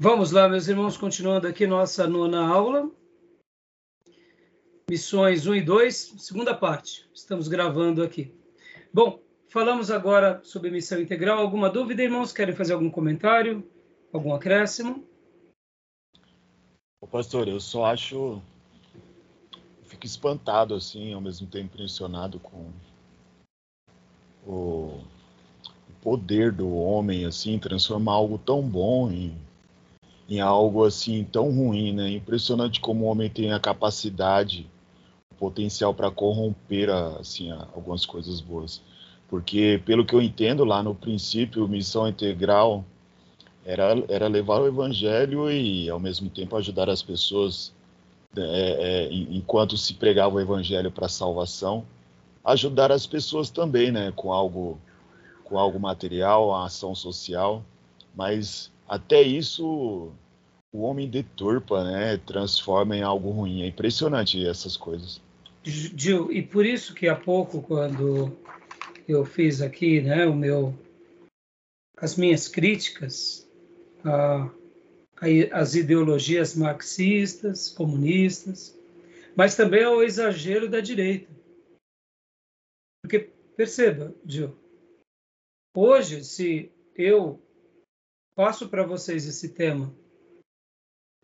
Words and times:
Vamos 0.00 0.30
lá, 0.30 0.48
meus 0.48 0.68
irmãos, 0.68 0.96
continuando 0.96 1.48
aqui 1.48 1.66
nossa 1.66 2.06
nona 2.06 2.46
aula. 2.46 2.88
Missões 4.88 5.44
1 5.44 5.56
e 5.56 5.60
2, 5.60 6.14
segunda 6.18 6.54
parte. 6.54 7.04
Estamos 7.12 7.48
gravando 7.48 8.04
aqui. 8.04 8.32
Bom, 8.94 9.20
falamos 9.48 9.90
agora 9.90 10.40
sobre 10.44 10.70
missão 10.70 11.00
integral. 11.00 11.40
Alguma 11.40 11.68
dúvida, 11.68 12.00
irmãos? 12.00 12.32
Querem 12.32 12.54
fazer 12.54 12.74
algum 12.74 12.88
comentário? 12.88 13.68
Algum 14.12 14.32
acréscimo? 14.32 15.04
Ô, 17.00 17.06
pastor, 17.08 17.48
eu 17.48 17.58
só 17.58 17.86
acho. 17.86 18.40
Fico 19.82 20.06
espantado, 20.06 20.76
assim, 20.76 21.12
ao 21.12 21.20
mesmo 21.20 21.48
tempo 21.48 21.74
impressionado 21.74 22.38
com 22.38 22.70
o 24.46 25.00
poder 26.00 26.52
do 26.52 26.72
homem, 26.72 27.24
assim, 27.24 27.58
transformar 27.58 28.12
algo 28.12 28.38
tão 28.38 28.62
bom 28.62 29.10
em 29.10 29.47
em 30.28 30.40
algo 30.40 30.84
assim 30.84 31.24
tão 31.24 31.50
ruim, 31.50 31.92
né? 31.92 32.10
Impressionante 32.10 32.80
como 32.80 33.04
o 33.04 33.08
homem 33.08 33.30
tem 33.30 33.52
a 33.52 33.60
capacidade, 33.60 34.66
o 35.32 35.34
potencial 35.36 35.94
para 35.94 36.10
corromper 36.10 36.90
assim 36.90 37.50
algumas 37.50 38.04
coisas 38.04 38.40
boas. 38.40 38.82
Porque 39.28 39.80
pelo 39.86 40.04
que 40.04 40.14
eu 40.14 40.22
entendo 40.22 40.64
lá 40.64 40.82
no 40.82 40.94
princípio, 40.94 41.66
missão 41.68 42.06
integral 42.06 42.84
era 43.64 43.84
era 44.08 44.28
levar 44.28 44.60
o 44.60 44.66
evangelho 44.66 45.50
e 45.50 45.88
ao 45.88 46.00
mesmo 46.00 46.28
tempo 46.30 46.56
ajudar 46.56 46.90
as 46.90 47.02
pessoas 47.02 47.72
é, 48.36 49.08
é, 49.10 49.12
enquanto 49.12 49.76
se 49.76 49.94
pregava 49.94 50.36
o 50.36 50.40
evangelho 50.40 50.90
para 50.90 51.08
salvação, 51.08 51.86
ajudar 52.44 52.92
as 52.92 53.06
pessoas 53.06 53.50
também, 53.50 53.90
né? 53.90 54.12
Com 54.14 54.32
algo 54.32 54.78
com 55.44 55.58
algo 55.58 55.80
material, 55.80 56.54
a 56.54 56.66
ação 56.66 56.94
social, 56.94 57.64
mas 58.14 58.70
até 58.88 59.20
isso 59.22 60.12
o 60.72 60.82
homem 60.82 61.08
deturpa, 61.08 61.84
né? 61.84 62.16
Transforma 62.18 62.96
em 62.96 63.02
algo 63.02 63.30
ruim. 63.30 63.62
É 63.62 63.66
impressionante 63.66 64.44
essas 64.46 64.76
coisas. 64.76 65.20
Gil, 65.64 66.32
e 66.32 66.42
por 66.42 66.64
isso 66.64 66.94
que 66.94 67.08
há 67.08 67.16
pouco, 67.16 67.60
quando 67.60 68.36
eu 69.06 69.24
fiz 69.24 69.60
aqui, 69.60 70.00
né, 70.00 70.26
o 70.26 70.34
meu, 70.34 70.74
as 71.96 72.16
minhas 72.16 72.48
críticas 72.48 73.46
a, 74.04 74.50
as 75.52 75.74
ideologias 75.74 76.54
marxistas, 76.54 77.70
comunistas, 77.70 78.78
mas 79.36 79.56
também 79.56 79.84
ao 79.84 80.02
exagero 80.02 80.68
da 80.68 80.80
direita. 80.80 81.28
Porque, 83.02 83.30
perceba, 83.56 84.14
Gil, 84.24 84.56
hoje, 85.74 86.24
se 86.24 86.70
eu 86.94 87.40
passo 88.38 88.68
para 88.68 88.84
vocês 88.84 89.26
esse 89.26 89.48
tema 89.48 89.92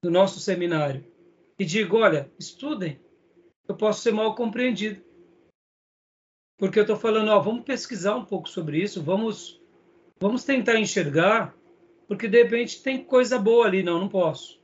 do 0.02 0.10
nosso 0.10 0.40
seminário 0.40 1.06
e 1.56 1.64
digo, 1.64 1.98
olha, 1.98 2.28
estudem, 2.40 2.98
eu 3.68 3.76
posso 3.76 4.02
ser 4.02 4.12
mal 4.12 4.34
compreendido. 4.34 5.00
Porque 6.58 6.76
eu 6.76 6.82
estou 6.82 6.96
falando, 6.96 7.28
ó, 7.28 7.38
vamos 7.38 7.62
pesquisar 7.62 8.16
um 8.16 8.24
pouco 8.24 8.48
sobre 8.48 8.82
isso, 8.82 9.00
vamos, 9.00 9.62
vamos 10.18 10.42
tentar 10.42 10.76
enxergar, 10.80 11.56
porque 12.08 12.26
de 12.26 12.42
repente 12.42 12.82
tem 12.82 13.04
coisa 13.04 13.38
boa 13.38 13.66
ali. 13.66 13.84
Não, 13.84 14.00
não 14.00 14.08
posso. 14.08 14.60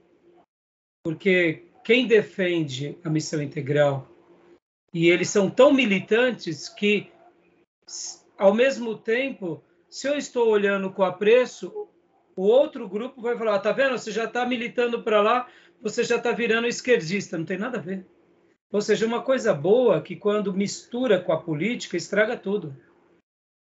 Porque 1.04 1.68
quem 1.84 2.08
defende 2.08 2.98
a 3.04 3.08
missão 3.08 3.40
integral 3.40 4.08
e 4.92 5.08
eles 5.08 5.28
são 5.28 5.48
tão 5.48 5.72
militantes 5.72 6.68
que, 6.68 7.12
ao 8.36 8.52
mesmo 8.52 8.98
tempo, 8.98 9.62
se 9.88 10.08
eu 10.08 10.16
estou 10.16 10.48
olhando 10.48 10.92
com 10.92 11.04
apreço, 11.04 11.86
o 12.40 12.44
outro 12.44 12.88
grupo 12.88 13.20
vai 13.20 13.36
falar: 13.36 13.58
tá 13.58 13.70
vendo? 13.70 13.98
Você 13.98 14.10
já 14.10 14.24
está 14.24 14.46
militando 14.46 15.02
para 15.02 15.20
lá, 15.20 15.46
você 15.82 16.02
já 16.02 16.16
está 16.16 16.32
virando 16.32 16.66
esquerdista. 16.66 17.36
Não 17.36 17.44
tem 17.44 17.58
nada 17.58 17.76
a 17.76 17.82
ver. 17.82 18.06
Ou 18.72 18.80
seja, 18.80 19.06
uma 19.06 19.20
coisa 19.20 19.52
boa 19.52 20.00
que 20.00 20.16
quando 20.16 20.54
mistura 20.54 21.20
com 21.20 21.32
a 21.32 21.42
política 21.42 21.98
estraga 21.98 22.38
tudo. 22.38 22.74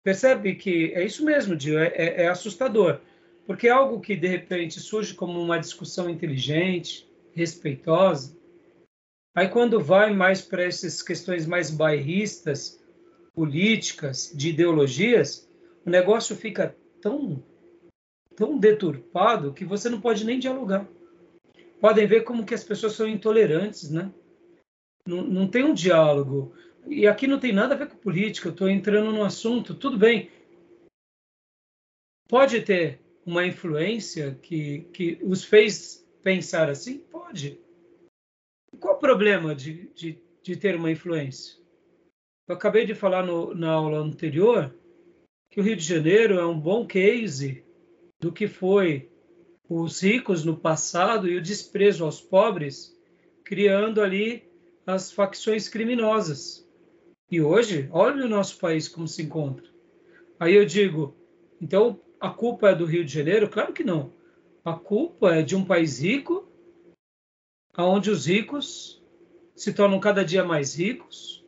Percebe 0.05 0.55
que 0.55 0.93
é 0.95 1.05
isso 1.05 1.25
mesmo, 1.25 1.57
Dio, 1.57 1.81
é, 1.81 1.89
é, 1.89 2.23
é 2.23 2.29
assustador. 2.29 3.01
Porque 3.45 3.67
é 3.67 3.73
algo 3.73 4.01
que 4.01 4.15
de 4.15 4.29
repente 4.29 4.79
surge 4.79 5.15
como 5.15 5.41
uma 5.41 5.59
discussão 5.59 6.09
inteligente, 6.09 7.11
respeitosa, 7.33 8.39
aí 9.35 9.49
quando 9.49 9.81
vai 9.81 10.15
mais 10.15 10.41
para 10.41 10.63
essas 10.63 11.03
questões 11.03 11.45
mais 11.45 11.71
bairristas, 11.71 12.81
políticas, 13.35 14.33
de 14.33 14.51
ideologias, 14.51 15.51
o 15.85 15.91
negócio 15.91 16.37
fica 16.37 16.77
tão 17.03 17.43
tão 18.41 18.57
deturpado 18.57 19.53
que 19.53 19.67
você 19.67 19.91
não 19.91 20.01
pode 20.01 20.25
nem 20.25 20.39
dialogar. 20.39 20.89
Podem 21.79 22.07
ver 22.07 22.25
como 22.25 22.47
que 22.47 22.55
as 22.55 22.65
pessoas 22.65 22.95
são 22.95 23.07
intolerantes, 23.07 23.91
né? 23.91 24.11
Não, 25.07 25.23
não 25.23 25.47
tem 25.47 25.63
um 25.63 25.75
diálogo. 25.75 26.55
E 26.87 27.07
aqui 27.07 27.27
não 27.27 27.39
tem 27.39 27.53
nada 27.53 27.75
a 27.75 27.77
ver 27.77 27.91
com 27.91 27.99
política, 27.99 28.49
eu 28.49 28.53
estou 28.53 28.71
entrando 28.71 29.13
no 29.13 29.23
assunto, 29.23 29.75
tudo 29.75 29.99
bem. 29.99 30.31
Pode 32.31 32.63
ter 32.63 33.03
uma 33.27 33.47
influência 33.47 34.35
que, 34.37 34.89
que 34.95 35.19
os 35.23 35.45
fez 35.45 36.09
pensar 36.23 36.71
assim? 36.71 36.99
Pode. 36.99 37.61
Qual 38.81 38.95
o 38.95 39.01
problema 39.01 39.55
de, 39.55 39.93
de, 39.93 40.19
de 40.43 40.57
ter 40.57 40.77
uma 40.77 40.91
influência? 40.91 41.61
Eu 42.49 42.55
acabei 42.55 42.87
de 42.87 42.95
falar 42.95 43.23
no, 43.23 43.55
na 43.55 43.71
aula 43.71 43.99
anterior 43.99 44.75
que 45.51 45.61
o 45.61 45.63
Rio 45.63 45.77
de 45.77 45.85
Janeiro 45.85 46.39
é 46.39 46.47
um 46.47 46.59
bom 46.59 46.87
case 46.87 47.69
do 48.21 48.31
que 48.31 48.47
foi 48.47 49.11
os 49.69 50.03
ricos 50.03 50.45
no 50.45 50.57
passado 50.57 51.29
e 51.29 51.37
o 51.37 51.43
desprezo 51.43 52.05
aos 52.05 52.21
pobres, 52.21 52.97
criando 53.45 54.03
ali 54.03 54.49
as 54.87 55.11
facções 55.11 55.69
criminosas. 55.69 56.69
E 57.31 57.41
hoje, 57.41 57.89
olha 57.93 58.25
o 58.25 58.29
nosso 58.29 58.59
país 58.59 58.89
como 58.89 59.07
se 59.09 59.23
encontra. 59.23 59.67
Aí 60.39 60.55
eu 60.55 60.67
digo, 60.67 61.17
então 61.61 62.01
a 62.19 62.31
culpa 62.31 62.71
é 62.71 62.75
do 62.75 62.85
Rio 62.85 63.05
de 63.05 63.13
Janeiro? 63.13 63.49
Claro 63.49 63.73
que 63.73 63.85
não. 63.85 64.13
A 64.65 64.75
culpa 64.75 65.35
é 65.35 65.43
de 65.43 65.57
um 65.57 65.65
país 65.65 66.01
rico, 66.01 66.47
onde 67.79 68.11
os 68.11 68.27
ricos 68.27 69.03
se 69.55 69.73
tornam 69.73 70.01
cada 70.01 70.25
dia 70.25 70.45
mais 70.45 70.75
ricos, 70.75 71.45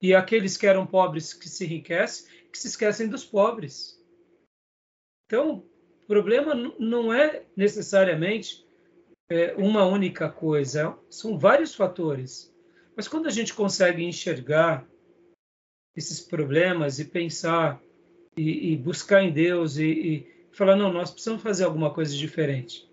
e 0.00 0.14
aqueles 0.14 0.56
que 0.56 0.66
eram 0.66 0.86
pobres 0.86 1.32
que 1.32 1.48
se 1.48 1.64
enriquecem, 1.64 2.26
que 2.50 2.58
se 2.58 2.68
esquecem 2.68 3.08
dos 3.08 3.24
pobres. 3.24 4.00
Então, 5.26 5.64
problema 6.12 6.54
não 6.78 7.10
é 7.10 7.42
necessariamente 7.56 8.66
é, 9.30 9.54
uma 9.56 9.86
única 9.86 10.28
coisa, 10.28 10.94
são 11.08 11.38
vários 11.38 11.74
fatores. 11.74 12.52
Mas 12.94 13.08
quando 13.08 13.28
a 13.28 13.30
gente 13.30 13.54
consegue 13.54 14.04
enxergar 14.04 14.86
esses 15.96 16.20
problemas 16.20 16.98
e 16.98 17.06
pensar 17.06 17.80
e, 18.36 18.72
e 18.72 18.76
buscar 18.76 19.22
em 19.22 19.32
Deus 19.32 19.78
e, 19.78 19.86
e, 19.86 20.26
falar, 20.52 20.76
não, 20.76 20.92
nós 20.92 21.10
precisamos 21.10 21.40
fazer 21.40 21.64
alguma 21.64 21.94
coisa 21.94 22.14
diferente. 22.14 22.86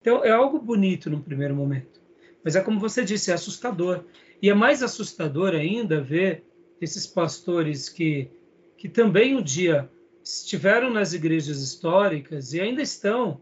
Então, 0.00 0.24
é 0.24 0.32
algo 0.32 0.58
bonito 0.58 1.08
no 1.08 1.22
primeiro 1.22 1.54
momento. 1.54 2.00
Mas 2.42 2.56
é 2.56 2.60
como 2.60 2.80
você 2.80 3.04
disse, 3.04 3.30
é 3.30 3.34
assustador. 3.34 4.04
E 4.42 4.50
é 4.50 4.54
mais 4.54 4.82
assustador 4.82 5.54
ainda 5.54 6.00
ver 6.00 6.44
esses 6.80 7.06
pastores 7.06 7.88
que, 7.88 8.28
que 8.76 8.88
também 8.88 9.36
um 9.36 9.42
dia 9.42 9.88
estiveram 10.26 10.92
nas 10.92 11.12
igrejas 11.12 11.62
históricas 11.62 12.52
e 12.52 12.60
ainda 12.60 12.82
estão, 12.82 13.40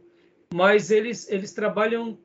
mas 0.52 0.90
eles, 0.90 1.28
eles 1.30 1.52
trabalham 1.52 2.18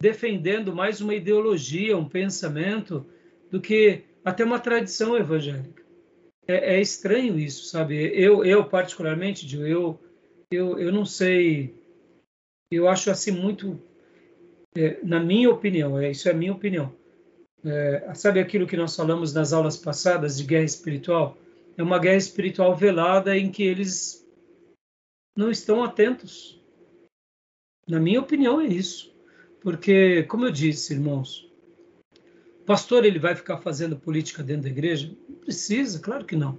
defendendo 0.00 0.72
mais 0.72 1.00
uma 1.00 1.14
ideologia, 1.14 1.96
um 1.96 2.08
pensamento, 2.08 3.04
do 3.50 3.60
que 3.60 4.04
até 4.24 4.44
uma 4.44 4.60
tradição 4.60 5.16
evangélica. 5.16 5.82
É, 6.46 6.76
é 6.76 6.80
estranho 6.80 7.38
isso, 7.38 7.64
sabe? 7.64 7.96
Eu, 8.14 8.44
eu 8.44 8.64
particularmente, 8.64 9.52
eu, 9.56 9.98
eu, 10.50 10.78
eu 10.78 10.92
não 10.92 11.04
sei, 11.04 11.74
eu 12.70 12.88
acho 12.88 13.10
assim 13.10 13.32
muito, 13.32 13.82
é, 14.76 14.98
na 15.02 15.18
minha 15.18 15.50
opinião, 15.50 15.98
é, 15.98 16.12
isso 16.12 16.28
é 16.28 16.32
a 16.32 16.36
minha 16.36 16.52
opinião. 16.52 16.94
É, 17.64 18.14
sabe 18.14 18.38
aquilo 18.38 18.66
que 18.66 18.76
nós 18.76 18.94
falamos 18.94 19.34
nas 19.34 19.52
aulas 19.52 19.76
passadas 19.76 20.38
de 20.38 20.44
guerra 20.44 20.64
espiritual? 20.64 21.36
É 21.78 21.82
uma 21.82 22.00
guerra 22.00 22.16
espiritual 22.16 22.74
velada 22.74 23.38
em 23.38 23.52
que 23.52 23.62
eles 23.62 24.28
não 25.36 25.48
estão 25.48 25.84
atentos. 25.84 26.60
Na 27.86 28.00
minha 28.00 28.20
opinião, 28.20 28.60
é 28.60 28.66
isso. 28.66 29.16
Porque, 29.60 30.24
como 30.24 30.44
eu 30.44 30.50
disse, 30.50 30.92
irmãos, 30.92 31.48
o 32.60 32.64
pastor 32.64 33.04
ele 33.04 33.20
vai 33.20 33.36
ficar 33.36 33.58
fazendo 33.58 33.96
política 33.96 34.42
dentro 34.42 34.64
da 34.64 34.68
igreja? 34.68 35.16
Não 35.28 35.36
precisa, 35.36 36.00
claro 36.00 36.24
que 36.24 36.34
não. 36.34 36.58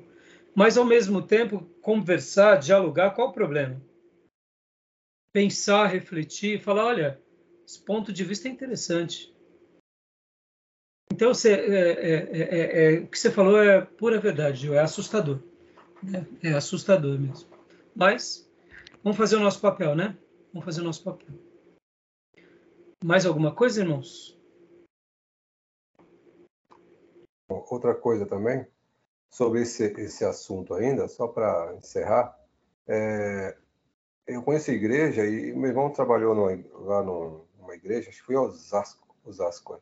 Mas, 0.56 0.78
ao 0.78 0.86
mesmo 0.86 1.22
tempo, 1.22 1.66
conversar, 1.82 2.56
dialogar, 2.56 3.12
qual 3.12 3.30
o 3.30 3.34
problema? 3.34 3.80
Pensar, 5.34 5.88
refletir, 5.88 6.62
falar: 6.62 6.86
olha, 6.86 7.22
esse 7.66 7.80
ponto 7.84 8.14
de 8.14 8.24
vista 8.24 8.48
é 8.48 8.52
interessante. 8.52 9.34
Então, 11.12 11.34
você, 11.34 11.54
é, 11.54 12.14
é, 12.14 12.96
é, 12.96 13.00
o 13.00 13.08
que 13.08 13.20
você 13.20 13.32
falou 13.32 13.62
é 13.62 13.82
pura 13.82 14.20
verdade, 14.20 14.72
é 14.74 14.80
assustador. 14.80 15.40
É, 16.44 16.54
assustador 16.54 17.20
mesmo. 17.20 17.50
Mas, 17.96 18.50
vamos 19.04 19.18
fazer 19.18 19.36
o 19.36 19.42
nosso 19.42 19.60
papel, 19.60 19.96
né? 19.96 20.18
Vamos 20.54 20.66
fazer 20.66 20.82
o 20.82 20.86
nosso 20.86 21.04
papel. 21.04 21.36
Mais 23.04 23.26
alguma 23.26 23.54
coisa, 23.54 23.82
irmãos? 23.82 24.38
Outra 27.50 27.96
coisa 27.96 28.26
também, 28.26 28.66
sobre 29.30 29.62
esse, 29.62 29.86
esse 30.00 30.24
assunto 30.24 30.74
ainda, 30.74 31.08
só 31.08 31.28
para 31.28 31.76
encerrar, 31.76 32.38
é, 32.88 33.58
eu 34.28 34.44
conheço 34.44 34.70
a 34.70 34.74
igreja 34.74 35.26
e 35.26 35.54
meu 35.54 35.70
irmão 35.70 35.92
trabalhou 35.92 36.34
lá 36.34 37.04
numa 37.04 37.76
igreja, 37.76 38.10
acho 38.10 38.20
que 38.20 38.26
foi 38.26 38.36
Osasco, 38.36 39.16
Osasco. 39.26 39.82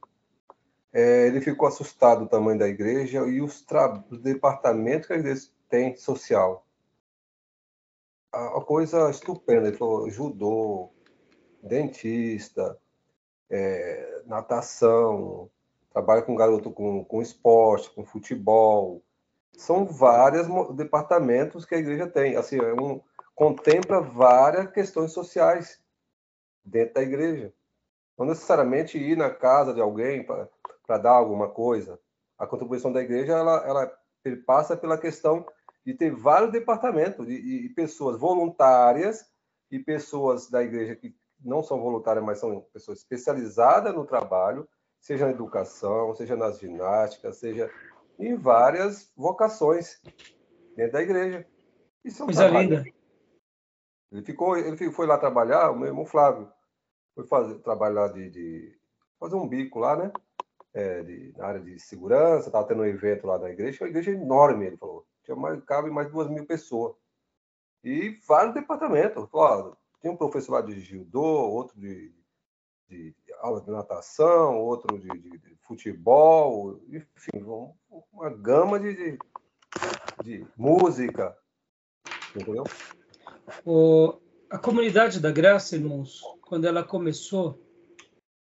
É, 0.93 1.27
ele 1.27 1.41
ficou 1.41 1.67
assustado 1.67 2.21
do 2.21 2.29
tamanho 2.29 2.57
da 2.57 2.67
igreja 2.67 3.25
e 3.27 3.41
os, 3.41 3.65
os 4.09 4.21
departamentos 4.21 5.07
que 5.07 5.13
a 5.13 5.17
igreja 5.17 5.49
tem 5.69 5.95
social. 5.95 6.65
A, 8.31 8.57
a 8.57 8.61
coisa 8.61 9.09
estupenda, 9.09 9.67
ele 9.67 9.77
falou 9.77 10.09
judô, 10.09 10.89
dentista, 11.61 12.77
é, 13.49 14.23
natação, 14.25 15.49
trabalha 15.91 16.21
com 16.21 16.35
garoto 16.35 16.71
com, 16.71 17.03
com 17.03 17.21
esporte, 17.21 17.89
com 17.91 18.05
futebol. 18.05 19.03
São 19.57 19.85
vários 19.85 20.47
departamentos 20.75 21.65
que 21.65 21.75
a 21.75 21.79
igreja 21.79 22.07
tem. 22.07 22.35
Assim, 22.35 22.57
é 22.57 22.73
um, 22.73 23.01
contempla 23.35 24.01
várias 24.01 24.71
questões 24.71 25.11
sociais 25.11 25.81
dentro 26.63 26.95
da 26.95 27.01
igreja. 27.01 27.53
Não 28.17 28.25
necessariamente 28.25 28.97
ir 28.97 29.15
na 29.15 29.29
casa 29.29 29.73
de 29.73 29.81
alguém 29.81 30.23
para 30.23 30.47
dar 30.95 31.11
alguma 31.11 31.49
coisa. 31.49 31.99
A 32.37 32.47
contribuição 32.47 32.93
da 32.93 33.01
igreja 33.01 33.33
ela, 33.33 33.57
ela 33.67 33.97
passa 34.45 34.77
pela 34.77 34.97
questão 34.97 35.45
de 35.85 35.93
ter 35.93 36.15
vários 36.15 36.51
departamentos 36.51 37.25
de, 37.27 37.63
de 37.63 37.69
pessoas 37.69 38.17
voluntárias 38.17 39.25
e 39.69 39.79
pessoas 39.79 40.49
da 40.49 40.63
igreja 40.63 40.95
que 40.95 41.15
não 41.43 41.61
são 41.61 41.79
voluntárias, 41.79 42.23
mas 42.23 42.39
são 42.39 42.61
pessoas 42.73 42.99
especializadas 42.99 43.93
no 43.93 44.05
trabalho, 44.05 44.67
seja 44.99 45.25
na 45.25 45.31
educação, 45.31 46.13
seja 46.15 46.35
nas 46.35 46.59
ginásticas, 46.59 47.37
seja 47.37 47.71
em 48.17 48.35
várias 48.35 49.11
vocações 49.15 50.01
dentro 50.75 50.93
da 50.93 51.01
igreja. 51.01 51.45
Isso 52.03 52.21
é 52.21 52.23
um 52.23 52.27
Coisa 52.27 52.47
linda. 52.47 52.83
Ele 54.11 54.23
ficou, 54.23 54.57
ele 54.57 54.91
foi 54.91 55.05
lá 55.05 55.17
trabalhar, 55.17 55.71
o 55.71 55.77
meu 55.77 55.87
irmão 55.87 56.05
Flávio 56.05 56.51
foi 57.13 57.25
fazer 57.27 57.59
trabalhar 57.59 58.07
de, 58.09 58.29
de 58.29 58.79
fazer 59.19 59.35
um 59.35 59.47
bico 59.47 59.79
lá, 59.79 59.95
né? 59.95 60.11
É, 60.73 61.01
de, 61.01 61.33
na 61.37 61.45
área 61.45 61.59
de 61.59 61.79
segurança, 61.79 62.47
estava 62.47 62.67
tendo 62.67 62.81
um 62.81 62.85
evento 62.85 63.25
lá 63.25 63.39
na 63.39 63.49
igreja, 63.49 63.83
uma 63.83 63.89
igreja 63.89 64.11
enorme, 64.11 64.65
ele 64.65 64.77
falou. 64.77 65.05
Tinha 65.23 65.35
mais, 65.35 65.63
cabe 65.63 65.89
mais 65.89 66.07
de 66.07 66.13
duas 66.13 66.29
mil 66.29 66.45
pessoas. 66.45 66.95
E 67.83 68.19
vários 68.27 68.53
departamentos. 68.53 69.29
Falou, 69.29 69.77
tem 70.01 70.11
um 70.11 70.17
professor 70.17 70.53
lá 70.53 70.61
de 70.61 70.79
judô, 70.79 71.21
outro 71.21 71.79
de, 71.79 72.13
de, 72.87 73.15
aula 73.39 73.61
de 73.61 73.69
natação, 73.69 74.57
outro 74.57 74.97
de, 74.99 75.09
de, 75.09 75.37
de 75.37 75.55
futebol, 75.61 76.79
enfim, 76.89 77.43
uma 78.11 78.29
gama 78.29 78.79
de, 78.79 79.17
de, 80.23 80.47
música, 80.55 81.37
entendeu? 82.35 82.63
O, 83.65 84.17
a 84.49 84.57
comunidade 84.57 85.19
da 85.19 85.31
graça, 85.31 85.75
irmãos, 85.75 86.21
quando 86.41 86.65
ela 86.65 86.83
começou, 86.83 87.61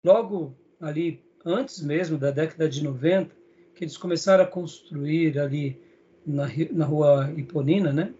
logo 0.03 0.57
ali, 0.79 1.23
antes 1.45 1.81
mesmo 1.81 2.18
da 2.18 2.31
década 2.31 2.68
de 2.68 2.83
90, 2.83 3.36
que 3.75 3.83
eles 3.83 3.95
começaram 3.95 4.44
a 4.44 4.47
construir 4.47 5.38
ali 5.38 5.80
na, 6.25 6.47
na 6.71 6.86
rua 6.86 7.31
Iponina, 7.38 7.94
né? 7.94 8.13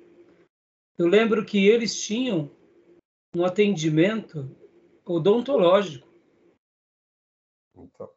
Eu 0.98 1.08
lembro 1.08 1.44
que 1.44 1.68
eles 1.68 2.00
tinham 2.00 2.52
um 3.36 3.44
atendimento 3.44 4.50
odontológico. 5.04 6.08
Então. 7.76 8.10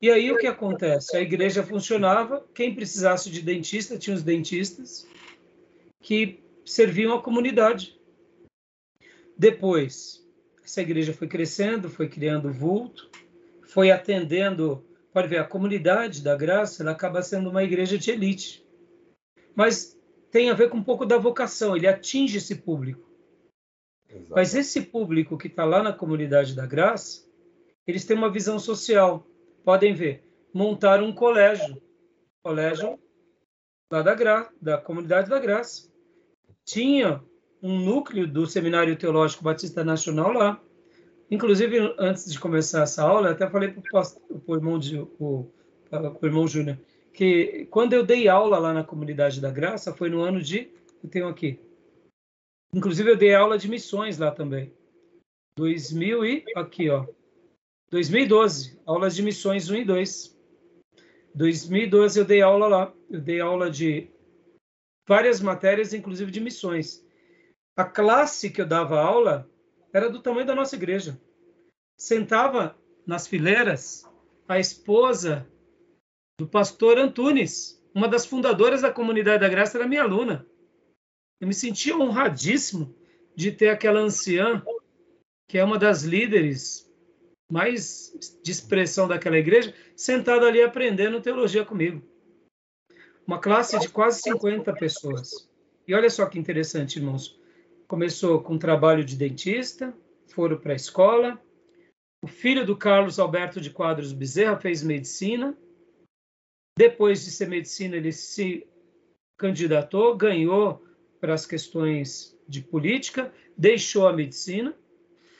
E 0.00 0.10
aí 0.10 0.30
o 0.30 0.38
que 0.38 0.46
acontece? 0.46 1.16
A 1.16 1.20
igreja 1.20 1.62
funcionava, 1.62 2.46
quem 2.54 2.74
precisasse 2.74 3.30
de 3.30 3.42
dentista, 3.42 3.98
tinha 3.98 4.14
os 4.14 4.22
dentistas 4.22 5.06
que 6.00 6.42
serviam 6.64 7.14
a 7.14 7.22
comunidade. 7.22 7.98
Depois, 9.36 10.26
essa 10.62 10.80
igreja 10.80 11.12
foi 11.12 11.26
crescendo, 11.26 11.90
foi 11.90 12.08
criando 12.08 12.52
vulto, 12.52 13.09
foi 13.72 13.90
atendendo, 13.90 14.84
pode 15.12 15.28
ver, 15.28 15.38
a 15.38 15.44
comunidade 15.44 16.22
da 16.22 16.36
graça, 16.36 16.82
ela 16.82 16.92
acaba 16.92 17.22
sendo 17.22 17.50
uma 17.50 17.62
igreja 17.62 17.96
de 17.96 18.10
elite. 18.10 18.66
Mas 19.54 19.98
tem 20.30 20.50
a 20.50 20.54
ver 20.54 20.70
com 20.70 20.78
um 20.78 20.84
pouco 20.84 21.06
da 21.06 21.18
vocação, 21.18 21.76
ele 21.76 21.86
atinge 21.86 22.38
esse 22.38 22.56
público. 22.56 23.08
Exato. 24.08 24.32
Mas 24.34 24.54
esse 24.54 24.82
público 24.82 25.38
que 25.38 25.46
está 25.46 25.64
lá 25.64 25.82
na 25.82 25.92
comunidade 25.92 26.54
da 26.54 26.66
graça, 26.66 27.24
eles 27.86 28.04
têm 28.04 28.16
uma 28.16 28.30
visão 28.30 28.58
social. 28.58 29.26
Podem 29.64 29.94
ver, 29.94 30.24
montaram 30.52 31.06
um 31.06 31.14
colégio, 31.14 31.80
colégio 32.42 32.98
lá 33.90 34.02
da, 34.02 34.14
Gra, 34.14 34.50
da 34.60 34.78
comunidade 34.78 35.28
da 35.28 35.38
graça. 35.38 35.88
Tinha 36.64 37.22
um 37.62 37.78
núcleo 37.78 38.26
do 38.26 38.46
Seminário 38.46 38.96
Teológico 38.96 39.44
Batista 39.44 39.84
Nacional 39.84 40.32
lá. 40.32 40.60
Inclusive, 41.30 41.94
antes 41.98 42.30
de 42.30 42.40
começar 42.40 42.82
essa 42.82 43.02
aula, 43.02 43.28
eu 43.28 43.32
até 43.32 43.48
falei 43.48 43.70
para 43.70 44.02
o 44.46 44.54
irmão, 44.54 44.80
irmão 46.22 46.48
Júnior 46.48 46.78
que 47.12 47.66
quando 47.70 47.92
eu 47.92 48.04
dei 48.04 48.28
aula 48.28 48.58
lá 48.58 48.72
na 48.72 48.84
comunidade 48.84 49.40
da 49.40 49.50
Graça, 49.50 49.92
foi 49.92 50.08
no 50.08 50.20
ano 50.20 50.40
de. 50.40 50.70
Eu 51.02 51.10
tenho 51.10 51.28
aqui, 51.28 51.58
Inclusive, 52.72 53.10
eu 53.10 53.16
dei 53.16 53.34
aula 53.34 53.58
de 53.58 53.68
missões 53.68 54.18
lá 54.18 54.30
também. 54.30 54.72
2000 55.56 56.24
e 56.24 56.44
aqui, 56.54 56.88
ó. 56.88 57.04
2012, 57.90 58.80
aulas 58.86 59.16
de 59.16 59.22
missões 59.22 59.68
1 59.68 59.76
e 59.76 59.84
2. 59.84 60.40
2012 61.34 62.20
eu 62.20 62.24
dei 62.24 62.42
aula 62.42 62.68
lá. 62.68 62.94
Eu 63.10 63.20
dei 63.20 63.40
aula 63.40 63.68
de 63.68 64.08
várias 65.06 65.40
matérias, 65.40 65.92
inclusive 65.92 66.30
de 66.30 66.40
missões. 66.40 67.04
A 67.76 67.84
classe 67.84 68.50
que 68.50 68.60
eu 68.60 68.66
dava 68.66 69.00
aula 69.00 69.49
era 69.92 70.08
do 70.08 70.20
tamanho 70.20 70.46
da 70.46 70.54
nossa 70.54 70.76
igreja. 70.76 71.20
Sentava 71.96 72.76
nas 73.06 73.26
fileiras 73.26 74.08
a 74.48 74.58
esposa 74.58 75.46
do 76.38 76.46
pastor 76.46 76.98
Antunes, 76.98 77.80
uma 77.94 78.08
das 78.08 78.24
fundadoras 78.24 78.82
da 78.82 78.92
comunidade 78.92 79.40
da 79.40 79.48
graça, 79.48 79.76
era 79.76 79.86
minha 79.86 80.02
aluna. 80.02 80.46
Eu 81.40 81.48
me 81.48 81.54
senti 81.54 81.92
honradíssimo 81.92 82.94
de 83.34 83.50
ter 83.50 83.68
aquela 83.68 84.00
anciã, 84.00 84.62
que 85.48 85.58
é 85.58 85.64
uma 85.64 85.78
das 85.78 86.02
líderes 86.02 86.90
mais 87.50 88.38
de 88.42 88.50
expressão 88.50 89.08
daquela 89.08 89.38
igreja, 89.38 89.74
sentada 89.96 90.46
ali 90.46 90.62
aprendendo 90.62 91.20
teologia 91.20 91.64
comigo. 91.64 92.02
Uma 93.26 93.40
classe 93.40 93.78
de 93.78 93.88
quase 93.88 94.20
50 94.22 94.72
pessoas. 94.74 95.48
E 95.86 95.94
olha 95.94 96.08
só 96.08 96.26
que 96.26 96.38
interessante, 96.38 96.98
irmãos. 96.98 97.39
Começou 97.90 98.40
com 98.40 98.56
trabalho 98.56 99.04
de 99.04 99.16
dentista, 99.16 99.92
foram 100.28 100.56
para 100.56 100.74
a 100.74 100.76
escola. 100.76 101.42
O 102.22 102.28
filho 102.28 102.64
do 102.64 102.76
Carlos 102.76 103.18
Alberto 103.18 103.60
de 103.60 103.68
Quadros 103.68 104.12
Bezerra 104.12 104.56
fez 104.56 104.80
medicina. 104.80 105.58
Depois 106.78 107.24
de 107.24 107.32
ser 107.32 107.48
medicina, 107.48 107.96
ele 107.96 108.12
se 108.12 108.64
candidatou, 109.36 110.16
ganhou 110.16 110.86
para 111.20 111.34
as 111.34 111.44
questões 111.44 112.38
de 112.46 112.60
política, 112.60 113.34
deixou 113.58 114.06
a 114.06 114.12
medicina, 114.12 114.72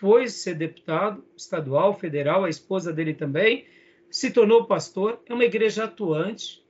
foi 0.01 0.27
ser 0.27 0.57
deputado 0.57 1.25
estadual, 1.37 1.97
federal, 1.97 2.45
a 2.45 2.51
esposa 2.51 2.93
dele 2.93 3.15
também, 3.15 3.65
se 4.11 4.29
tornou 4.29 4.67
pastor, 4.67 5.23
é 5.25 5.33
uma 5.33 5.45
igreja 5.45 5.85
atuante. 5.85 6.67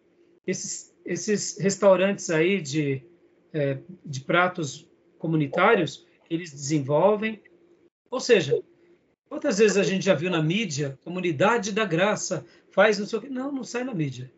Esses, 0.46 0.94
esses 1.06 1.58
restaurantes 1.58 2.28
aí 2.28 2.60
de, 2.60 3.02
é, 3.54 3.78
de 4.04 4.20
pratos 4.20 4.89
comunitários, 5.20 6.04
eles 6.28 6.50
desenvolvem. 6.50 7.40
Ou 8.10 8.18
seja, 8.18 8.60
quantas 9.28 9.58
vezes 9.58 9.76
a 9.76 9.84
gente 9.84 10.04
já 10.04 10.14
viu 10.14 10.30
na 10.30 10.42
mídia, 10.42 10.98
comunidade 11.04 11.70
da 11.70 11.84
graça, 11.84 12.44
faz 12.72 12.98
não 12.98 13.06
sei 13.06 13.18
o 13.18 13.22
quê. 13.22 13.28
Não, 13.28 13.52
não 13.52 13.62
sai 13.62 13.84
na 13.84 13.94
mídia. 13.94 14.32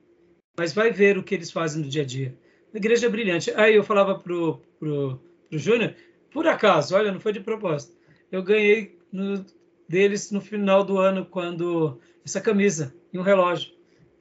Mas 0.59 0.75
vai 0.75 0.91
ver 0.91 1.17
o 1.17 1.23
que 1.23 1.35
eles 1.35 1.51
fazem 1.51 1.83
no 1.83 1.89
dia 1.89 2.03
a 2.03 2.05
dia 2.05 2.37
igreja 2.79 3.09
brilhante. 3.09 3.51
Aí 3.53 3.75
eu 3.75 3.85
falava 3.85 4.19
pro, 4.19 4.61
pro, 4.79 5.21
pro 5.49 5.59
Júnior, 5.59 5.95
por 6.31 6.47
acaso, 6.47 6.95
olha, 6.95 7.13
não 7.13 7.21
foi 7.21 7.33
de 7.33 7.41
propósito. 7.41 7.97
Eu 8.31 8.43
ganhei 8.43 8.99
no, 9.11 9.45
deles 9.89 10.31
no 10.31 10.41
final 10.41 10.85
do 10.85 10.99
ano, 10.99 11.27
quando 11.27 12.01
essa 12.25 12.41
camisa 12.41 12.95
e 13.13 13.19
um 13.19 13.23
relógio. 13.23 13.73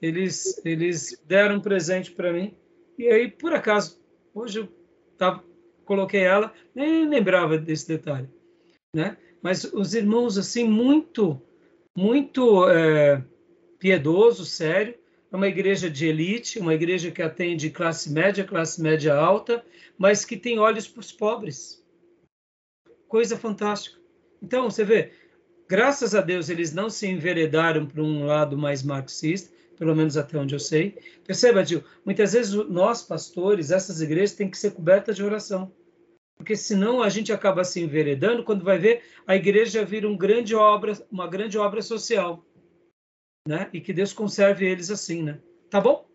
Eles, 0.02 0.60
eles 0.66 1.22
deram 1.26 1.58
um 1.58 1.62
presente 1.62 2.12
para 2.12 2.34
mim. 2.34 2.54
E 2.98 3.08
aí, 3.08 3.30
por 3.30 3.54
acaso, 3.54 4.00
hoje 4.34 4.60
eu 4.60 4.68
tava, 5.18 5.44
coloquei 5.92 6.22
ela, 6.22 6.54
nem 6.74 7.06
lembrava 7.06 7.58
desse 7.58 7.86
detalhe. 7.86 8.30
Né? 8.96 9.18
Mas 9.42 9.66
os 9.66 9.94
irmãos, 9.94 10.38
assim, 10.38 10.64
muito, 10.64 11.42
muito 11.94 12.70
é, 12.70 13.22
piedoso, 13.78 14.46
sério, 14.46 14.96
é 15.30 15.36
uma 15.36 15.50
igreja 15.50 15.90
de 15.90 16.08
elite, 16.08 16.60
uma 16.60 16.74
igreja 16.74 17.12
que 17.12 17.22
atende 17.22 17.70
classe 17.70 18.10
média, 18.10 18.46
classe 18.46 18.82
média 18.82 19.14
alta, 19.14 19.66
mas 19.98 20.24
que 20.24 20.38
tem 20.38 20.60
olhos 20.60 20.88
para 20.88 21.02
os 21.02 21.12
pobres. 21.12 21.86
Coisa 23.08 23.38
fantástica. 23.38 24.00
Então, 24.42 24.70
você 24.70 24.86
vê, 24.86 25.12
Graças 25.72 26.14
a 26.14 26.20
Deus 26.20 26.50
eles 26.50 26.74
não 26.74 26.90
se 26.90 27.08
enveredaram 27.08 27.86
para 27.86 28.04
um 28.04 28.26
lado 28.26 28.58
mais 28.58 28.84
marxista, 28.84 29.50
pelo 29.78 29.96
menos 29.96 30.18
até 30.18 30.38
onde 30.38 30.54
eu 30.54 30.60
sei. 30.60 30.98
Perceba, 31.26 31.64
Gil, 31.64 31.82
muitas 32.04 32.34
vezes 32.34 32.54
nós, 32.68 33.04
pastores, 33.04 33.72
essas 33.72 34.02
igrejas 34.02 34.36
têm 34.36 34.50
que 34.50 34.58
ser 34.58 34.72
cobertas 34.72 35.16
de 35.16 35.24
oração. 35.24 35.72
Porque 36.42 36.56
senão 36.56 37.04
a 37.04 37.10
gente 37.10 37.32
acaba 37.32 37.64
se 37.64 37.80
enveredando, 37.80 38.44
quando 38.44 38.66
vai 38.66 38.80
ver, 38.80 39.04
a 39.28 39.36
igreja 39.36 39.86
vira 39.86 40.08
um 40.08 40.18
grande 40.18 40.56
obra, 40.56 40.94
uma 41.12 41.28
grande 41.28 41.56
obra 41.56 41.84
social. 41.84 42.44
Né? 43.48 43.70
E 43.72 43.80
que 43.80 43.94
Deus 43.94 44.12
conserve 44.12 44.66
eles 44.66 44.90
assim, 44.90 45.22
né? 45.22 45.40
Tá 45.70 45.80
bom? 45.80 46.10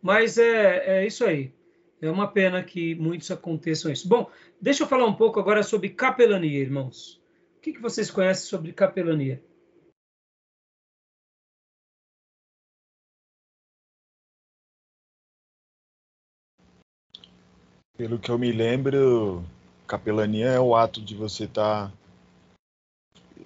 Mas 0.00 0.38
é, 0.38 1.00
é 1.00 1.06
isso 1.08 1.24
aí. 1.24 1.52
É 2.00 2.08
uma 2.08 2.28
pena 2.28 2.62
que 2.62 2.94
muitos 2.94 3.32
aconteçam 3.32 3.90
isso. 3.90 4.08
Bom, 4.08 4.30
deixa 4.60 4.84
eu 4.84 4.86
falar 4.86 5.06
um 5.06 5.16
pouco 5.16 5.40
agora 5.40 5.64
sobre 5.64 5.88
capelania, 5.88 6.60
irmãos. 6.60 7.20
O 7.56 7.60
que, 7.60 7.72
que 7.72 7.82
vocês 7.82 8.12
conhecem 8.12 8.46
sobre 8.46 8.72
capelania? 8.72 9.42
Pelo 17.96 18.20
que 18.20 18.30
eu 18.30 18.38
me 18.38 18.52
lembro, 18.52 19.44
capelania 19.86 20.46
é 20.46 20.60
o 20.60 20.74
ato 20.74 21.00
de 21.00 21.14
você 21.14 21.44
estar 21.44 21.88
tá 21.88 21.92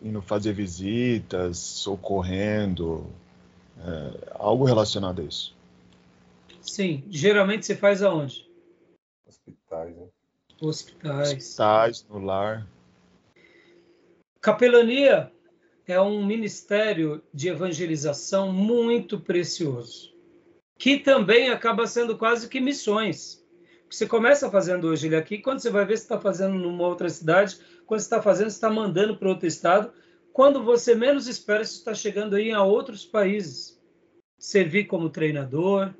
indo 0.03 0.23
fazer 0.23 0.53
visitas, 0.53 1.59
socorrendo, 1.59 3.07
é, 3.79 4.33
algo 4.35 4.65
relacionado 4.65 5.21
a 5.21 5.25
isso. 5.25 5.57
Sim, 6.61 7.05
geralmente 7.09 7.67
você 7.67 7.75
faz 7.75 8.03
aonde? 8.03 8.49
Hospitais, 9.27 9.97
né? 9.97 10.07
Hospitais. 10.61 11.33
Hospitais, 11.33 12.07
no 12.09 12.19
lar. 12.19 12.67
Capelania 14.41 15.33
é 15.87 16.01
um 16.01 16.25
ministério 16.25 17.23
de 17.33 17.49
evangelização 17.49 18.53
muito 18.53 19.19
precioso, 19.19 20.15
que 20.79 20.99
também 20.99 21.49
acaba 21.49 21.87
sendo 21.87 22.17
quase 22.17 22.49
que 22.49 22.61
missões. 22.61 23.45
Você 23.91 24.07
começa 24.07 24.51
fazendo 24.51 24.87
hoje 24.89 25.07
ele 25.07 25.17
aqui, 25.17 25.39
quando 25.39 25.61
você 25.61 25.71
vai 25.71 25.85
ver 25.85 25.97
se 25.97 26.05
está 26.05 26.21
fazendo 26.21 26.55
numa 26.55 26.87
outra 26.87 27.09
cidade, 27.09 27.59
quando 27.87 28.01
você 28.01 28.07
está 28.07 28.21
fazendo, 28.21 28.51
você 28.51 28.57
está 28.57 28.71
mandando 28.71 29.17
para 29.17 29.29
outro 29.29 29.47
estado. 29.47 29.93
Quando 30.33 30.63
você 30.63 30.95
menos 30.95 31.27
espera, 31.27 31.65
você 31.65 31.79
está 31.79 31.95
chegando 31.95 32.37
aí 32.37 32.53
a 32.53 32.63
outros 32.63 33.05
países. 33.05 33.81
Servir 34.39 34.85
como 34.85 35.09
treinador, 35.09 35.95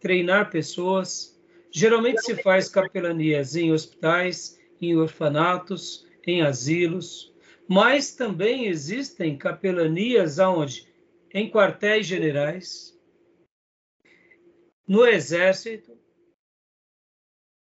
treinar 0.00 0.50
pessoas. 0.50 1.38
Geralmente 1.70 2.22
se 2.22 2.36
faz 2.42 2.68
capelanias 2.68 3.56
em 3.56 3.72
hospitais, 3.72 4.58
em 4.80 4.96
orfanatos, 4.96 6.06
em 6.26 6.42
asilos, 6.42 7.34
mas 7.68 8.14
também 8.14 8.66
existem 8.66 9.36
capelanias 9.36 10.38
aonde? 10.38 10.86
Em 11.34 11.50
quartéis 11.50 12.06
generais, 12.06 12.92
no 14.86 15.06
exército, 15.06 15.96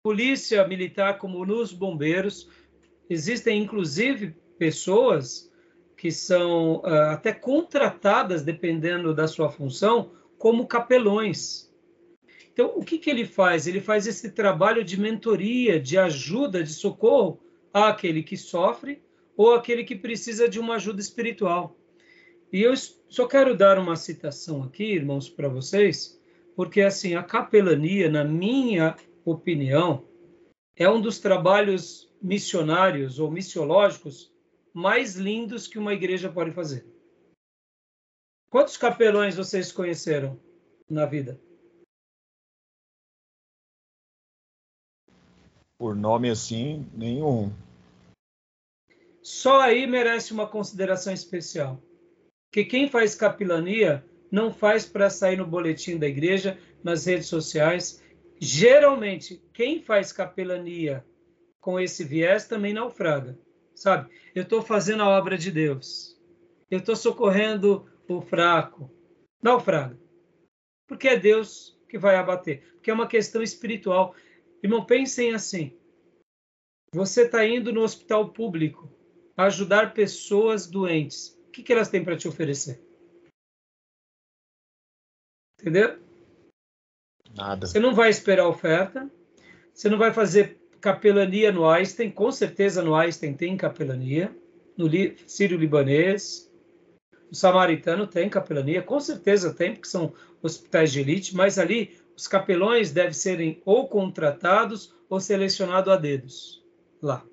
polícia 0.08 0.66
militar, 0.66 1.18
como 1.18 1.44
nos 1.44 1.70
bombeiros. 1.70 2.48
Existem, 3.10 3.62
inclusive, 3.62 4.34
pessoas 4.58 5.52
que 5.98 6.10
são 6.10 6.76
uh, 6.76 7.10
até 7.10 7.30
contratadas, 7.30 8.42
dependendo 8.42 9.14
da 9.14 9.28
sua 9.28 9.50
função, 9.50 10.12
como 10.38 10.66
capelões. 10.66 11.70
Então, 12.50 12.72
o 12.74 12.82
que, 12.82 12.96
que 12.96 13.10
ele 13.10 13.26
faz? 13.26 13.66
Ele 13.66 13.82
faz 13.82 14.06
esse 14.06 14.30
trabalho 14.30 14.82
de 14.82 14.98
mentoria, 14.98 15.78
de 15.78 15.98
ajuda, 15.98 16.62
de 16.62 16.72
socorro 16.72 17.38
àquele 17.70 18.22
que 18.22 18.36
sofre 18.38 19.02
ou 19.36 19.52
aquele 19.52 19.84
que 19.84 19.94
precisa 19.94 20.48
de 20.48 20.58
uma 20.58 20.76
ajuda 20.76 21.02
espiritual. 21.02 21.76
E 22.50 22.62
eu 22.62 22.72
só 23.10 23.26
quero 23.26 23.54
dar 23.54 23.78
uma 23.78 23.94
citação 23.94 24.62
aqui, 24.62 24.84
irmãos, 24.84 25.28
para 25.28 25.50
vocês, 25.50 26.18
porque 26.56 26.80
assim, 26.80 27.14
a 27.14 27.22
capelania, 27.22 28.10
na 28.10 28.24
minha 28.24 28.96
opinião, 29.30 30.06
é 30.76 30.88
um 30.88 31.00
dos 31.00 31.18
trabalhos 31.18 32.08
missionários 32.20 33.18
ou 33.18 33.30
missiológicos 33.30 34.32
mais 34.72 35.16
lindos 35.16 35.66
que 35.66 35.78
uma 35.78 35.94
igreja 35.94 36.30
pode 36.30 36.52
fazer. 36.52 36.86
Quantos 38.50 38.76
capelões 38.76 39.36
vocês 39.36 39.72
conheceram 39.72 40.40
na 40.88 41.04
vida? 41.04 41.40
Por 45.76 45.94
nome 45.94 46.30
assim, 46.30 46.88
nenhum. 46.94 47.52
Só 49.22 49.60
aí 49.60 49.86
merece 49.86 50.32
uma 50.32 50.46
consideração 50.46 51.12
especial. 51.12 51.80
Que 52.50 52.64
quem 52.64 52.88
faz 52.88 53.14
capelania 53.14 54.04
não 54.30 54.52
faz 54.52 54.86
para 54.86 55.10
sair 55.10 55.36
no 55.36 55.46
boletim 55.46 55.98
da 55.98 56.08
igreja, 56.08 56.58
nas 56.82 57.04
redes 57.04 57.26
sociais, 57.26 58.02
Geralmente, 58.40 59.42
quem 59.52 59.82
faz 59.82 60.12
capelania 60.12 61.04
com 61.60 61.78
esse 61.78 62.04
viés 62.04 62.46
também 62.46 62.72
naufraga, 62.72 63.38
sabe? 63.74 64.12
Eu 64.34 64.44
estou 64.44 64.62
fazendo 64.62 65.02
a 65.02 65.08
obra 65.08 65.36
de 65.36 65.50
Deus. 65.50 66.16
Eu 66.70 66.78
estou 66.78 66.94
socorrendo 66.94 67.90
o 68.08 68.20
fraco. 68.20 68.90
Naufraga. 69.42 69.98
Porque 70.86 71.08
é 71.08 71.18
Deus 71.18 71.78
que 71.88 71.98
vai 71.98 72.16
abater. 72.16 72.72
Porque 72.74 72.90
é 72.90 72.94
uma 72.94 73.08
questão 73.08 73.42
espiritual. 73.42 74.14
Irmão, 74.62 74.84
pensem 74.84 75.34
assim. 75.34 75.76
Você 76.92 77.26
está 77.26 77.46
indo 77.46 77.72
no 77.72 77.82
hospital 77.82 78.32
público 78.32 78.90
ajudar 79.36 79.94
pessoas 79.94 80.66
doentes. 80.66 81.38
O 81.48 81.50
que, 81.50 81.62
que 81.62 81.72
elas 81.72 81.88
têm 81.88 82.04
para 82.04 82.16
te 82.16 82.26
oferecer? 82.26 82.82
Entendeu? 85.60 86.07
Nada. 87.38 87.68
Você 87.68 87.78
não 87.78 87.94
vai 87.94 88.10
esperar 88.10 88.48
oferta, 88.48 89.08
você 89.72 89.88
não 89.88 89.96
vai 89.96 90.12
fazer 90.12 90.58
capelania 90.80 91.52
no 91.52 91.68
Einstein, 91.68 92.10
com 92.10 92.32
certeza 92.32 92.82
no 92.82 92.96
Einstein 92.96 93.32
tem 93.32 93.56
capelania, 93.56 94.36
no 94.76 94.90
Sírio-Libanês, 95.24 96.52
o 97.30 97.34
Samaritano 97.34 98.08
tem 98.08 98.28
capelania, 98.28 98.82
com 98.82 98.98
certeza 98.98 99.54
tem, 99.54 99.72
porque 99.72 99.88
são 99.88 100.12
hospitais 100.42 100.90
de 100.90 101.00
elite, 101.00 101.36
mas 101.36 101.60
ali 101.60 101.96
os 102.16 102.26
capelões 102.26 102.90
devem 102.90 103.12
serem 103.12 103.62
ou 103.64 103.86
contratados 103.86 104.92
ou 105.08 105.20
selecionados 105.20 105.92
a 105.92 105.96
dedos. 105.96 106.64
Lá. 107.00 107.24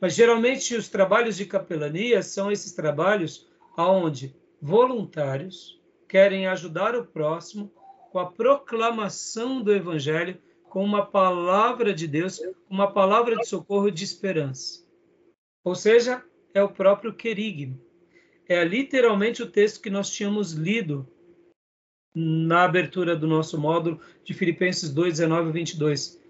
Mas 0.00 0.14
geralmente 0.14 0.76
os 0.76 0.88
trabalhos 0.88 1.36
de 1.36 1.44
capelania 1.44 2.22
são 2.22 2.52
esses 2.52 2.72
trabalhos 2.72 3.48
aonde 3.76 4.36
voluntários 4.60 5.80
querem 6.08 6.46
ajudar 6.46 6.94
o 6.94 7.04
próximo 7.04 7.72
com 8.12 8.18
a 8.18 8.26
proclamação 8.26 9.62
do 9.62 9.72
Evangelho, 9.72 10.36
com 10.68 10.84
uma 10.84 11.06
palavra 11.06 11.94
de 11.94 12.06
Deus, 12.06 12.40
uma 12.68 12.92
palavra 12.92 13.36
de 13.36 13.46
socorro 13.46 13.88
e 13.88 13.90
de 13.90 14.04
esperança. 14.04 14.86
Ou 15.64 15.74
seja, 15.74 16.22
é 16.52 16.62
o 16.62 16.68
próprio 16.68 17.14
querigma. 17.14 17.78
É 18.46 18.62
literalmente 18.64 19.42
o 19.42 19.50
texto 19.50 19.80
que 19.80 19.88
nós 19.88 20.10
tínhamos 20.10 20.52
lido 20.52 21.08
na 22.14 22.64
abertura 22.64 23.16
do 23.16 23.26
nosso 23.26 23.58
módulo 23.58 23.98
de 24.22 24.34
Filipenses 24.34 24.90
2, 24.92 25.14
19 25.14 25.48
e 25.48 25.52
22. 25.52 26.20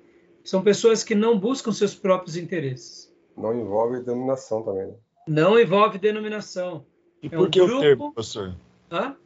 São 0.45 0.62
pessoas 0.62 1.03
que 1.03 1.17
não 1.17 1.37
buscam 1.37 1.73
seus 1.73 1.97
próprios 1.97 2.37
interesses. 2.37 3.12
Não 3.37 3.59
envolve 3.59 4.05
denominação 4.05 4.62
também. 4.62 4.87
Né? 4.87 4.95
Não 5.27 5.59
envolve 5.59 5.99
denominação. 5.99 6.87
E 7.21 7.27
é 7.27 7.31
por 7.31 7.49
um 7.49 7.51
que 7.51 7.59
grupo... 7.59 7.77
o 7.77 7.81
termo, 7.81 8.12
professor? 8.12 8.55
Hã? 8.89 9.17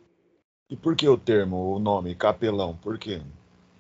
E 0.69 0.77
por 0.77 0.97
que 0.97 1.09
o 1.09 1.17
termo, 1.17 1.75
o 1.75 1.79
nome, 1.79 2.15
capelão? 2.15 2.77
Por 2.77 2.99
quê? 2.99 3.23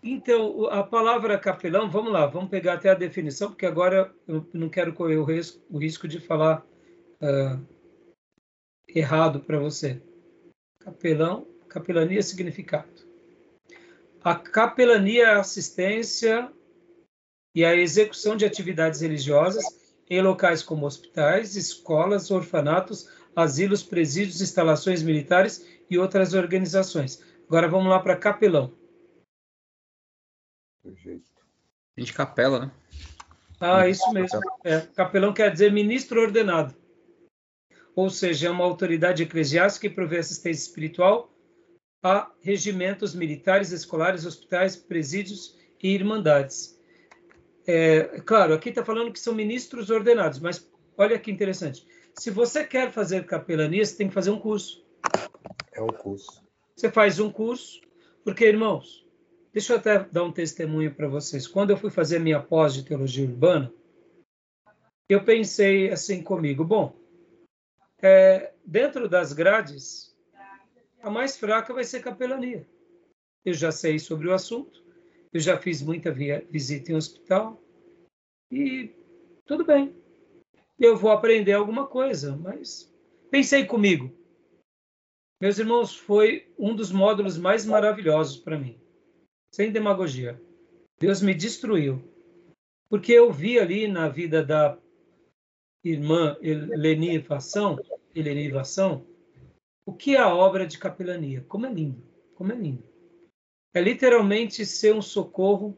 Então, 0.03 0.67
a 0.67 0.85
palavra 0.85 1.37
capelão, 1.37 1.91
vamos 1.91 2.13
lá, 2.13 2.27
vamos 2.27 2.49
pegar 2.49 2.75
até 2.75 2.91
a 2.91 2.95
definição, 2.95 3.49
porque 3.49 3.67
agora 3.67 4.15
eu 4.29 4.47
não 4.53 4.69
quero 4.69 4.93
correr 4.93 5.17
o 5.17 5.25
risco, 5.25 5.61
o 5.69 5.79
risco 5.79 6.07
de 6.07 6.21
falar 6.21 6.65
uh, 7.21 7.67
errado 8.89 9.41
para 9.41 9.59
você. 9.59 10.01
Capelão, 10.79 11.47
capelania 11.69 12.23
significado. 12.23 13.05
A 14.23 14.37
capelania 14.37 15.25
é 15.25 15.27
a 15.27 15.41
assistência 15.41 16.53
e 17.53 17.65
a 17.65 17.75
execução 17.75 18.37
de 18.37 18.45
atividades 18.45 19.01
religiosas 19.01 19.65
em 20.09 20.23
locais 20.23 20.63
como 20.63 20.87
hospitais, 20.87 21.57
escolas, 21.57 22.31
orfanatos, 22.31 23.09
asilos, 23.35 23.83
presídios, 23.83 24.41
instalações 24.41 25.03
militares 25.03 25.67
e 25.91 25.99
outras 25.99 26.35
organizações. 26.35 27.23
Agora 27.47 27.69
vamos 27.69 27.89
lá 27.89 28.01
para 28.01 28.17
capelão. 28.17 28.73
Perfeito. 30.83 31.25
De 31.97 32.13
capela, 32.13 32.67
né? 32.67 32.73
Ah, 33.61 33.89
isso 33.89 34.13
mesmo. 34.13 34.41
É, 34.65 34.81
capelão 34.81 35.33
quer 35.33 35.51
dizer 35.51 35.73
ministro 35.73 36.21
ordenado. 36.21 36.75
Ou 37.95 38.11
seja, 38.11 38.49
é 38.49 38.51
uma 38.51 38.65
autoridade 38.65 39.23
eclesiástica 39.23 39.89
que 39.89 39.95
provê 39.95 40.19
assistência 40.19 40.69
espiritual 40.69 41.33
a 42.03 42.31
regimentos 42.41 43.15
militares, 43.15 43.73
escolares, 43.73 44.27
hospitais, 44.27 44.77
presídios 44.77 45.59
e 45.83 45.89
irmandades. 45.89 46.79
É, 47.67 48.21
claro, 48.25 48.55
aqui 48.55 48.69
está 48.69 48.85
falando 48.85 49.13
que 49.13 49.19
são 49.19 49.35
ministros 49.35 49.91
ordenados, 49.91 50.39
mas 50.39 50.71
olha 50.97 51.19
que 51.19 51.31
interessante. 51.31 51.85
Se 52.15 52.31
você 52.31 52.65
quer 52.65 52.93
fazer 52.93 53.27
capelania, 53.27 53.85
você 53.85 53.97
tem 53.97 54.09
que 54.09 54.15
fazer 54.15 54.31
um 54.31 54.39
curso. 54.39 54.86
É 55.77 55.83
um 55.83 55.89
curso. 55.89 56.43
Você 56.75 56.91
faz 56.91 57.21
um 57.21 57.31
curso, 57.31 57.83
porque, 58.25 58.47
irmãos, 58.47 59.07
deixa 59.53 59.75
eu 59.75 59.77
até 59.77 59.99
dar 60.05 60.25
um 60.25 60.33
testemunho 60.33 60.95
para 60.95 61.07
vocês. 61.07 61.47
Quando 61.47 61.71
eu 61.71 61.77
fui 61.77 61.91
fazer 61.91 62.19
minha 62.19 62.41
pós 62.41 62.73
de 62.73 62.83
teologia 62.83 63.27
urbana, 63.27 63.71
eu 65.07 65.23
pensei 65.23 65.91
assim 65.91 66.23
comigo: 66.23 66.65
bom, 66.65 66.97
é, 68.01 68.55
dentro 68.65 69.07
das 69.07 69.35
grades, 69.35 70.17
a 71.03 71.11
mais 71.11 71.37
fraca 71.37 71.75
vai 71.75 71.85
ser 71.85 72.01
capelania. 72.01 72.67
Eu 73.45 73.53
já 73.53 73.71
sei 73.71 73.99
sobre 73.99 74.29
o 74.29 74.33
assunto, 74.33 74.83
eu 75.33 75.41
já 75.41 75.59
fiz 75.59 75.83
muita 75.83 76.11
via, 76.11 76.45
visita 76.51 76.91
em 76.91 76.97
hospital 76.97 77.63
e 78.51 78.95
tudo 79.45 79.65
bem. 79.65 79.95
Eu 80.79 80.97
vou 80.97 81.11
aprender 81.11 81.53
alguma 81.53 81.87
coisa, 81.87 82.35
mas 82.35 82.93
pensei 83.31 83.67
comigo. 83.67 84.26
Meus 85.41 85.59
irmãos, 85.59 85.95
foi 85.95 86.51
um 86.59 86.75
dos 86.75 86.91
módulos 86.91 87.37
mais 87.37 87.67
maravilhosos 87.67 88.39
para 88.39 88.59
mim. 88.59 88.81
Sem 89.53 89.71
demagogia. 89.71 90.41
Deus 90.99 91.21
me 91.21 91.35
destruiu. 91.35 92.03
Porque 92.89 93.13
eu 93.13 93.31
vi 93.31 93.59
ali 93.59 93.87
na 93.87 94.09
vida 94.09 94.43
da 94.43 94.79
irmã 95.85 96.37
Lenivação, 96.41 97.77
Helenivação, 98.15 99.07
o 99.85 99.93
que 99.93 100.17
é 100.17 100.19
a 100.19 100.35
obra 100.35 100.67
de 100.67 100.79
capelania? 100.79 101.45
Como 101.47 101.67
é 101.67 101.73
lindo, 101.73 102.03
como 102.35 102.53
é 102.53 102.57
lindo. 102.57 102.83
É 103.75 103.81
literalmente 103.81 104.65
ser 104.65 104.95
um 104.95 105.03
socorro 105.03 105.77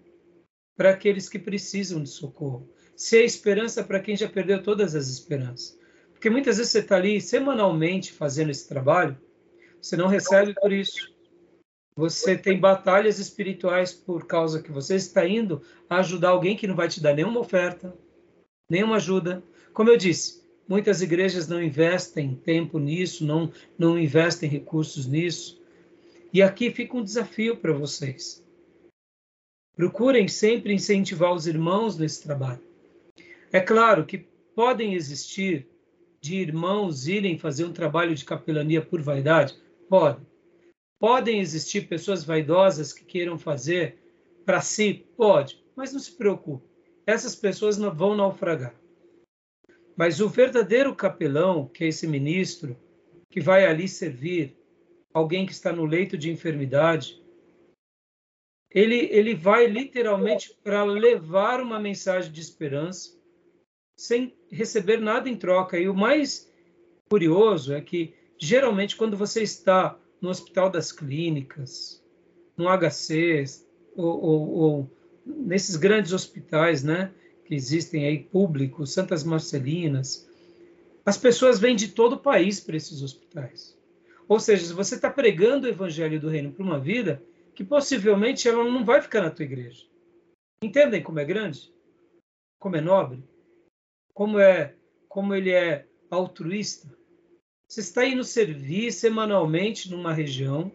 para 0.77 0.91
aqueles 0.91 1.29
que 1.29 1.39
precisam 1.39 2.03
de 2.03 2.09
socorro. 2.09 2.73
Ser 2.97 3.25
esperança 3.25 3.83
para 3.83 4.01
quem 4.01 4.17
já 4.17 4.29
perdeu 4.29 4.63
todas 4.63 4.95
as 4.95 5.09
esperanças. 5.09 5.79
Porque 6.13 6.31
muitas 6.31 6.59
vezes 6.59 6.73
você 6.73 6.79
está 6.79 6.97
ali 6.97 7.21
semanalmente 7.21 8.13
fazendo 8.13 8.51
esse 8.51 8.69
trabalho, 8.69 9.21
você 9.81 9.97
não 9.97 10.09
recebe 10.09 10.55
por 10.55 10.73
isso. 10.73 11.13
Você 11.97 12.37
tem 12.37 12.59
batalhas 12.59 13.19
espirituais 13.19 13.93
por 13.93 14.27
causa 14.27 14.63
que 14.63 14.71
você 14.71 14.95
está 14.95 15.27
indo 15.27 15.63
ajudar 15.91 16.31
alguém 16.31 16.57
que 16.57 16.67
não 16.67 16.77
vai 16.77 16.89
te 16.89 17.01
dar 17.01 17.15
nenhuma 17.15 17.41
oferta, 17.41 17.97
nenhuma 18.71 18.97
ajuda. 18.97 19.43
Como 19.73 19.91
eu 19.91 19.97
disse, 19.97 20.39
Muitas 20.69 21.01
igrejas 21.01 21.49
não 21.49 21.63
investem 21.63 22.35
tempo 22.35 22.79
nisso, 22.79 23.25
não, 23.25 23.51
não 23.79 23.99
investem 23.99 24.51
recursos 24.51 25.07
nisso. 25.07 25.59
E 26.31 26.43
aqui 26.43 26.71
fica 26.71 26.95
um 26.95 27.03
desafio 27.03 27.57
para 27.57 27.73
vocês. 27.73 28.45
Procurem 29.75 30.29
sempre 30.29 30.75
incentivar 30.75 31.33
os 31.33 31.47
irmãos 31.47 31.97
nesse 31.97 32.23
trabalho. 32.23 32.61
É 33.51 33.61
claro 33.61 34.05
que 34.05 34.19
podem 34.55 34.93
existir 34.93 35.67
de 36.21 36.37
irmãos 36.37 37.09
irem 37.09 37.39
fazer 37.39 37.65
um 37.65 37.73
trabalho 37.73 38.15
de 38.15 38.27
capelania 38.27 38.83
por 38.83 39.01
vaidade? 39.01 39.57
Pode. 39.89 40.27
Podem 40.99 41.41
existir 41.41 41.89
pessoas 41.89 42.25
vaidosas 42.25 42.93
que 42.93 43.05
queiram 43.05 43.39
fazer 43.39 43.99
para 44.45 44.61
si? 44.61 45.07
Pode. 45.17 45.63
Mas 45.77 45.93
não 45.93 46.01
se 46.01 46.13
preocupe. 46.13 46.67
Essas 47.07 47.35
pessoas 47.35 47.79
não 47.79 47.95
vão 47.95 48.17
naufragar. 48.17 48.75
Mas 49.97 50.21
o 50.21 50.29
verdadeiro 50.29 50.95
capelão, 50.95 51.67
que 51.67 51.85
é 51.85 51.89
esse 51.89 52.07
ministro, 52.07 52.77
que 53.31 53.41
vai 53.41 53.67
ali 53.67 53.89
servir 53.89 54.57
alguém 55.13 55.47
que 55.47 55.53
está 55.53 55.73
no 55.73 55.85
leito 55.85 56.17
de 56.17 56.31
enfermidade, 56.31 57.23
ele, 58.71 59.09
ele 59.11 59.35
vai 59.35 59.67
literalmente 59.67 60.55
para 60.63 60.85
levar 60.85 61.61
uma 61.61 61.81
mensagem 61.81 62.31
de 62.31 62.41
esperança, 62.41 63.19
sem 63.97 64.37
receber 64.51 65.01
nada 65.01 65.29
em 65.29 65.37
troca. 65.37 65.79
E 65.79 65.89
o 65.89 65.95
mais 65.95 66.53
curioso 67.11 67.73
é 67.73 67.81
que, 67.81 68.15
geralmente, 68.39 68.97
quando 68.97 69.17
você 69.17 69.43
está 69.43 69.99
no 70.21 70.29
Hospital 70.29 70.71
das 70.71 70.93
Clínicas, 70.93 72.03
no 72.57 72.67
HC, 72.69 73.45
ou, 73.97 74.21
ou, 74.21 74.51
ou 74.51 74.91
nesses 75.25 75.77
grandes 75.77 76.13
hospitais, 76.13 76.83
né? 76.83 77.13
que 77.45 77.55
existem 77.55 78.07
aí 78.07 78.19
públicos, 78.19 78.93
Santas 78.93 79.25
Marcelinas, 79.25 80.29
as 81.05 81.17
pessoas 81.17 81.59
vêm 81.59 81.75
de 81.75 81.89
todo 81.89 82.13
o 82.13 82.21
país 82.21 82.61
para 82.61 82.77
esses 82.77 83.01
hospitais. 83.01 83.75
Ou 84.29 84.39
seja, 84.39 84.75
você 84.75 84.97
está 84.97 85.11
pregando 85.11 85.67
o 85.67 85.71
evangelho 85.71 86.21
do 86.21 86.29
reino 86.29 86.53
para 86.53 86.63
uma 86.63 86.79
vida 86.79 87.23
que 87.55 87.65
possivelmente 87.65 88.47
ela 88.47 88.63
não 88.63 88.85
vai 88.85 89.01
ficar 89.01 89.23
na 89.23 89.31
tua 89.31 89.47
igreja. 89.47 89.87
Entendem 90.63 91.03
como 91.03 91.19
é 91.19 91.25
grande? 91.25 91.73
Como 92.59 92.77
é 92.77 92.81
nobre? 92.83 93.25
Como 94.13 94.39
é 94.39 94.75
como 95.09 95.35
ele 95.35 95.51
é 95.51 95.87
altruísta? 96.11 96.98
Você 97.69 97.81
está 97.81 98.05
indo 98.07 98.25
servir 98.25 98.91
semanalmente 98.93 99.91
numa 99.91 100.13
região, 100.13 100.73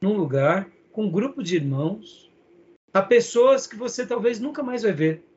num 0.00 0.16
lugar, 0.16 0.70
com 0.92 1.06
um 1.06 1.10
grupo 1.10 1.42
de 1.42 1.56
irmãos, 1.56 2.30
a 2.92 3.02
pessoas 3.02 3.66
que 3.66 3.76
você 3.76 4.06
talvez 4.06 4.38
nunca 4.38 4.62
mais 4.62 4.82
vai 4.82 4.92
ver 4.92 5.34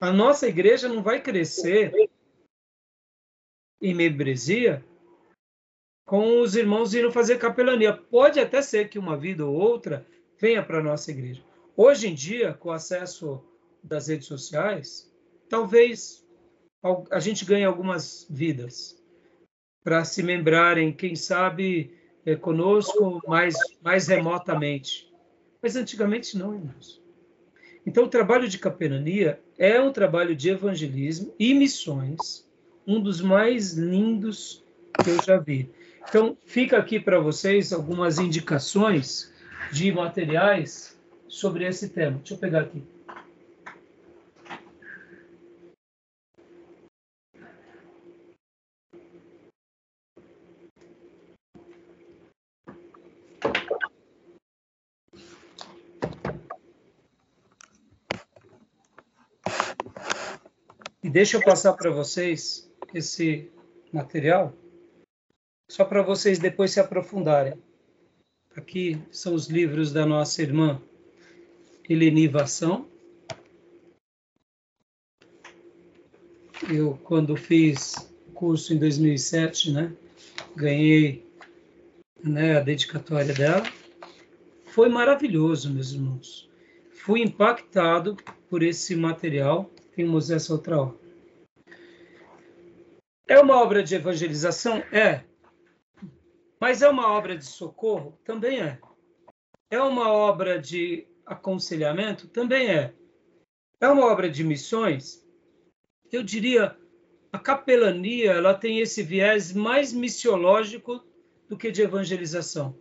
a 0.00 0.10
nossa 0.10 0.48
igreja 0.48 0.88
não 0.88 1.02
vai 1.02 1.20
crescer 1.20 1.92
em 3.82 3.94
membresia 3.94 4.82
com 6.06 6.40
os 6.40 6.56
irmãos 6.56 6.94
indo 6.94 7.12
fazer 7.12 7.38
capelania. 7.38 7.94
Pode 7.94 8.40
até 8.40 8.62
ser 8.62 8.88
que 8.88 8.98
uma 8.98 9.16
vida 9.16 9.44
ou 9.44 9.54
outra 9.54 10.06
venha 10.38 10.64
para 10.64 10.78
a 10.78 10.82
nossa 10.82 11.10
igreja. 11.10 11.44
Hoje 11.76 12.08
em 12.08 12.14
dia, 12.14 12.54
com 12.54 12.70
o 12.70 12.72
acesso 12.72 13.44
das 13.84 14.08
redes 14.08 14.26
sociais, 14.26 15.14
talvez 15.48 16.26
a 17.10 17.20
gente 17.20 17.44
ganhe 17.44 17.64
algumas 17.64 18.26
vidas 18.28 18.99
para 19.82 20.04
se 20.04 20.22
membrarem, 20.22 20.92
quem 20.92 21.16
sabe, 21.16 21.92
é, 22.24 22.36
conosco 22.36 23.20
mais, 23.26 23.54
mais 23.82 24.08
remotamente. 24.08 25.10
Mas 25.62 25.76
antigamente 25.76 26.36
não, 26.36 26.54
irmãos. 26.54 27.00
Então, 27.86 28.04
o 28.04 28.08
trabalho 28.08 28.48
de 28.48 28.58
capelania 28.58 29.40
é 29.58 29.80
um 29.80 29.92
trabalho 29.92 30.36
de 30.36 30.50
evangelismo 30.50 31.34
e 31.38 31.54
missões, 31.54 32.46
um 32.86 33.00
dos 33.00 33.20
mais 33.20 33.72
lindos 33.72 34.64
que 35.02 35.10
eu 35.10 35.22
já 35.22 35.38
vi. 35.38 35.70
Então, 36.08 36.36
fica 36.44 36.76
aqui 36.76 37.00
para 37.00 37.18
vocês 37.18 37.72
algumas 37.72 38.18
indicações 38.18 39.32
de 39.72 39.90
materiais 39.92 40.98
sobre 41.28 41.64
esse 41.66 41.88
tema. 41.88 42.18
Deixa 42.18 42.34
eu 42.34 42.38
pegar 42.38 42.60
aqui. 42.62 42.82
Deixa 61.10 61.36
eu 61.36 61.42
passar 61.42 61.72
para 61.74 61.90
vocês 61.90 62.70
esse 62.94 63.50
material, 63.92 64.54
só 65.70 65.84
para 65.84 66.02
vocês 66.02 66.38
depois 66.38 66.70
se 66.70 66.80
aprofundarem. 66.80 67.54
Aqui 68.56 69.00
são 69.10 69.34
os 69.34 69.48
livros 69.48 69.92
da 69.92 70.04
nossa 70.04 70.42
irmã 70.42 70.80
Helenivação. 71.88 72.88
Eu, 76.72 76.98
quando 77.04 77.36
fiz 77.36 77.94
curso 78.34 78.72
em 78.72 78.78
2007, 78.78 79.72
né, 79.72 79.92
ganhei 80.54 81.26
né, 82.22 82.56
a 82.56 82.60
dedicatória 82.60 83.34
dela. 83.34 83.62
Foi 84.66 84.88
maravilhoso, 84.88 85.72
meus 85.72 85.92
irmãos. 85.92 86.48
Fui 86.90 87.22
impactado 87.22 88.16
por 88.48 88.62
esse 88.62 88.94
material. 88.94 89.70
Temos 89.94 90.30
essa 90.30 90.52
outra 90.52 90.80
obra. 90.80 90.98
É 93.28 93.38
uma 93.38 93.62
obra 93.62 93.82
de 93.82 93.94
evangelização? 93.94 94.78
É. 94.92 95.24
Mas 96.60 96.82
é 96.82 96.88
uma 96.88 97.12
obra 97.12 97.36
de 97.36 97.44
socorro? 97.44 98.18
Também 98.24 98.60
é. 98.60 98.80
É 99.70 99.80
uma 99.80 100.12
obra 100.12 100.58
de 100.58 101.06
aconselhamento? 101.24 102.28
Também 102.28 102.68
é. 102.68 102.92
É 103.80 103.88
uma 103.88 104.06
obra 104.06 104.28
de 104.28 104.42
missões? 104.42 105.24
Eu 106.10 106.22
diria, 106.22 106.76
a 107.32 107.38
capelania 107.38 108.32
ela 108.32 108.52
tem 108.52 108.80
esse 108.80 109.02
viés 109.02 109.52
mais 109.52 109.92
missiológico 109.92 111.04
do 111.48 111.56
que 111.56 111.70
de 111.70 111.82
evangelização. 111.82 112.76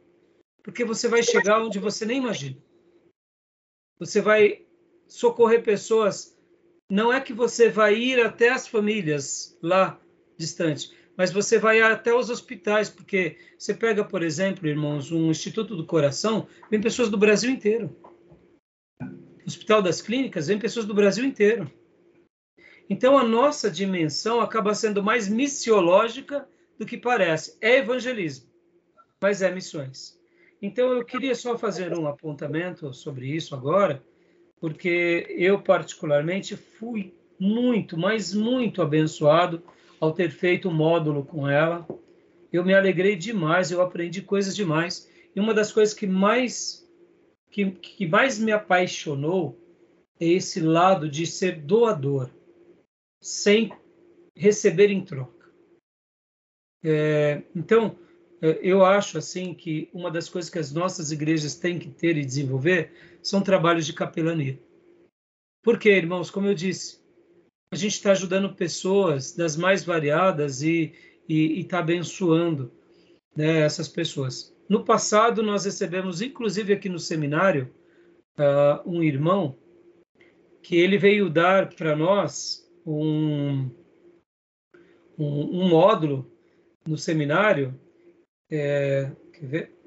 Porque 0.63 0.83
você 0.83 1.07
vai 1.07 1.23
chegar 1.23 1.61
onde 1.61 1.79
você 1.79 2.05
nem 2.05 2.17
imagina. 2.17 2.57
Você 3.99 4.21
vai 4.21 4.65
socorrer 5.07 5.63
pessoas. 5.63 6.38
Não 6.89 7.13
é 7.13 7.21
que 7.21 7.33
você 7.33 7.69
vai 7.69 7.95
ir 7.95 8.19
até 8.19 8.49
as 8.49 8.67
famílias 8.67 9.57
lá 9.61 9.99
distante. 10.37 10.91
Mas 11.15 11.31
você 11.31 11.59
vai 11.59 11.81
até 11.81 12.15
os 12.15 12.29
hospitais, 12.29 12.89
porque 12.89 13.37
você 13.57 13.73
pega, 13.73 14.05
por 14.05 14.23
exemplo, 14.23 14.67
irmãos, 14.67 15.11
um 15.11 15.29
Instituto 15.29 15.75
do 15.75 15.85
Coração, 15.85 16.47
vem 16.71 16.79
pessoas 16.79 17.09
do 17.09 17.17
Brasil 17.17 17.51
inteiro. 17.51 17.93
Hospital 19.45 19.81
das 19.81 20.01
Clínicas, 20.01 20.47
vem 20.47 20.57
pessoas 20.57 20.85
do 20.85 20.93
Brasil 20.93 21.25
inteiro. 21.25 21.69
Então 22.89 23.17
a 23.17 23.23
nossa 23.23 23.69
dimensão 23.69 24.39
acaba 24.39 24.73
sendo 24.73 25.03
mais 25.03 25.27
missiológica 25.27 26.47
do 26.77 26.85
que 26.85 26.97
parece. 26.97 27.57
É 27.59 27.77
evangelismo, 27.77 28.49
mas 29.21 29.41
é 29.41 29.51
missões. 29.51 30.17
Então 30.61 30.93
eu 30.93 31.05
queria 31.05 31.35
só 31.35 31.57
fazer 31.57 31.95
um 31.97 32.07
apontamento 32.07 32.93
sobre 32.93 33.27
isso 33.27 33.53
agora, 33.53 34.03
porque 34.59 35.25
eu 35.29 35.61
particularmente 35.61 36.55
fui 36.55 37.13
muito, 37.39 37.97
mas 37.97 38.33
muito 38.33 38.81
abençoado 38.81 39.63
ao 39.99 40.11
ter 40.11 40.29
feito 40.31 40.67
o 40.67 40.71
um 40.71 40.75
módulo 40.75 41.23
com 41.23 41.47
ela. 41.47 41.87
Eu 42.51 42.65
me 42.65 42.73
alegrei 42.73 43.15
demais, 43.15 43.71
eu 43.71 43.81
aprendi 43.81 44.21
coisas 44.21 44.55
demais. 44.55 45.09
E 45.35 45.39
uma 45.39 45.53
das 45.53 45.71
coisas 45.71 45.93
que 45.93 46.07
mais 46.07 46.87
que, 47.49 47.71
que 47.71 48.07
mais 48.07 48.37
me 48.37 48.51
apaixonou 48.51 49.57
é 50.19 50.25
esse 50.25 50.59
lado 50.59 51.09
de 51.09 51.25
ser 51.25 51.61
doador, 51.61 52.29
sem 53.21 53.71
receber 54.35 54.89
em 54.89 55.03
troca. 55.03 55.49
É, 56.83 57.43
então, 57.55 57.97
eu 58.41 58.85
acho 58.85 59.17
assim 59.17 59.53
que 59.53 59.89
uma 59.93 60.09
das 60.09 60.29
coisas 60.29 60.49
que 60.49 60.59
as 60.59 60.71
nossas 60.71 61.11
igrejas 61.11 61.55
têm 61.55 61.77
que 61.77 61.89
ter 61.89 62.17
e 62.17 62.25
desenvolver 62.25 62.91
são 63.21 63.41
trabalhos 63.41 63.85
de 63.85 63.93
capelania. 63.93 64.59
Porque, 65.61 65.89
irmãos, 65.89 66.31
como 66.31 66.47
eu 66.47 66.53
disse, 66.53 66.99
a 67.71 67.75
gente 67.75 67.93
está 67.93 68.11
ajudando 68.11 68.55
pessoas 68.55 69.35
das 69.35 69.57
mais 69.57 69.83
variadas 69.83 70.61
e 70.61 70.93
está 71.27 71.79
abençoando 71.79 72.71
né, 73.35 73.59
essas 73.59 73.87
pessoas. 73.87 74.55
No 74.67 74.83
passado, 74.83 75.43
nós 75.43 75.65
recebemos, 75.65 76.21
inclusive 76.21 76.73
aqui 76.73 76.89
no 76.89 76.99
seminário, 76.99 77.73
uh, 78.39 78.89
um 78.89 79.03
irmão 79.03 79.57
que 80.61 80.75
ele 80.75 80.97
veio 80.97 81.29
dar 81.29 81.73
para 81.73 81.95
nós 81.95 82.67
um, 82.85 83.69
um, 85.17 85.61
um, 85.61 85.69
módulo 85.69 86.31
no 86.87 86.97
seminário. 86.97 87.79
É, 88.49 89.11
quer 89.33 89.45
ver? 89.45 89.79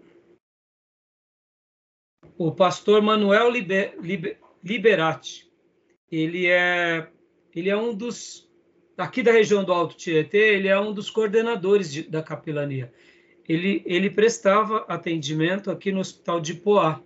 O 2.39 2.53
pastor 2.53 3.03
Manuel 3.03 3.51
Liber, 3.51 3.99
Liber, 4.01 4.39
Liberati. 4.63 5.51
Ele 6.11 6.47
é 6.47 7.11
ele 7.55 7.69
é 7.69 7.77
um 7.77 7.95
dos 7.95 8.49
aqui 8.97 9.23
da 9.23 9.33
região 9.33 9.65
do 9.65 9.73
Alto 9.73 9.97
Tietê, 9.97 10.55
ele 10.55 10.69
é 10.69 10.79
um 10.79 10.93
dos 10.93 11.11
coordenadores 11.11 11.93
de, 11.93 12.03
da 12.03 12.23
capelania. 12.23 12.93
Ele, 13.49 13.83
ele 13.85 14.09
prestava 14.09 14.85
atendimento 14.89 15.71
aqui 15.71 15.91
no 15.91 16.01
Hospital 16.01 16.41
de 16.41 16.55
Poá. 16.55 17.03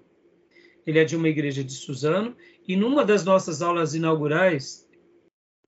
Ele 0.87 0.99
é 0.99 1.05
de 1.05 1.16
uma 1.16 1.29
igreja 1.29 1.64
de 1.64 1.73
Suzano 1.73 2.37
e 2.69 2.77
numa 2.77 3.05
das 3.05 3.25
nossas 3.25 3.62
aulas 3.62 3.95
inaugurais, 3.95 4.87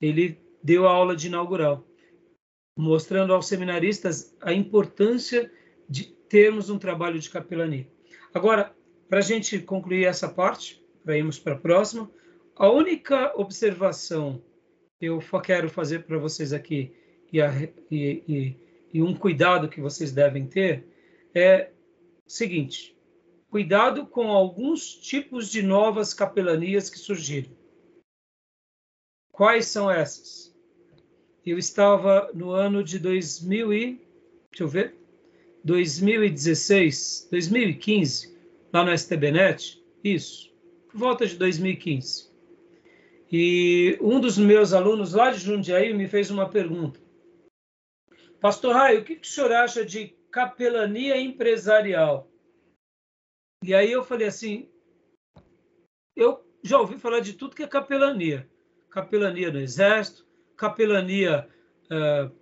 ele 0.01 0.41
deu 0.63 0.87
a 0.87 0.93
aula 0.93 1.17
de 1.17 1.29
inaugural, 1.29 1.87
mostrando 2.77 3.33
aos 3.33 3.47
seminaristas 3.47 4.37
a 4.41 4.53
importância 4.53 5.51
de 5.89 6.05
termos 6.05 6.69
um 6.69 6.79
trabalho 6.79 7.19
de 7.19 7.31
capelania. 7.31 7.89
Agora, 8.35 8.75
para 9.09 9.19
a 9.21 9.23
gente 9.23 9.59
concluir 9.61 10.05
essa 10.05 10.29
parte, 10.29 10.85
para 11.03 11.17
irmos 11.17 11.39
para 11.39 11.55
a 11.55 11.59
próxima, 11.59 12.11
a 12.55 12.69
única 12.69 13.33
observação 13.41 14.43
eu 15.01 15.21
quero 15.43 15.71
fazer 15.71 16.05
para 16.05 16.19
vocês 16.19 16.53
aqui 16.53 16.93
e, 17.33 17.41
a, 17.41 17.53
e, 17.91 18.23
e, 18.29 18.57
e, 18.93 19.03
um 19.03 19.15
cuidado 19.15 19.69
que 19.69 19.81
vocês 19.81 20.11
devem 20.13 20.47
ter 20.47 20.87
é 21.35 21.71
o 22.27 22.31
seguinte: 22.31 22.97
cuidado 23.49 24.07
com 24.07 24.29
alguns 24.29 24.95
tipos 24.95 25.49
de 25.49 25.63
novas 25.63 26.13
capelanias 26.13 26.91
que 26.91 26.99
surgiram. 26.99 27.51
Quais 29.31 29.67
são 29.67 29.91
essas? 29.91 30.53
Eu 31.47 31.57
estava 31.59 32.31
no 32.35 32.51
ano 32.51 32.83
de 32.83 32.99
2000 32.99 33.73
e 33.73 34.09
deixa 34.51 34.65
eu 34.65 34.69
ver, 34.69 34.98
2016, 35.69 37.29
2015, 37.31 38.35
lá 38.73 38.83
no 38.83 38.91
STBnet, 38.97 39.85
isso, 40.03 40.51
por 40.91 40.99
volta 40.99 41.27
de 41.27 41.37
2015. 41.37 42.33
E 43.31 43.99
um 44.01 44.19
dos 44.19 44.39
meus 44.39 44.73
alunos 44.73 45.13
lá 45.13 45.31
de 45.31 45.41
Jundiaí 45.41 45.93
me 45.93 46.09
fez 46.09 46.31
uma 46.31 46.49
pergunta. 46.49 46.99
Pastor 48.41 48.75
Raio, 48.75 49.03
o 49.03 49.05
que, 49.05 49.17
que 49.17 49.29
o 49.29 49.31
senhor 49.31 49.53
acha 49.53 49.85
de 49.85 50.17
capelania 50.33 51.21
empresarial? 51.21 52.33
E 53.63 53.75
aí 53.75 53.93
eu 53.93 54.03
falei 54.03 54.29
assim, 54.29 54.71
eu 56.17 56.43
já 56.63 56.81
ouvi 56.81 56.97
falar 56.97 57.21
de 57.21 57.35
tudo 57.35 57.55
que 57.55 57.63
é 57.63 57.69
capelania. 57.69 58.49
Capelania 58.89 59.53
no 59.53 59.61
Exército, 59.61 60.27
capelania, 60.57 61.47
uh, 61.93 62.35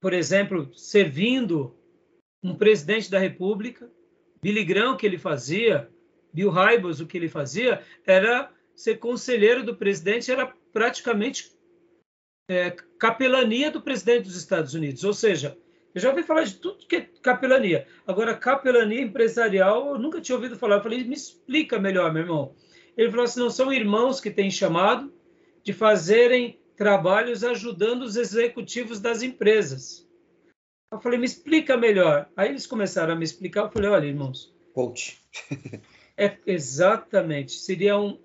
por 0.00 0.14
exemplo, 0.14 0.72
servindo 0.74 1.75
um 2.52 2.56
presidente 2.56 3.10
da 3.10 3.18
República. 3.18 3.90
Billy 4.42 4.64
Graham, 4.64 4.96
que 4.96 5.06
ele 5.06 5.18
fazia, 5.18 5.88
Bill 6.32 6.50
Hybels, 6.50 7.00
o 7.00 7.06
que 7.06 7.16
ele 7.16 7.28
fazia, 7.28 7.82
era 8.06 8.50
ser 8.74 8.96
conselheiro 8.98 9.64
do 9.64 9.74
presidente 9.74 10.30
era 10.30 10.52
praticamente 10.72 11.52
é, 12.48 12.70
capelania 12.98 13.70
do 13.70 13.80
presidente 13.80 14.24
dos 14.24 14.36
Estados 14.36 14.74
Unidos. 14.74 15.02
Ou 15.02 15.14
seja, 15.14 15.56
eu 15.94 16.00
já 16.00 16.10
ouvi 16.10 16.22
falar 16.22 16.44
de 16.44 16.54
tudo 16.54 16.86
que 16.86 16.96
é 16.96 17.00
capelania. 17.22 17.86
Agora, 18.06 18.36
capelania 18.36 19.00
empresarial, 19.00 19.88
eu 19.88 19.98
nunca 19.98 20.20
tinha 20.20 20.36
ouvido 20.36 20.56
falar. 20.56 20.76
Eu 20.76 20.82
falei, 20.82 21.02
me 21.04 21.14
explica 21.14 21.78
melhor, 21.78 22.12
meu 22.12 22.22
irmão. 22.22 22.54
Ele 22.96 23.10
falou 23.10 23.24
assim: 23.24 23.40
não 23.40 23.50
são 23.50 23.72
irmãos 23.72 24.20
que 24.20 24.30
têm 24.30 24.50
chamado 24.50 25.12
de 25.64 25.72
fazerem 25.72 26.60
trabalhos 26.76 27.42
ajudando 27.42 28.02
os 28.02 28.16
executivos 28.16 29.00
das 29.00 29.22
empresas. 29.22 30.05
Eu 30.90 31.00
falei, 31.00 31.18
me 31.18 31.26
explica 31.26 31.76
melhor. 31.76 32.30
Aí 32.36 32.48
eles 32.48 32.66
começaram 32.66 33.12
a 33.12 33.16
me 33.16 33.24
explicar. 33.24 33.62
Eu 33.62 33.70
falei, 33.70 33.90
olha, 33.90 34.06
irmãos. 34.06 34.54
Coach. 34.72 35.20
é 36.16 36.38
exatamente. 36.46 37.52
Seria 37.52 37.98
um, 37.98 38.18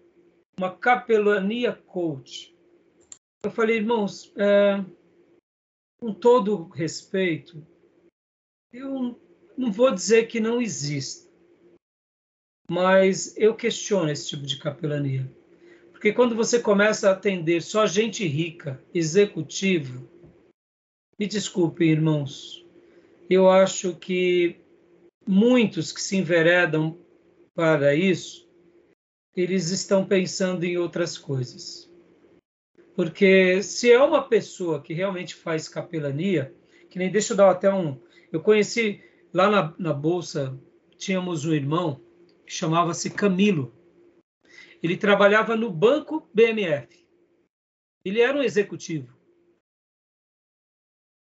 uma 0.57 0.75
capelania 0.75 1.73
coach. 1.73 2.55
Eu 3.43 3.49
falei, 3.49 3.77
irmãos, 3.77 4.31
é, 4.37 4.83
com 5.99 6.13
todo 6.13 6.67
respeito, 6.69 7.65
eu 8.71 9.19
não 9.57 9.71
vou 9.71 9.91
dizer 9.91 10.27
que 10.27 10.39
não 10.39 10.61
exista, 10.61 11.29
mas 12.69 13.35
eu 13.35 13.55
questiono 13.55 14.11
esse 14.11 14.29
tipo 14.29 14.45
de 14.45 14.57
capelania. 14.57 15.31
Porque 15.91 16.13
quando 16.13 16.35
você 16.35 16.59
começa 16.59 17.09
a 17.09 17.13
atender 17.13 17.61
só 17.61 17.85
gente 17.85 18.25
rica, 18.25 18.83
executivo, 18.93 20.07
me 21.21 21.27
desculpem, 21.27 21.91
irmãos, 21.91 22.65
eu 23.29 23.47
acho 23.47 23.95
que 23.95 24.55
muitos 25.23 25.91
que 25.91 26.01
se 26.01 26.17
enveredam 26.17 26.97
para 27.53 27.93
isso 27.93 28.49
eles 29.35 29.69
estão 29.69 30.03
pensando 30.03 30.63
em 30.63 30.79
outras 30.79 31.19
coisas. 31.19 31.87
Porque 32.95 33.61
se 33.61 33.91
é 33.91 34.01
uma 34.01 34.27
pessoa 34.27 34.81
que 34.81 34.95
realmente 34.95 35.35
faz 35.35 35.69
capelania, 35.69 36.55
que 36.89 36.97
nem 36.97 37.11
deixa 37.11 37.33
eu 37.33 37.37
dar 37.37 37.51
até 37.51 37.71
um. 37.71 38.01
Eu 38.31 38.41
conheci 38.41 38.99
lá 39.31 39.47
na, 39.47 39.75
na 39.77 39.93
bolsa, 39.93 40.59
tínhamos 40.97 41.45
um 41.45 41.53
irmão 41.53 42.01
que 42.47 42.51
chamava-se 42.51 43.11
Camilo. 43.11 43.71
Ele 44.81 44.97
trabalhava 44.97 45.55
no 45.55 45.69
banco 45.69 46.27
BMF. 46.33 47.05
Ele 48.03 48.21
era 48.21 48.35
um 48.35 48.41
executivo. 48.41 49.20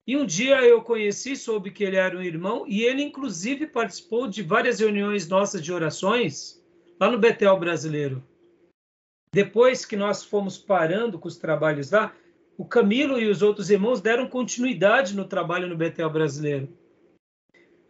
E 0.06 0.18
um 0.18 0.26
dia 0.26 0.62
eu 0.62 0.82
conheci, 0.82 1.36
soube 1.36 1.72
que 1.72 1.84
ele 1.84 1.96
era 1.96 2.18
um 2.18 2.22
irmão, 2.22 2.66
e 2.68 2.84
ele, 2.84 3.02
inclusive, 3.02 3.68
participou 3.68 4.28
de 4.28 4.44
várias 4.44 4.80
reuniões 4.80 5.28
nossas 5.28 5.62
de 5.62 5.72
orações 5.72 6.62
lá 7.00 7.10
no 7.10 7.18
Betel 7.18 7.58
brasileiro. 7.58 8.22
Depois 9.34 9.86
que 9.86 9.96
nós 9.96 10.24
fomos 10.24 10.58
parando 10.58 11.18
com 11.18 11.28
os 11.28 11.38
trabalhos 11.38 11.90
lá, 11.90 12.14
o 12.58 12.66
Camilo 12.66 13.20
e 13.20 13.28
os 13.28 13.42
outros 13.42 13.70
irmãos 13.70 14.02
deram 14.02 14.28
continuidade 14.28 15.16
no 15.16 15.26
trabalho 15.26 15.68
no 15.68 15.78
Betel 15.78 16.10
brasileiro. 16.10 16.70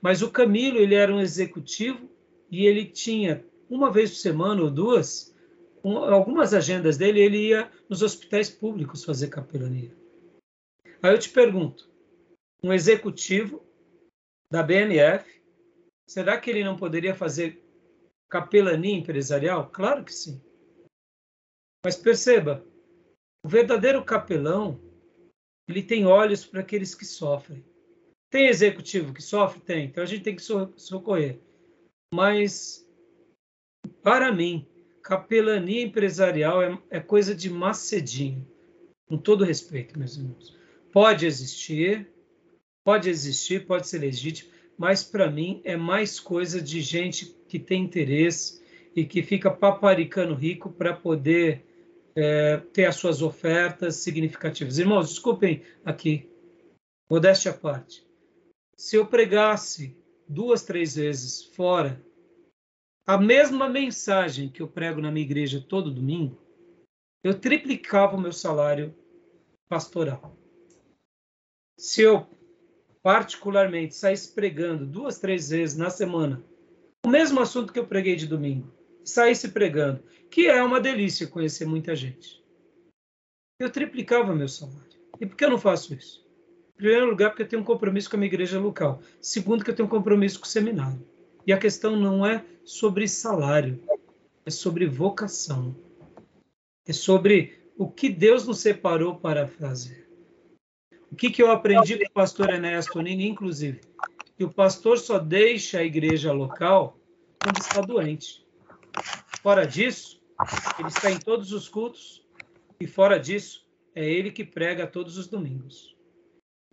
Mas 0.01 0.21
o 0.21 0.29
Camilo, 0.29 0.77
ele 0.77 0.95
era 0.95 1.13
um 1.13 1.19
executivo 1.19 2.09
e 2.49 2.65
ele 2.65 2.85
tinha 2.85 3.43
uma 3.69 3.91
vez 3.91 4.11
por 4.11 4.17
semana 4.17 4.61
ou 4.61 4.69
duas, 4.69 5.35
um, 5.83 5.97
algumas 5.97 6.53
agendas 6.53 6.95
dele, 6.95 7.19
ele 7.19 7.47
ia 7.49 7.69
nos 7.89 8.01
hospitais 8.01 8.49
públicos 8.49 9.03
fazer 9.03 9.27
capelania. 9.27 9.91
Aí 11.01 11.11
eu 11.11 11.19
te 11.19 11.29
pergunto, 11.29 11.89
um 12.63 12.71
executivo 12.71 13.61
da 14.49 14.63
BMF, 14.63 15.43
será 16.07 16.39
que 16.39 16.49
ele 16.49 16.63
não 16.63 16.77
poderia 16.77 17.13
fazer 17.13 17.61
capelania 18.29 18.95
empresarial? 18.95 19.69
Claro 19.69 20.03
que 20.05 20.13
sim. 20.13 20.41
Mas 21.83 21.97
perceba, 21.97 22.65
o 23.43 23.49
verdadeiro 23.49 24.03
capelão, 24.05 24.79
ele 25.67 25.83
tem 25.83 26.05
olhos 26.05 26.45
para 26.45 26.61
aqueles 26.61 26.95
que 26.95 27.05
sofrem. 27.05 27.65
Tem 28.31 28.47
executivo 28.47 29.13
que 29.13 29.21
sofre? 29.21 29.59
Tem. 29.59 29.85
Então 29.85 30.01
a 30.01 30.07
gente 30.07 30.23
tem 30.23 30.35
que 30.35 30.41
socorrer. 30.41 31.39
Mas, 32.13 32.87
para 34.01 34.31
mim, 34.31 34.67
capelania 35.03 35.83
empresarial 35.83 36.61
é, 36.61 36.81
é 36.89 36.99
coisa 36.99 37.35
de 37.35 37.49
macedinho. 37.49 38.47
Com 39.07 39.17
todo 39.17 39.43
respeito, 39.43 39.99
meus 39.99 40.15
irmãos. 40.15 40.57
Pode 40.91 41.25
existir, 41.25 42.11
pode 42.83 43.09
existir, 43.09 43.65
pode 43.65 43.87
ser 43.87 43.99
legítimo, 43.99 44.51
mas 44.77 45.03
para 45.03 45.29
mim 45.29 45.61
é 45.63 45.75
mais 45.75 46.19
coisa 46.19 46.61
de 46.61 46.81
gente 46.81 47.25
que 47.47 47.59
tem 47.59 47.83
interesse 47.83 48.63
e 48.95 49.05
que 49.05 49.23
fica 49.23 49.49
paparicando 49.49 50.33
rico 50.33 50.71
para 50.71 50.93
poder 50.93 51.65
é, 52.15 52.57
ter 52.57 52.85
as 52.85 52.95
suas 52.95 53.21
ofertas 53.21 53.97
significativas. 53.97 54.77
Irmãos, 54.77 55.09
desculpem 55.09 55.63
aqui, 55.83 56.29
modéstia 57.09 57.51
à 57.51 57.53
parte. 57.53 58.05
Se 58.75 58.95
eu 58.95 59.05
pregasse 59.05 59.95
duas, 60.27 60.63
três 60.63 60.95
vezes 60.95 61.43
fora 61.43 62.03
a 63.05 63.17
mesma 63.17 63.67
mensagem 63.67 64.49
que 64.49 64.61
eu 64.61 64.67
prego 64.67 65.01
na 65.01 65.11
minha 65.11 65.25
igreja 65.25 65.59
todo 65.59 65.93
domingo, 65.93 66.41
eu 67.21 67.37
triplicava 67.37 68.15
o 68.15 68.21
meu 68.21 68.31
salário 68.31 68.95
pastoral. 69.67 70.37
Se 71.77 72.01
eu, 72.01 72.25
particularmente, 73.03 73.95
saísse 73.95 74.33
pregando 74.33 74.85
duas, 74.85 75.19
três 75.19 75.49
vezes 75.49 75.77
na 75.77 75.89
semana 75.89 76.43
o 77.05 77.09
mesmo 77.09 77.41
assunto 77.41 77.73
que 77.73 77.79
eu 77.79 77.85
preguei 77.85 78.15
de 78.15 78.25
domingo, 78.25 78.73
saísse 79.03 79.49
pregando, 79.49 80.01
que 80.31 80.47
é 80.47 80.63
uma 80.63 80.79
delícia 80.79 81.27
conhecer 81.27 81.65
muita 81.65 81.93
gente, 81.93 82.41
eu 83.59 83.69
triplicava 83.69 84.33
meu 84.33 84.47
salário. 84.47 84.81
E 85.19 85.25
por 85.25 85.35
que 85.35 85.43
eu 85.43 85.49
não 85.49 85.57
faço 85.57 85.93
isso? 85.93 86.25
Em 86.73 86.77
primeiro 86.77 87.09
lugar, 87.09 87.29
porque 87.29 87.43
eu 87.43 87.47
tenho 87.47 87.61
um 87.61 87.65
compromisso 87.65 88.09
com 88.09 88.15
a 88.15 88.19
minha 88.19 88.27
igreja 88.27 88.59
local. 88.59 89.01
Segundo, 89.21 89.63
que 89.63 89.69
eu 89.69 89.75
tenho 89.75 89.85
um 89.85 89.91
compromisso 89.91 90.39
com 90.39 90.45
o 90.45 90.49
seminário. 90.49 91.05
E 91.45 91.53
a 91.53 91.57
questão 91.57 91.95
não 91.95 92.25
é 92.25 92.43
sobre 92.63 93.07
salário, 93.07 93.81
é 94.45 94.49
sobre 94.49 94.87
vocação. 94.87 95.75
É 96.87 96.91
sobre 96.91 97.53
o 97.77 97.89
que 97.89 98.09
Deus 98.09 98.47
nos 98.47 98.59
separou 98.59 99.15
para 99.15 99.47
fazer. 99.47 100.02
O 101.13 101.15
que, 101.15 101.29
que 101.29 101.43
eu 101.43 101.51
aprendi 101.51 101.99
com 101.99 102.05
o 102.05 102.11
pastor 102.11 102.49
Enéas 102.49 102.87
Tonini, 102.87 103.27
inclusive? 103.27 103.81
Que 104.35 104.43
o 104.43 104.51
pastor 104.51 104.97
só 104.97 105.19
deixa 105.19 105.77
a 105.77 105.83
igreja 105.83 106.33
local 106.33 106.97
quando 107.39 107.59
está 107.59 107.81
doente. 107.81 108.43
Fora 109.43 109.63
disso, 109.63 110.19
ele 110.79 110.87
está 110.87 111.11
em 111.11 111.19
todos 111.19 111.53
os 111.53 111.69
cultos 111.69 112.25
e 112.79 112.87
fora 112.87 113.19
disso, 113.19 113.63
é 113.93 114.03
ele 114.03 114.31
que 114.31 114.43
prega 114.43 114.87
todos 114.87 115.15
os 115.19 115.27
domingos. 115.27 115.95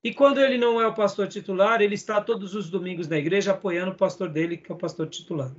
E 0.03 0.15
quando 0.15 0.41
ele 0.41 0.57
não 0.57 0.81
é 0.81 0.87
o 0.87 0.95
pastor 0.95 1.29
titular, 1.29 1.83
ele 1.83 1.95
está 1.95 2.19
todos 2.19 2.55
os 2.55 2.71
domingos 2.71 3.07
na 3.09 3.19
igreja 3.19 3.53
apoiando 3.53 3.93
o 3.93 3.97
pastor 3.97 4.31
dele, 4.31 4.57
que 4.57 4.73
é 4.73 4.75
o 4.75 4.79
pastor 4.79 5.07
titular. 5.07 5.55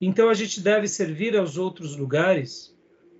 Então 0.00 0.28
a 0.28 0.34
gente 0.34 0.60
deve 0.60 0.86
servir 0.86 1.36
aos 1.36 1.58
outros 1.58 1.96
lugares 1.96 2.72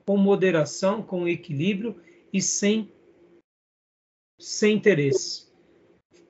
com 0.07 0.17
moderação, 0.17 1.03
com 1.03 1.27
equilíbrio 1.27 2.01
e 2.33 2.41
sem 2.41 2.93
sem 4.39 4.75
interesse, 4.75 5.47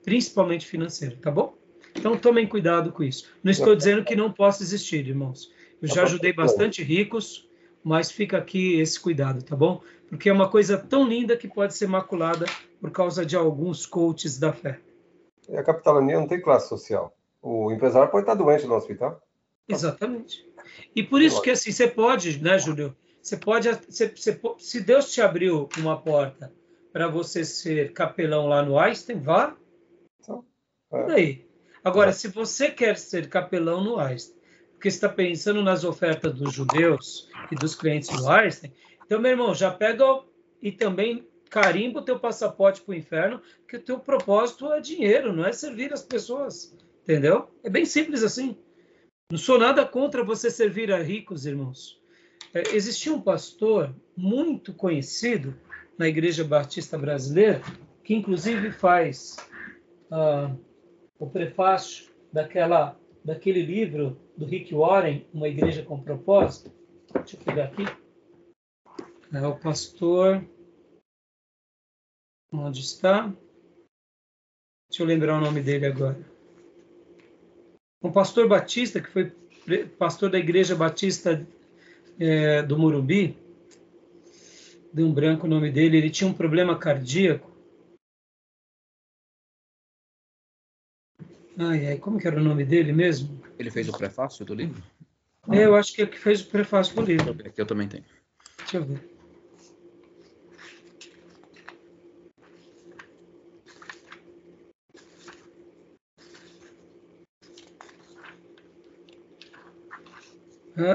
principalmente 0.03 0.65
financeiro, 0.65 1.17
tá 1.17 1.29
bom? 1.29 1.53
Então 1.95 2.17
tomem 2.17 2.47
cuidado 2.47 2.91
com 2.91 3.03
isso. 3.03 3.29
Não 3.43 3.51
estou 3.51 3.75
dizendo 3.75 4.03
que 4.03 4.15
não 4.15 4.31
possa 4.31 4.63
existir, 4.63 5.07
irmãos. 5.07 5.51
Eu 5.81 5.87
já 5.87 6.03
ajudei 6.03 6.31
bastante 6.31 6.83
ricos, 6.83 7.47
mas 7.83 8.11
fica 8.11 8.37
aqui 8.37 8.79
esse 8.79 8.99
cuidado, 8.99 9.43
tá 9.43 9.55
bom? 9.55 9.81
Porque 10.07 10.29
é 10.29 10.33
uma 10.33 10.49
coisa 10.49 10.77
tão 10.77 11.07
linda 11.07 11.35
que 11.35 11.47
pode 11.47 11.73
ser 11.73 11.87
maculada 11.87 12.45
por 12.79 12.91
causa 12.91 13.25
de 13.25 13.35
alguns 13.35 13.85
coaches 13.85 14.37
da 14.37 14.53
fé. 14.53 14.79
E 15.49 15.57
a 15.57 15.63
capitania 15.63 16.19
não 16.19 16.27
tem 16.27 16.41
classe 16.41 16.69
social. 16.69 17.15
O 17.41 17.71
empresário 17.71 18.11
pode 18.11 18.23
estar 18.23 18.35
doente 18.35 18.65
no 18.65 18.75
hospital. 18.75 19.21
Exatamente. 19.67 20.45
E 20.95 21.03
por 21.03 21.21
isso 21.21 21.41
que 21.41 21.49
assim, 21.49 21.71
você 21.71 21.87
pode, 21.87 22.41
né, 22.41 22.57
Júlio? 22.59 22.95
Você 23.21 23.37
pode, 23.37 23.69
você, 23.69 24.07
você, 24.07 24.39
se 24.59 24.81
Deus 24.81 25.11
te 25.11 25.21
abriu 25.21 25.67
uma 25.77 26.01
porta 26.01 26.51
para 26.91 27.07
você 27.07 27.43
ser 27.43 27.93
capelão 27.93 28.47
lá 28.47 28.63
no 28.63 28.77
Einstein, 28.77 29.19
vá. 29.19 29.55
Então, 30.19 30.45
é. 30.91 31.05
Daí? 31.05 31.47
Agora, 31.83 32.09
é. 32.09 32.13
se 32.13 32.27
você 32.27 32.69
quer 32.69 32.97
ser 32.97 33.29
capelão 33.29 33.83
no 33.83 33.99
Einstein, 33.99 34.37
porque 34.73 34.87
está 34.87 35.09
pensando 35.09 35.63
nas 35.63 35.83
ofertas 35.83 36.33
dos 36.33 36.53
judeus 36.53 37.29
e 37.51 37.55
dos 37.55 37.73
clientes 37.75 38.09
do 38.09 38.29
Einstein, 38.29 38.73
então, 39.05 39.19
meu 39.19 39.31
irmão, 39.31 39.55
já 39.55 39.71
pega 39.71 40.03
e 40.61 40.71
também 40.71 41.25
carimba 41.49 41.99
o 41.99 42.03
teu 42.03 42.19
passaporte 42.19 42.81
para 42.81 42.91
o 42.91 42.95
inferno, 42.95 43.41
que 43.67 43.77
o 43.77 43.81
teu 43.81 43.99
propósito 43.99 44.71
é 44.71 44.81
dinheiro, 44.81 45.31
não 45.31 45.45
é 45.45 45.53
servir 45.53 45.93
as 45.93 46.03
pessoas, 46.03 46.75
entendeu? 47.03 47.49
É 47.63 47.69
bem 47.69 47.85
simples 47.85 48.21
assim. 48.21 48.57
Não 49.31 49.37
sou 49.37 49.57
nada 49.57 49.85
contra 49.85 50.23
você 50.23 50.49
servir 50.49 50.91
a 50.91 51.01
ricos, 51.01 51.45
irmãos. 51.45 52.01
É, 52.53 52.75
existia 52.75 53.13
um 53.13 53.21
pastor 53.21 53.93
muito 54.15 54.73
conhecido 54.73 55.55
na 55.97 56.07
Igreja 56.07 56.43
Batista 56.43 56.97
Brasileira, 56.97 57.61
que 58.03 58.13
inclusive 58.13 58.71
faz 58.71 59.37
ah, 60.11 60.55
o 61.19 61.27
prefácio 61.27 62.09
daquela, 62.31 62.99
daquele 63.23 63.61
livro 63.63 64.17
do 64.37 64.45
Rick 64.45 64.73
Warren, 64.73 65.25
Uma 65.33 65.47
Igreja 65.47 65.83
com 65.83 65.99
Propósito. 65.99 66.71
Deixa 67.13 67.35
eu 67.35 67.41
pegar 67.41 67.65
aqui. 67.65 67.83
É 69.33 69.45
o 69.45 69.57
pastor. 69.57 70.45
Onde 72.51 72.79
está? 72.79 73.33
Deixa 74.89 75.03
eu 75.03 75.07
lembrar 75.07 75.37
o 75.37 75.41
nome 75.41 75.61
dele 75.61 75.85
agora. 75.85 76.17
Um 78.01 78.11
pastor 78.11 78.47
batista, 78.47 79.01
que 79.01 79.09
foi 79.09 79.33
pastor 79.97 80.29
da 80.29 80.37
Igreja 80.37 80.75
Batista 80.75 81.45
é, 82.19 82.61
do 82.63 82.77
Morumbi, 82.77 83.35
de 84.97 85.03
um 85.03 85.13
branco 85.13 85.45
o 85.45 85.49
nome 85.49 85.71
dele, 85.71 85.97
ele 85.97 86.09
tinha 86.09 86.27
um 86.27 86.33
problema 86.33 86.75
cardíaco. 86.75 87.55
Ai, 91.55 91.87
ai, 91.87 91.97
como 91.97 92.19
que 92.19 92.27
era 92.27 92.39
o 92.39 92.43
nome 92.43 92.65
dele 92.65 92.91
mesmo? 92.91 93.39
Ele 93.59 93.69
fez 93.69 93.87
o 93.87 93.95
prefácio 93.95 94.43
do 94.43 94.55
livro? 94.55 94.81
É, 95.51 95.65
eu 95.65 95.75
acho 95.75 95.93
que 95.93 96.01
é 96.01 96.05
que 96.07 96.17
fez 96.17 96.41
o 96.41 96.47
prefácio 96.47 96.95
do 96.95 97.03
livro. 97.03 97.31
Aqui 97.45 97.61
eu 97.61 97.65
também 97.65 97.87
tenho. 97.87 98.03
Deixa 98.57 98.77
eu 98.77 98.85
ver. 98.85 98.99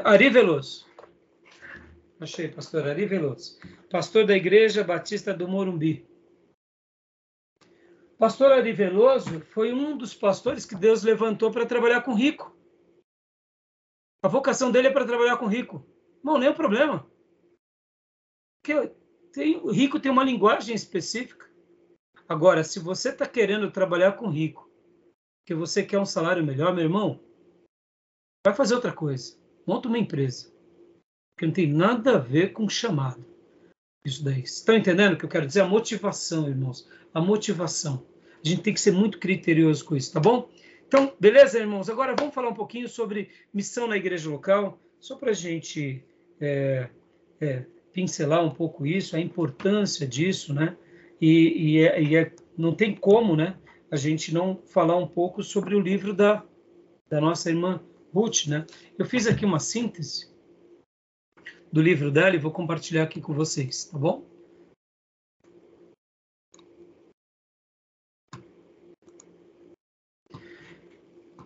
Ari 0.04 0.28
Veloso. 0.28 0.91
Achei, 2.22 2.46
pastor 2.46 2.86
Ari 2.86 3.04
Veloso. 3.04 3.58
Pastor 3.90 4.24
da 4.24 4.36
Igreja 4.36 4.84
Batista 4.84 5.34
do 5.34 5.48
Morumbi. 5.48 6.08
Pastor 8.16 8.52
Ari 8.52 8.72
Veloso 8.72 9.40
foi 9.40 9.72
um 9.72 9.96
dos 9.96 10.14
pastores 10.14 10.64
que 10.64 10.76
Deus 10.76 11.02
levantou 11.02 11.50
para 11.50 11.66
trabalhar 11.66 12.02
com 12.02 12.14
rico. 12.14 12.56
A 14.22 14.28
vocação 14.28 14.70
dele 14.70 14.86
é 14.86 14.92
para 14.92 15.04
trabalhar 15.04 15.36
com 15.36 15.48
rico. 15.48 15.84
Não, 16.22 16.38
nenhum 16.38 16.54
problema. 16.54 17.10
Porque 18.62 18.94
tem, 19.32 19.56
o 19.56 19.72
rico 19.72 19.98
tem 19.98 20.12
uma 20.12 20.22
linguagem 20.22 20.76
específica. 20.76 21.50
Agora, 22.28 22.62
se 22.62 22.78
você 22.78 23.08
está 23.08 23.26
querendo 23.26 23.72
trabalhar 23.72 24.12
com 24.12 24.30
rico, 24.30 24.70
que 25.44 25.56
você 25.56 25.84
quer 25.84 25.98
um 25.98 26.06
salário 26.06 26.46
melhor, 26.46 26.72
meu 26.72 26.84
irmão, 26.84 27.20
vai 28.46 28.54
fazer 28.54 28.76
outra 28.76 28.92
coisa 28.92 29.42
monta 29.66 29.88
uma 29.88 29.98
empresa. 29.98 30.51
Que 31.36 31.46
não 31.46 31.52
tem 31.52 31.72
nada 31.72 32.16
a 32.16 32.18
ver 32.18 32.52
com 32.52 32.68
chamado. 32.68 33.24
Isso 34.04 34.24
daí. 34.24 34.40
Estão 34.42 34.76
entendendo 34.76 35.14
o 35.14 35.16
que 35.16 35.24
eu 35.24 35.28
quero 35.28 35.46
dizer? 35.46 35.60
A 35.60 35.68
motivação, 35.68 36.48
irmãos. 36.48 36.88
A 37.14 37.20
motivação. 37.20 38.04
A 38.44 38.48
gente 38.48 38.62
tem 38.62 38.74
que 38.74 38.80
ser 38.80 38.92
muito 38.92 39.18
criterioso 39.18 39.84
com 39.84 39.94
isso, 39.94 40.12
tá 40.12 40.18
bom? 40.18 40.48
Então, 40.88 41.14
beleza, 41.18 41.58
irmãos? 41.58 41.88
Agora 41.88 42.14
vamos 42.18 42.34
falar 42.34 42.48
um 42.48 42.54
pouquinho 42.54 42.88
sobre 42.88 43.30
missão 43.54 43.86
na 43.86 43.96
igreja 43.96 44.28
local, 44.28 44.78
só 44.98 45.16
para 45.16 45.30
a 45.30 45.34
gente 45.34 46.04
é, 46.40 46.88
é, 47.40 47.64
pincelar 47.92 48.44
um 48.44 48.50
pouco 48.50 48.84
isso, 48.84 49.14
a 49.14 49.20
importância 49.20 50.06
disso, 50.06 50.52
né? 50.52 50.76
E, 51.20 51.76
e, 51.76 51.78
é, 51.78 52.02
e 52.02 52.16
é, 52.16 52.32
não 52.58 52.74
tem 52.74 52.94
como, 52.94 53.36
né? 53.36 53.56
A 53.90 53.96
gente 53.96 54.34
não 54.34 54.60
falar 54.66 54.96
um 54.96 55.06
pouco 55.06 55.42
sobre 55.42 55.76
o 55.76 55.80
livro 55.80 56.12
da, 56.12 56.44
da 57.08 57.20
nossa 57.20 57.48
irmã 57.48 57.80
Ruth, 58.12 58.46
né? 58.48 58.66
Eu 58.98 59.06
fiz 59.06 59.26
aqui 59.28 59.44
uma 59.44 59.60
síntese 59.60 60.31
do 61.72 61.80
livro 61.80 62.10
dela 62.10 62.36
e 62.36 62.38
vou 62.38 62.52
compartilhar 62.52 63.04
aqui 63.04 63.20
com 63.20 63.32
vocês, 63.32 63.86
tá 63.86 63.98
bom? 63.98 64.30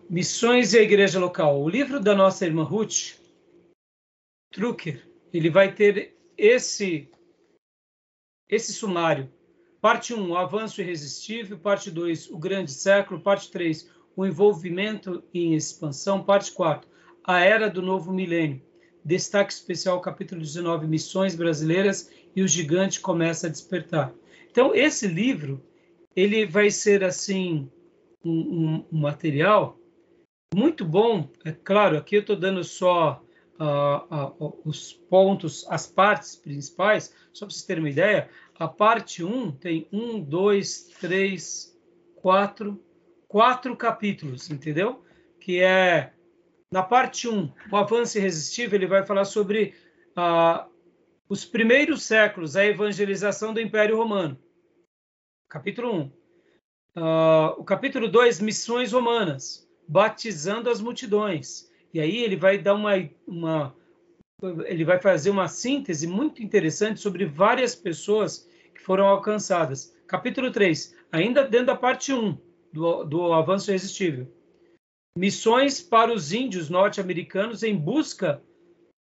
Missões 0.09 0.73
e 0.73 0.79
a 0.79 0.81
Igreja 0.81 1.19
Local. 1.19 1.61
O 1.61 1.69
livro 1.69 1.99
da 1.99 2.15
nossa 2.15 2.45
irmã 2.45 2.63
Ruth 2.63 3.19
Trucker, 4.51 5.07
ele 5.33 5.49
vai 5.49 5.73
ter 5.73 6.17
esse 6.37 7.09
esse 8.49 8.73
sumário. 8.73 9.31
Parte 9.81 10.13
1, 10.13 10.31
o 10.31 10.37
avanço 10.37 10.81
irresistível. 10.81 11.59
Parte 11.59 11.91
2, 11.91 12.29
o 12.31 12.37
grande 12.37 12.71
século. 12.71 13.19
Parte 13.19 13.51
3, 13.51 13.89
o 14.15 14.25
envolvimento 14.25 15.23
em 15.33 15.53
expansão, 15.53 16.23
parte 16.23 16.51
4, 16.51 16.89
a 17.23 17.39
era 17.39 17.69
do 17.69 17.81
novo 17.81 18.11
milênio. 18.11 18.65
Destaque 19.07 19.53
especial, 19.53 20.01
capítulo 20.01 20.41
19, 20.41 20.85
missões 20.85 21.33
brasileiras 21.33 22.11
e 22.35 22.41
o 22.41 22.47
gigante 22.47 22.99
começa 22.99 23.47
a 23.47 23.49
despertar. 23.49 24.13
Então, 24.51 24.75
esse 24.75 25.07
livro, 25.07 25.65
ele 26.13 26.45
vai 26.45 26.69
ser, 26.69 27.05
assim, 27.05 27.71
um, 28.21 28.31
um, 28.31 28.85
um 28.91 28.99
material 28.99 29.79
muito 30.53 30.83
bom. 30.83 31.29
É 31.45 31.53
claro, 31.53 31.97
aqui 31.97 32.17
eu 32.17 32.19
estou 32.19 32.35
dando 32.35 32.65
só 32.65 33.23
uh, 33.57 34.43
uh, 34.43 34.59
os 34.65 34.91
pontos, 34.91 35.65
as 35.69 35.87
partes 35.87 36.35
principais, 36.35 37.15
só 37.31 37.45
para 37.45 37.53
vocês 37.53 37.65
terem 37.65 37.83
uma 37.83 37.89
ideia. 37.89 38.29
A 38.59 38.67
parte 38.67 39.23
1 39.23 39.51
tem 39.53 39.87
um, 39.89 40.19
dois, 40.19 40.91
três, 40.99 41.73
quatro, 42.13 42.77
quatro 43.25 43.73
capítulos, 43.77 44.51
entendeu? 44.51 45.01
Que 45.39 45.61
é 45.61 46.11
na 46.71 46.83
parte 46.83 47.27
1, 47.29 47.51
o 47.71 47.77
avanço 47.77 48.17
irresistível, 48.17 48.77
ele 48.77 48.87
vai 48.87 49.05
falar 49.05 49.25
sobre 49.25 49.73
uh, 50.17 50.69
os 51.29 51.45
primeiros 51.45 52.03
séculos, 52.03 52.55
a 52.55 52.65
evangelização 52.65 53.53
do 53.53 53.61
Império 53.61 53.95
Romano. 53.95 54.37
Capítulo 55.49 55.93
1. 55.93 56.01
Uh, 56.01 56.11
o 57.57 57.63
capítulo 57.63 58.09
2, 58.09 58.41
missões 58.41 58.91
romanas, 58.91 59.67
batizando 59.87 60.69
as 60.69 60.81
multidões. 60.81 61.71
E 61.93 62.01
aí 62.01 62.17
ele 62.17 62.35
vai 62.35 62.57
dar 62.57 62.73
uma, 62.73 62.91
uma 63.25 63.75
ele 64.65 64.83
vai 64.83 64.99
fazer 64.99 65.29
uma 65.29 65.47
síntese 65.47 66.05
muito 66.05 66.43
interessante 66.43 66.99
sobre 66.99 67.25
várias 67.25 67.75
pessoas 67.75 68.47
que 68.73 68.81
foram 68.81 69.07
alcançadas. 69.07 69.95
Capítulo 70.05 70.51
3, 70.51 70.95
ainda 71.11 71.47
dentro 71.47 71.67
da 71.67 71.75
parte 71.75 72.13
1 72.13 72.37
do, 72.73 73.03
do 73.05 73.33
avanço 73.33 73.71
irresistível. 73.71 74.27
Missões 75.17 75.81
para 75.81 76.13
os 76.13 76.31
índios 76.31 76.69
norte-americanos 76.69 77.63
em 77.63 77.75
busca 77.75 78.39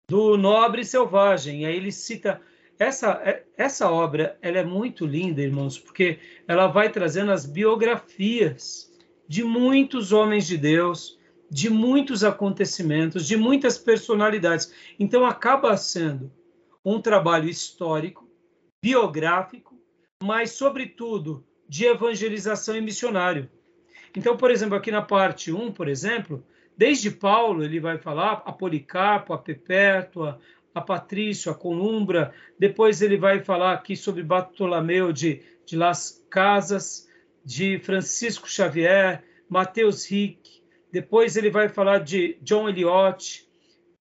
do 0.09 0.39
nobre 0.39 0.83
selvagem. 0.85 1.63
E 1.63 1.67
aí 1.67 1.77
ele 1.77 1.93
cita 1.93 2.41
essa 2.79 3.23
essa 3.55 3.91
obra, 3.91 4.39
ela 4.41 4.59
é 4.59 4.65
muito 4.65 5.05
linda, 5.05 5.43
irmãos, 5.43 5.79
porque 5.79 6.19
ela 6.49 6.67
vai 6.67 6.91
trazendo 6.91 7.31
as 7.31 7.45
biografias 7.45 8.91
de 9.29 9.45
muitos 9.45 10.11
homens 10.11 10.47
de 10.47 10.57
Deus, 10.57 11.19
de 11.51 11.69
muitos 11.69 12.25
acontecimentos, 12.25 13.27
de 13.27 13.37
muitas 13.37 13.77
personalidades. 13.77 14.73
Então 14.99 15.27
acaba 15.27 15.77
sendo 15.77 16.33
um 16.83 16.99
trabalho 16.99 17.49
histórico, 17.49 18.27
biográfico, 18.83 19.79
mas 20.23 20.53
sobretudo 20.53 21.45
de 21.69 21.85
evangelização 21.85 22.75
e 22.75 22.81
missionário. 22.81 23.51
Então, 24.17 24.37
por 24.37 24.51
exemplo, 24.51 24.77
aqui 24.77 24.91
na 24.91 25.03
parte 25.03 25.53
1, 25.53 25.73
por 25.73 25.89
exemplo, 25.89 26.45
desde 26.77 27.11
Paulo 27.11 27.65
ele 27.65 27.79
vai 27.79 27.99
falar 27.99 28.43
a 28.45 28.53
Policarpo, 28.53 29.33
a 29.33 29.39
Perpétua, 29.39 30.41
a 30.75 30.81
Patrício, 30.81 31.51
a 31.51 31.55
Columbra, 31.55 32.33
depois 32.59 33.03
ele 33.03 33.17
vai 33.17 33.43
falar 33.43 33.73
aqui 33.73 33.97
sobre 33.97 34.23
Bartolomeu 34.23 35.13
de, 35.13 35.43
de 35.67 35.77
Las 35.77 36.25
Casas, 36.31 37.09
de 37.45 37.79
Francisco 37.81 38.49
Xavier, 38.49 39.25
Mateus 39.49 40.07
Rick, 40.07 40.63
depois 40.93 41.37
ele 41.37 41.51
vai 41.51 41.69
falar 41.69 41.99
de 41.99 42.39
John 42.43 42.69
Eliot, 42.69 43.49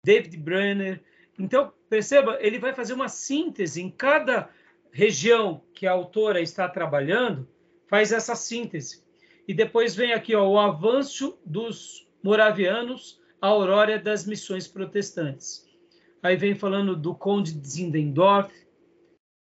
David 0.03 0.37
Brenner. 0.37 1.03
Então, 1.37 1.71
perceba, 1.89 2.37
ele 2.39 2.59
vai 2.59 2.73
fazer 2.73 2.93
uma 2.93 3.09
síntese 3.09 3.81
em 3.81 3.89
cada 3.89 4.49
região 4.91 5.61
que 5.73 5.85
a 5.85 5.91
autora 5.91 6.41
está 6.41 6.69
trabalhando, 6.69 7.47
faz 7.87 8.11
essa 8.11 8.35
síntese. 8.35 9.04
E 9.47 9.53
depois 9.53 9.95
vem 9.95 10.13
aqui 10.13 10.35
ó, 10.35 10.47
o 10.47 10.57
avanço 10.59 11.37
dos 11.45 12.07
moravianos, 12.23 13.21
a 13.41 13.47
aurora 13.47 13.99
das 13.99 14.25
missões 14.25 14.67
protestantes. 14.67 15.65
Aí 16.23 16.35
vem 16.35 16.55
falando 16.55 16.95
do 16.95 17.13
Conde 17.13 17.53
de 17.53 17.67
Zindendorf, 17.67 18.51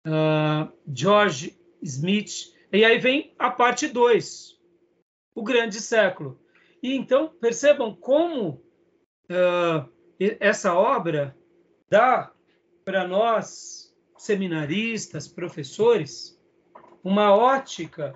uh, 0.06 0.72
George 0.92 1.58
Smith, 1.82 2.54
e 2.72 2.84
aí 2.84 2.98
vem 2.98 3.34
a 3.38 3.50
parte 3.50 3.88
2, 3.88 4.56
o 5.34 5.42
grande 5.42 5.80
século. 5.80 6.40
E 6.80 6.94
então, 6.94 7.28
percebam 7.28 7.94
como 7.94 8.62
uh, 9.28 9.90
essa 10.38 10.74
obra 10.74 11.36
dá 11.88 12.32
para 12.84 13.06
nós, 13.06 13.92
seminaristas, 14.16 15.26
professores, 15.26 16.40
uma 17.02 17.34
ótica 17.34 18.14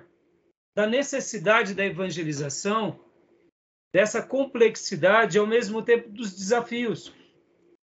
da 0.75 0.85
necessidade 0.85 1.73
da 1.73 1.85
evangelização, 1.85 2.99
dessa 3.93 4.21
complexidade, 4.21 5.39
ao 5.39 5.47
mesmo 5.47 5.81
tempo 5.81 6.09
dos 6.09 6.35
desafios. 6.35 7.13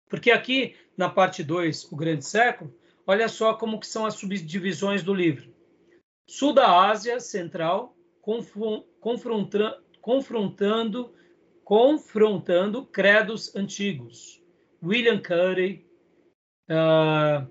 Porque 0.10 0.30
aqui, 0.30 0.76
na 0.98 1.10
parte 1.10 1.44
2, 1.44 1.92
o 1.92 1.96
grande 1.96 2.26
século, 2.26 2.76
olha 3.08 3.30
só 3.30 3.54
como 3.54 3.80
que 3.80 3.88
são 3.88 4.06
as 4.06 4.16
subdivisões 4.16 5.02
do 5.02 5.14
livro. 5.14 5.54
Sul 6.30 6.54
da 6.54 6.90
Ásia 6.90 7.22
Central, 7.22 7.96
confrontando, 9.00 9.82
confrontando, 11.66 12.86
credos 12.86 13.56
antigos. 13.56 14.44
William 14.84 15.22
Carey, 15.22 15.86
uh, 16.70 17.50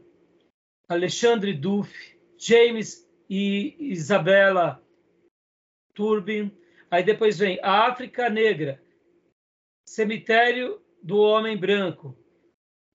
Alexandre 0.86 1.54
Duff, 1.54 1.90
James 2.36 3.08
e 3.30 3.74
Isabella 3.78 4.81
Turbin. 5.94 6.50
Aí 6.90 7.02
depois 7.02 7.38
vem 7.38 7.58
a 7.62 7.86
África 7.86 8.28
Negra, 8.28 8.80
Cemitério 9.86 10.80
do 11.02 11.18
Homem 11.18 11.56
Branco, 11.56 12.16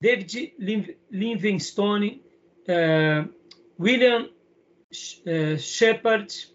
David 0.00 0.56
Livingstone, 1.10 2.24
uh, 2.68 3.34
William 3.78 4.28
uh, 4.28 5.58
Shepard, 5.58 6.54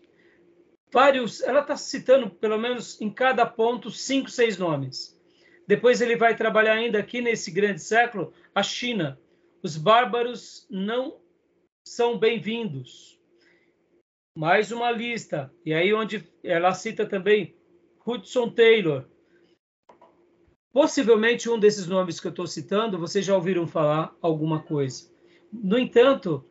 vários, 0.92 1.42
ela 1.42 1.62
está 1.62 1.76
citando 1.76 2.30
pelo 2.30 2.58
menos 2.58 3.02
em 3.02 3.10
cada 3.10 3.46
ponto 3.46 3.92
cinco, 3.92 4.30
seis 4.30 4.58
nomes. 4.58 5.20
Depois 5.68 6.02
ele 6.02 6.16
vai 6.16 6.36
trabalhar 6.36 6.74
ainda 6.74 7.00
aqui 7.00 7.22
nesse 7.22 7.52
grande 7.52 7.82
século 7.82 8.34
a 8.54 8.62
China. 8.62 9.20
Os 9.62 9.78
bárbaros 9.78 10.68
não 10.70 11.20
são 11.86 12.18
bem-vindos. 12.18 13.13
Mais 14.36 14.72
uma 14.72 14.90
lista. 14.90 15.54
E 15.64 15.74
aí 15.74 15.94
onde 15.94 16.28
ela 16.44 16.74
cita 16.74 17.06
também 17.06 17.56
Hudson 18.06 18.50
Taylor. 18.50 19.06
Possivelmente 20.72 21.48
um 21.48 21.60
desses 21.60 21.86
nomes 21.86 22.20
que 22.20 22.26
eu 22.26 22.32
estou 22.32 22.48
citando, 22.48 22.98
vocês 22.98 23.24
já 23.24 23.36
ouviram 23.36 23.68
falar 23.68 24.16
alguma 24.20 24.60
coisa. 24.64 25.08
No 25.52 25.78
entanto, 25.78 26.44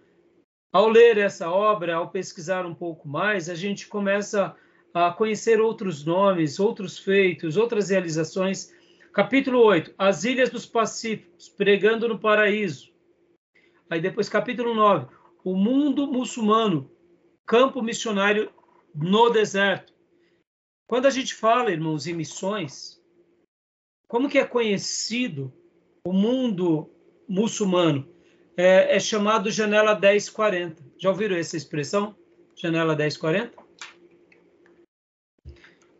ao 0.72 0.88
ler 0.88 1.18
essa 1.18 1.50
obra, 1.50 1.96
ao 1.96 2.08
pesquisar 2.08 2.64
um 2.64 2.74
pouco 2.74 3.08
mais, 3.08 3.48
a 3.48 3.54
gente 3.56 3.88
começa 3.88 4.54
a 4.94 5.10
conhecer 5.10 5.60
outros 5.60 6.04
nomes, 6.04 6.60
outros 6.60 6.96
feitos, 6.96 7.56
outras 7.56 7.90
realizações. 7.90 8.72
Capítulo 9.12 9.58
8, 9.58 9.92
As 9.98 10.22
Ilhas 10.22 10.50
dos 10.50 10.66
Pacíficos, 10.66 11.48
pregando 11.48 12.06
no 12.06 12.16
paraíso. 12.16 12.92
Aí 13.90 14.00
depois, 14.00 14.28
capítulo 14.28 14.72
9, 14.72 15.08
O 15.42 15.56
mundo 15.56 16.06
muçulmano, 16.06 16.88
campo 17.46 17.82
missionário 17.82 18.52
no 18.94 19.30
deserto. 19.30 19.92
Quando 20.86 21.06
a 21.06 21.10
gente 21.10 21.34
fala, 21.34 21.70
irmãos, 21.70 22.06
em 22.06 22.14
missões, 22.14 23.00
como 24.08 24.28
que 24.28 24.38
é 24.38 24.44
conhecido 24.44 25.52
o 26.04 26.12
mundo 26.12 26.90
muçulmano? 27.28 28.12
é, 28.56 28.96
é 28.96 29.00
chamado 29.00 29.50
janela 29.50 29.98
1040. 29.98 30.82
Já 30.98 31.10
ouviram 31.10 31.36
essa 31.36 31.56
expressão? 31.56 32.14
Janela 32.56 32.94
1040? 32.94 33.62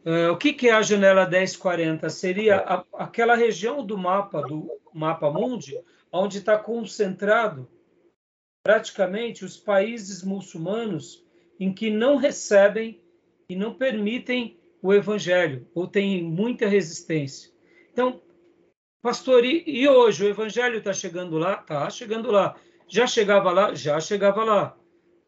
É, 0.05 0.29
o 0.31 0.37
que, 0.37 0.53
que 0.53 0.69
é 0.69 0.73
a 0.73 0.83
janela 0.83 1.29
1040? 1.29 2.09
Seria 2.11 2.59
a, 2.59 2.85
aquela 2.95 3.35
região 3.35 3.85
do 3.85 3.97
mapa, 3.97 4.43
do 4.43 4.69
mapa 4.93 5.31
mundi, 5.31 5.79
onde 6.11 6.39
está 6.39 6.59
concentrado 6.59 7.69
praticamente 8.65 9.45
os 9.45 9.57
países 9.57 10.23
muçulmanos 10.23 11.22
em 11.59 11.73
que 11.73 11.91
não 11.91 12.17
recebem 12.17 13.01
e 13.49 13.57
não 13.57 13.75
permitem 13.75 14.59
o 14.83 14.93
evangelho, 14.93 15.69
ou 15.75 15.87
têm 15.87 16.23
muita 16.23 16.67
resistência. 16.67 17.53
Então, 17.93 18.21
Pastor, 19.03 19.45
e, 19.45 19.65
e 19.67 19.89
hoje 19.89 20.25
o 20.25 20.29
evangelho 20.29 20.79
está 20.79 20.93
chegando 20.93 21.37
lá? 21.37 21.55
Está 21.61 21.91
chegando 21.91 22.31
lá. 22.31 22.57
Já 22.89 23.05
chegava 23.05 23.51
lá? 23.51 23.75
Já 23.75 23.99
chegava 23.99 24.45
lá. 24.45 24.77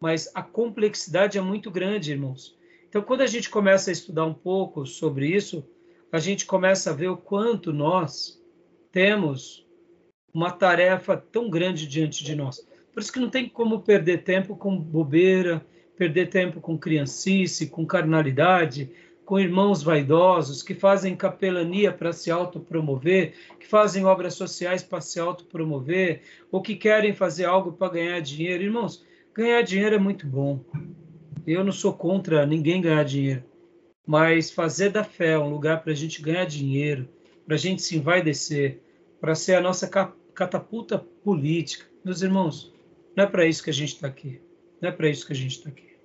Mas 0.01 0.31
a 0.33 0.43
complexidade 0.43 1.37
é 1.37 1.41
muito 1.41 1.73
grande, 1.73 2.13
irmãos. 2.13 2.57
Então, 2.89 3.03
quando 3.03 3.23
a 3.23 3.27
gente 3.27 3.51
começa 3.51 3.91
a 3.91 3.93
estudar 3.93 4.25
um 4.25 4.33
pouco 4.33 4.87
sobre 4.87 5.27
isso, 5.27 5.69
a 6.13 6.21
gente 6.21 6.47
começa 6.47 6.91
a 6.91 6.93
ver 6.93 7.09
o 7.09 7.17
quanto 7.17 7.73
nós 7.73 8.41
temos 8.93 9.67
uma 10.33 10.53
tarefa 10.53 11.17
tão 11.17 11.51
grande 11.51 11.89
diante 11.89 12.23
de 12.23 12.37
nós. 12.37 12.65
Por 12.93 13.01
isso 13.01 13.13
que 13.13 13.19
não 13.19 13.29
tem 13.29 13.49
como 13.49 13.81
perder 13.81 14.23
tempo 14.23 14.57
com 14.57 14.79
bobeira, 14.79 15.67
perder 15.97 16.29
tempo 16.29 16.61
com 16.61 16.79
criancice, 16.79 17.69
com 17.69 17.87
carnalidade. 17.87 18.91
com 19.25 19.41
irmãos 19.41 19.83
vaidosos, 19.83 20.63
que 20.63 20.75
fazem 20.75 21.17
capelania 21.17 21.91
para 21.91 22.13
se 22.13 22.31
autopromover, 22.31 23.33
que 23.59 23.67
fazem 23.67 24.05
obras 24.05 24.35
sociais 24.35 24.83
para 24.83 25.01
se 25.01 25.19
autopromover, 25.19 26.21
ou 26.53 26.61
que 26.61 26.77
querem 26.77 27.15
fazer 27.15 27.47
algo 27.47 27.73
para 27.73 27.93
ganhar 27.93 28.21
dinheiro. 28.21 28.65
Irmãos, 28.65 29.05
ganhar 29.35 29.63
dinheiro 29.63 29.95
é 29.95 29.99
muito 29.99 30.27
bom. 30.27 30.61
Eu 31.47 31.65
não 31.65 31.73
sou 31.73 31.93
contra 31.93 32.47
ninguém 32.47 32.81
ganhar 32.81 33.05
dinheiro, 33.05 33.43
mas 34.07 34.51
fazer 34.51 34.91
da 34.91 35.05
fé 35.05 35.39
um 35.39 35.51
lugar 35.51 35.83
para 35.83 35.93
a 35.93 35.97
gente 35.97 36.21
ganhar 36.23 36.45
dinheiro, 36.45 37.09
para 37.47 37.55
a 37.55 37.59
gente 37.59 37.83
se 37.83 37.97
envaidecer, 37.97 38.81
para 39.21 39.35
ser 39.35 39.55
a 39.55 39.61
nossa 39.61 39.89
catapulta 40.35 40.99
política. 40.99 41.87
Meus 42.05 42.21
irmãos, 42.21 42.73
não 43.17 43.25
é 43.25 43.27
para 43.27 43.47
isso 43.47 43.63
que 43.63 43.71
a 43.71 43.75
gente 43.75 43.95
está 43.95 44.07
aqui. 44.07 44.41
Não 44.85 44.91
é 44.91 44.93
para 44.93 45.09
isso 45.09 45.27
que 45.27 45.33
a 45.33 45.37
gente 45.37 45.57
está 45.57 45.71
aqui. 45.71 45.97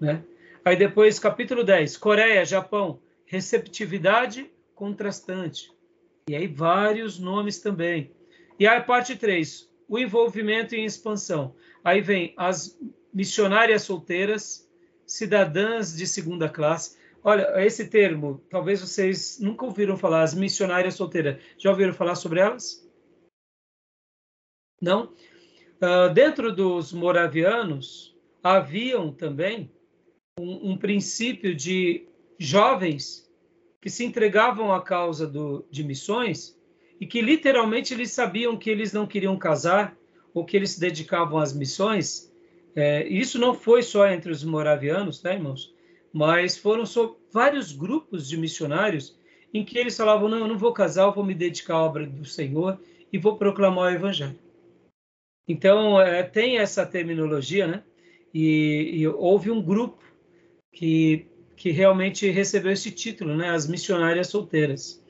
Né? 0.00 0.20
Aí 0.64 0.74
depois, 0.74 1.16
capítulo 1.16 1.62
10, 1.62 1.96
Coreia, 1.96 2.44
Japão, 2.44 2.98
receptividade 3.24 4.50
contrastante. 4.74 5.70
E 6.28 6.34
aí 6.34 6.48
vários 6.48 7.20
nomes 7.20 7.60
também. 7.60 8.10
E 8.58 8.66
aí 8.66 8.80
parte 8.80 9.14
3, 9.14 9.72
o 9.88 9.96
envolvimento 9.96 10.74
em 10.74 10.84
expansão. 10.84 11.54
Aí 11.84 12.00
vem 12.00 12.34
as 12.36 12.76
missionárias 13.14 13.82
solteiras, 13.82 14.68
cidadãs 15.06 15.96
de 15.96 16.04
segunda 16.04 16.48
classe. 16.48 16.98
Olha, 17.22 17.64
esse 17.64 17.86
termo, 17.86 18.44
talvez 18.50 18.80
vocês 18.80 19.38
nunca 19.38 19.64
ouviram 19.64 19.96
falar, 19.96 20.24
as 20.24 20.34
missionárias 20.34 20.94
solteiras. 20.94 21.40
Já 21.56 21.70
ouviram 21.70 21.94
falar 21.94 22.16
sobre 22.16 22.40
elas? 22.40 22.84
Não? 24.82 25.14
Uh, 25.80 26.12
dentro 26.12 26.52
dos 26.52 26.92
moravianos, 26.92 28.15
haviam 28.54 29.12
também 29.12 29.70
um, 30.38 30.72
um 30.72 30.76
princípio 30.76 31.54
de 31.54 32.06
jovens 32.38 33.28
que 33.80 33.90
se 33.90 34.04
entregavam 34.04 34.72
à 34.72 34.80
causa 34.80 35.26
do, 35.26 35.66
de 35.70 35.82
missões 35.82 36.56
e 37.00 37.06
que 37.06 37.20
literalmente 37.20 37.92
eles 37.92 38.12
sabiam 38.12 38.56
que 38.56 38.70
eles 38.70 38.92
não 38.92 39.06
queriam 39.06 39.36
casar 39.36 39.96
ou 40.32 40.44
que 40.44 40.56
eles 40.56 40.70
se 40.72 40.80
dedicavam 40.80 41.38
às 41.38 41.52
missões. 41.52 42.32
É, 42.74 43.06
isso 43.08 43.38
não 43.38 43.54
foi 43.54 43.82
só 43.82 44.08
entre 44.08 44.30
os 44.30 44.44
moravianos, 44.44 45.20
tá, 45.20 45.32
irmãos? 45.32 45.74
Mas 46.12 46.56
foram 46.56 46.86
só 46.86 47.16
vários 47.32 47.72
grupos 47.72 48.28
de 48.28 48.36
missionários 48.36 49.18
em 49.52 49.64
que 49.64 49.78
eles 49.78 49.96
falavam: 49.96 50.28
não, 50.28 50.38
eu 50.38 50.48
não 50.48 50.58
vou 50.58 50.72
casar, 50.72 51.04
eu 51.04 51.12
vou 51.12 51.24
me 51.24 51.34
dedicar 51.34 51.74
à 51.74 51.84
obra 51.84 52.06
do 52.06 52.24
Senhor 52.24 52.78
e 53.12 53.18
vou 53.18 53.36
proclamar 53.36 53.92
o 53.92 53.94
Evangelho. 53.94 54.38
Então, 55.48 56.00
é, 56.00 56.22
tem 56.22 56.58
essa 56.58 56.84
terminologia, 56.84 57.66
né? 57.66 57.82
E, 58.38 58.98
e 59.00 59.08
houve 59.08 59.50
um 59.50 59.62
grupo 59.62 60.04
que, 60.70 61.26
que 61.56 61.70
realmente 61.70 62.28
recebeu 62.28 62.70
esse 62.70 62.90
título, 62.90 63.34
né? 63.34 63.48
As 63.48 63.66
missionárias 63.66 64.26
solteiras. 64.26 65.02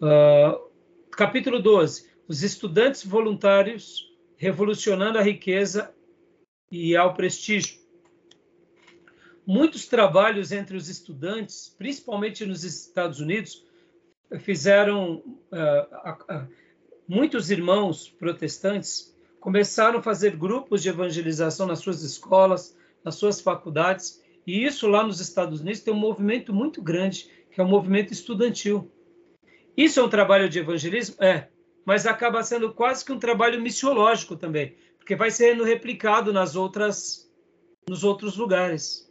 Uh, 0.00 0.70
capítulo 1.10 1.60
12. 1.60 2.08
Os 2.28 2.44
estudantes 2.44 3.04
voluntários 3.04 4.08
revolucionando 4.36 5.18
a 5.18 5.22
riqueza 5.22 5.92
e 6.70 6.94
ao 6.94 7.14
prestígio. 7.14 7.80
Muitos 9.44 9.88
trabalhos 9.88 10.52
entre 10.52 10.76
os 10.76 10.88
estudantes, 10.88 11.74
principalmente 11.76 12.46
nos 12.46 12.62
Estados 12.62 13.18
Unidos, 13.18 13.66
fizeram 14.38 15.16
uh, 15.16 16.32
uh, 16.32 16.48
muitos 17.08 17.50
irmãos 17.50 18.08
protestantes 18.08 19.11
começaram 19.42 19.98
a 19.98 20.02
fazer 20.02 20.36
grupos 20.36 20.80
de 20.84 20.88
evangelização 20.88 21.66
nas 21.66 21.80
suas 21.80 22.00
escolas, 22.02 22.76
nas 23.04 23.16
suas 23.16 23.40
faculdades 23.40 24.22
e 24.46 24.64
isso 24.64 24.86
lá 24.86 25.04
nos 25.04 25.20
Estados 25.20 25.60
Unidos 25.60 25.80
tem 25.80 25.92
um 25.92 25.98
movimento 25.98 26.54
muito 26.54 26.80
grande, 26.80 27.28
que 27.50 27.60
é 27.60 27.64
o 27.64 27.66
um 27.66 27.70
movimento 27.70 28.12
estudantil. 28.12 28.88
Isso 29.76 29.98
é 29.98 30.02
um 30.02 30.08
trabalho 30.08 30.48
de 30.48 30.60
evangelismo? 30.60 31.16
É, 31.20 31.48
mas 31.84 32.06
acaba 32.06 32.40
sendo 32.44 32.72
quase 32.72 33.04
que 33.04 33.10
um 33.10 33.18
trabalho 33.18 33.60
missiológico 33.60 34.36
também, 34.36 34.76
porque 34.96 35.16
vai 35.16 35.30
sendo 35.32 35.64
replicado 35.64 36.32
nas 36.32 36.54
outras, 36.54 37.28
nos 37.88 38.04
outros 38.04 38.36
lugares. 38.36 39.10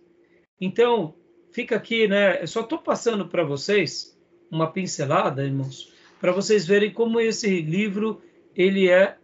Então, 0.61 1.13
fica 1.51 1.75
aqui, 1.75 2.07
né? 2.07 2.41
Eu 2.41 2.47
só 2.47 2.61
estou 2.61 2.79
passando 2.79 3.27
para 3.27 3.43
vocês 3.43 4.17
uma 4.49 4.71
pincelada, 4.71 5.43
irmãos, 5.43 5.91
para 6.21 6.31
vocês 6.31 6.65
verem 6.65 6.93
como 6.93 7.19
esse 7.19 7.61
livro 7.61 8.21
ele 8.55 8.89
é 8.89 9.17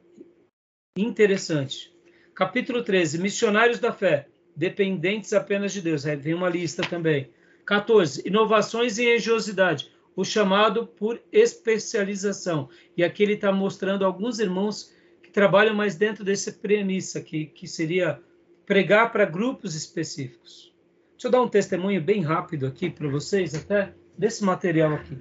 interessante. 0.97 1.93
Capítulo 2.33 2.83
13, 2.83 3.19
Missionários 3.19 3.79
da 3.79 3.91
Fé 3.91 4.27
dependentes 4.57 5.33
apenas 5.33 5.71
de 5.71 5.81
Deus. 5.81 6.05
Aí 6.05 6.15
vem 6.15 6.33
uma 6.33 6.49
lista 6.49 6.81
também. 6.81 7.29
14. 7.65 8.27
Inovações 8.27 8.97
em 8.97 9.15
engenhosidade, 9.15 9.91
o 10.15 10.25
chamado 10.25 10.87
por 10.87 11.21
especialização. 11.31 12.67
E 12.95 13.03
aqui 13.03 13.21
ele 13.21 13.33
está 13.33 13.51
mostrando 13.51 14.03
alguns 14.03 14.39
irmãos 14.39 14.91
que 15.21 15.29
trabalham 15.29 15.75
mais 15.75 15.95
dentro 15.95 16.23
dessa 16.23 16.51
premissa, 16.51 17.21
que, 17.21 17.45
que 17.45 17.67
seria 17.67 18.19
pregar 18.65 19.11
para 19.11 19.25
grupos 19.25 19.75
específicos. 19.75 20.73
Deixa 21.11 21.27
eu 21.27 21.31
dar 21.31 21.41
um 21.41 21.47
testemunho 21.47 22.01
bem 22.01 22.21
rápido 22.21 22.65
aqui 22.65 22.89
para 22.89 23.07
vocês, 23.07 23.53
até 23.53 23.93
desse 24.17 24.43
material 24.43 24.93
aqui. 24.93 25.17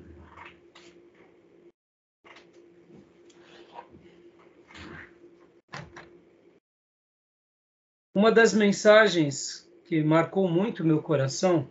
Uma 8.17 8.33
das 8.33 8.55
mensagens 8.55 9.71
que 9.85 10.03
marcou 10.03 10.49
muito 10.49 10.83
meu 10.83 11.03
coração, 11.03 11.69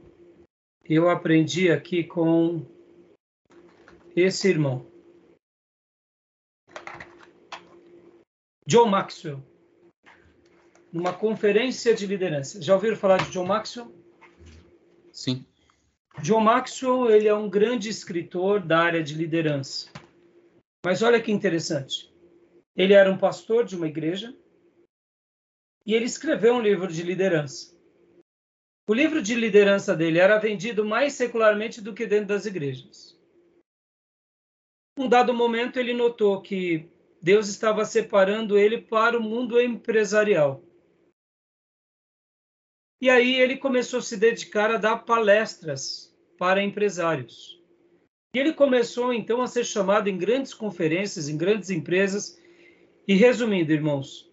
eu 0.87 1.09
aprendi 1.09 1.71
aqui 1.71 2.03
com 2.03 2.63
esse 4.15 4.47
irmão. 4.47 4.85
John 8.67 8.85
Maxwell, 8.85 9.43
numa 10.93 11.11
conferência 11.11 11.95
de 11.95 12.05
liderança. 12.05 12.61
Já 12.61 12.75
ouviram 12.75 12.95
falar 12.95 13.23
de 13.23 13.31
John 13.31 13.47
Maxwell? 13.47 13.91
Sim. 15.11 15.43
John 16.21 16.41
Maxwell, 16.41 17.09
ele 17.09 17.27
é 17.27 17.33
um 17.33 17.49
grande 17.49 17.89
escritor 17.89 18.59
da 18.59 18.81
área 18.81 19.03
de 19.03 19.15
liderança. 19.15 19.89
Mas 20.85 21.01
olha 21.01 21.19
que 21.19 21.31
interessante. 21.31 22.13
Ele 22.75 22.93
era 22.93 23.11
um 23.11 23.17
pastor 23.17 23.65
de 23.65 23.75
uma 23.75 23.87
igreja 23.87 24.31
e 25.85 25.93
ele 25.93 26.05
escreveu 26.05 26.55
um 26.55 26.61
livro 26.61 26.91
de 26.91 27.03
liderança. 27.03 27.75
O 28.87 28.93
livro 28.93 29.21
de 29.21 29.35
liderança 29.35 29.95
dele 29.95 30.19
era 30.19 30.37
vendido 30.37 30.85
mais 30.85 31.13
secularmente 31.13 31.81
do 31.81 31.93
que 31.93 32.05
dentro 32.05 32.27
das 32.27 32.45
igrejas. 32.45 33.15
Um 34.97 35.09
dado 35.09 35.33
momento, 35.33 35.77
ele 35.77 35.93
notou 35.93 36.41
que 36.41 36.89
Deus 37.21 37.49
estava 37.49 37.83
separando 37.83 38.57
ele 38.57 38.81
para 38.81 39.17
o 39.17 39.21
mundo 39.21 39.59
empresarial. 39.59 40.63
E 43.01 43.09
aí 43.09 43.35
ele 43.35 43.57
começou 43.57 43.99
a 43.99 44.03
se 44.03 44.17
dedicar 44.17 44.71
a 44.71 44.77
dar 44.77 44.99
palestras 44.99 46.15
para 46.37 46.63
empresários. 46.63 47.61
E 48.33 48.39
ele 48.39 48.53
começou 48.53 49.13
então 49.13 49.41
a 49.41 49.47
ser 49.47 49.65
chamado 49.65 50.07
em 50.07 50.17
grandes 50.17 50.53
conferências, 50.53 51.27
em 51.27 51.37
grandes 51.37 51.69
empresas. 51.69 52.39
E 53.07 53.13
resumindo, 53.13 53.71
irmãos, 53.71 54.31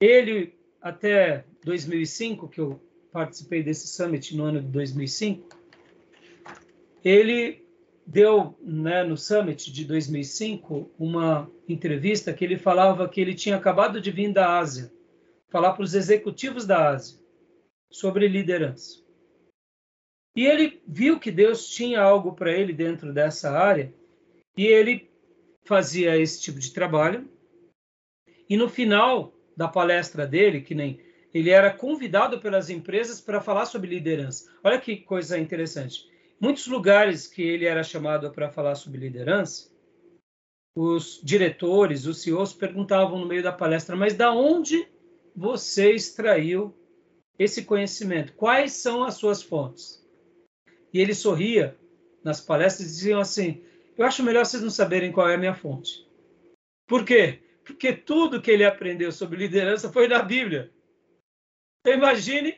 ele, 0.00 0.54
até 0.80 1.44
2005, 1.64 2.48
que 2.48 2.60
eu 2.60 2.80
participei 3.12 3.62
desse 3.62 3.88
summit 3.88 4.36
no 4.36 4.44
ano 4.44 4.60
de 4.60 4.68
2005, 4.68 5.48
ele 7.04 7.66
deu 8.06 8.58
né, 8.62 9.04
no 9.04 9.16
summit 9.16 9.70
de 9.70 9.84
2005 9.84 10.90
uma 10.98 11.50
entrevista 11.68 12.32
que 12.32 12.44
ele 12.44 12.56
falava 12.56 13.08
que 13.08 13.20
ele 13.20 13.34
tinha 13.34 13.56
acabado 13.56 14.00
de 14.00 14.10
vir 14.10 14.32
da 14.32 14.58
Ásia, 14.58 14.90
falar 15.48 15.72
para 15.72 15.84
os 15.84 15.94
executivos 15.94 16.66
da 16.66 16.90
Ásia 16.90 17.18
sobre 17.90 18.28
liderança. 18.28 19.02
E 20.34 20.46
ele 20.46 20.80
viu 20.86 21.18
que 21.18 21.30
Deus 21.30 21.68
tinha 21.68 22.00
algo 22.00 22.32
para 22.32 22.52
ele 22.52 22.72
dentro 22.72 23.12
dessa 23.12 23.50
área 23.50 23.92
e 24.56 24.66
ele 24.66 25.10
fazia 25.64 26.16
esse 26.16 26.40
tipo 26.40 26.58
de 26.58 26.72
trabalho. 26.72 27.28
E 28.48 28.56
no 28.56 28.68
final 28.68 29.34
da 29.58 29.66
palestra 29.66 30.24
dele, 30.24 30.60
que 30.60 30.72
nem 30.72 31.00
ele 31.34 31.50
era 31.50 31.68
convidado 31.68 32.40
pelas 32.40 32.70
empresas 32.70 33.20
para 33.20 33.40
falar 33.40 33.66
sobre 33.66 33.90
liderança. 33.90 34.48
Olha 34.62 34.80
que 34.80 34.98
coisa 34.98 35.36
interessante. 35.36 36.08
Muitos 36.40 36.68
lugares 36.68 37.26
que 37.26 37.42
ele 37.42 37.64
era 37.64 37.82
chamado 37.82 38.30
para 38.30 38.48
falar 38.48 38.76
sobre 38.76 39.00
liderança, 39.00 39.68
os 40.76 41.20
diretores, 41.24 42.06
os 42.06 42.22
CEOs 42.22 42.52
perguntavam 42.52 43.18
no 43.18 43.26
meio 43.26 43.42
da 43.42 43.50
palestra: 43.50 43.96
mas 43.96 44.14
da 44.14 44.32
onde 44.32 44.86
você 45.34 45.90
extraiu 45.92 46.72
esse 47.36 47.64
conhecimento? 47.64 48.34
Quais 48.34 48.74
são 48.74 49.02
as 49.02 49.14
suas 49.14 49.42
fontes? 49.42 50.00
E 50.94 51.00
ele 51.00 51.14
sorria 51.14 51.76
nas 52.22 52.40
palestras 52.40 52.88
e 52.88 52.92
diziam 52.92 53.18
assim: 53.20 53.60
eu 53.96 54.06
acho 54.06 54.22
melhor 54.22 54.46
vocês 54.46 54.62
não 54.62 54.70
saberem 54.70 55.10
qual 55.10 55.28
é 55.28 55.34
a 55.34 55.38
minha 55.38 55.54
fonte. 55.54 56.06
Por 56.86 57.04
quê? 57.04 57.40
Porque 57.68 57.92
tudo 57.92 58.40
que 58.40 58.50
ele 58.50 58.64
aprendeu 58.64 59.12
sobre 59.12 59.36
liderança 59.36 59.92
foi 59.92 60.08
na 60.08 60.22
Bíblia. 60.22 60.72
Então, 61.80 61.92
imagine 61.92 62.56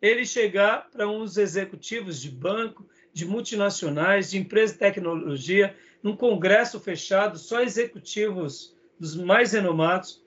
ele 0.00 0.26
chegar 0.26 0.90
para 0.90 1.08
uns 1.08 1.36
executivos 1.36 2.20
de 2.20 2.28
banco, 2.28 2.84
de 3.12 3.24
multinacionais, 3.24 4.30
de 4.30 4.38
empresas 4.38 4.72
de 4.72 4.80
tecnologia, 4.80 5.76
num 6.02 6.16
congresso 6.16 6.80
fechado, 6.80 7.38
só 7.38 7.62
executivos 7.62 8.76
dos 8.98 9.14
mais 9.14 9.52
renomados. 9.52 10.20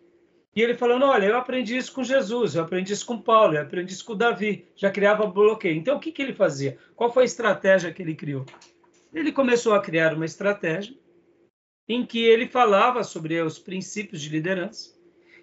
E 0.56 0.62
ele 0.62 0.76
falando: 0.76 1.04
Olha, 1.04 1.26
eu 1.26 1.36
aprendi 1.36 1.76
isso 1.76 1.92
com 1.92 2.02
Jesus, 2.02 2.56
eu 2.56 2.64
aprendi 2.64 2.94
isso 2.94 3.06
com 3.06 3.22
Paulo, 3.22 3.56
eu 3.56 3.64
aprendi 3.64 3.92
isso 3.92 4.06
com 4.06 4.16
Davi, 4.16 4.66
já 4.78 4.90
criava 4.90 5.28
bloqueio. 5.28 5.76
Então, 5.76 5.98
o 5.98 6.00
que, 6.00 6.14
que 6.14 6.22
ele 6.22 6.34
fazia? 6.34 6.78
Qual 6.96 7.12
foi 7.12 7.24
a 7.24 7.26
estratégia 7.26 7.92
que 7.92 8.02
ele 8.02 8.16
criou? 8.16 8.46
Ele 9.14 9.34
começou 9.34 9.74
a 9.74 9.82
criar 9.82 10.14
uma 10.14 10.26
estratégia 10.26 10.96
em 11.88 12.06
que 12.06 12.24
ele 12.24 12.48
falava 12.48 13.04
sobre 13.04 13.40
os 13.42 13.60
princípios 13.60 14.22
de 14.22 14.30
liderança. 14.30 14.96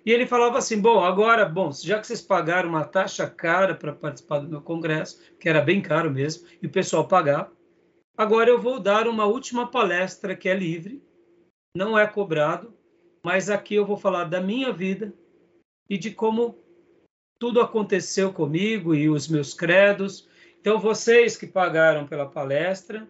E 0.05 0.11
ele 0.11 0.27
falava 0.27 0.59
assim: 0.59 0.81
bom, 0.81 1.05
agora, 1.05 1.45
bom, 1.45 1.71
já 1.73 2.01
que 2.01 2.07
vocês 2.07 2.21
pagaram 2.21 2.69
uma 2.69 2.85
taxa 2.85 3.29
cara 3.29 3.75
para 3.75 3.93
participar 3.93 4.41
do 4.41 4.49
meu 4.49 4.61
congresso, 4.61 5.21
que 5.39 5.49
era 5.49 5.61
bem 5.61 5.81
caro 5.81 6.11
mesmo, 6.11 6.47
e 6.61 6.67
o 6.67 6.71
pessoal 6.71 7.07
pagava, 7.07 7.53
agora 8.17 8.51
eu 8.51 8.61
vou 8.61 8.81
dar 8.81 9.07
uma 9.07 9.27
última 9.27 9.71
palestra 9.71 10.35
que 10.35 10.49
é 10.49 10.55
livre, 10.55 11.03
não 11.77 11.99
é 11.99 12.07
cobrado, 12.07 12.75
mas 13.25 13.49
aqui 13.49 13.75
eu 13.75 13.87
vou 13.87 13.97
falar 13.97 14.25
da 14.25 14.41
minha 14.41 14.73
vida 14.73 15.15
e 15.89 15.97
de 15.97 16.11
como 16.11 16.59
tudo 17.39 17.61
aconteceu 17.61 18.33
comigo 18.33 18.95
e 18.95 19.09
os 19.09 19.29
meus 19.29 19.55
credos. 19.55 20.29
Então, 20.61 20.79
vocês 20.79 21.37
que 21.37 21.47
pagaram 21.47 22.07
pela 22.07 22.29
palestra, 22.29 23.09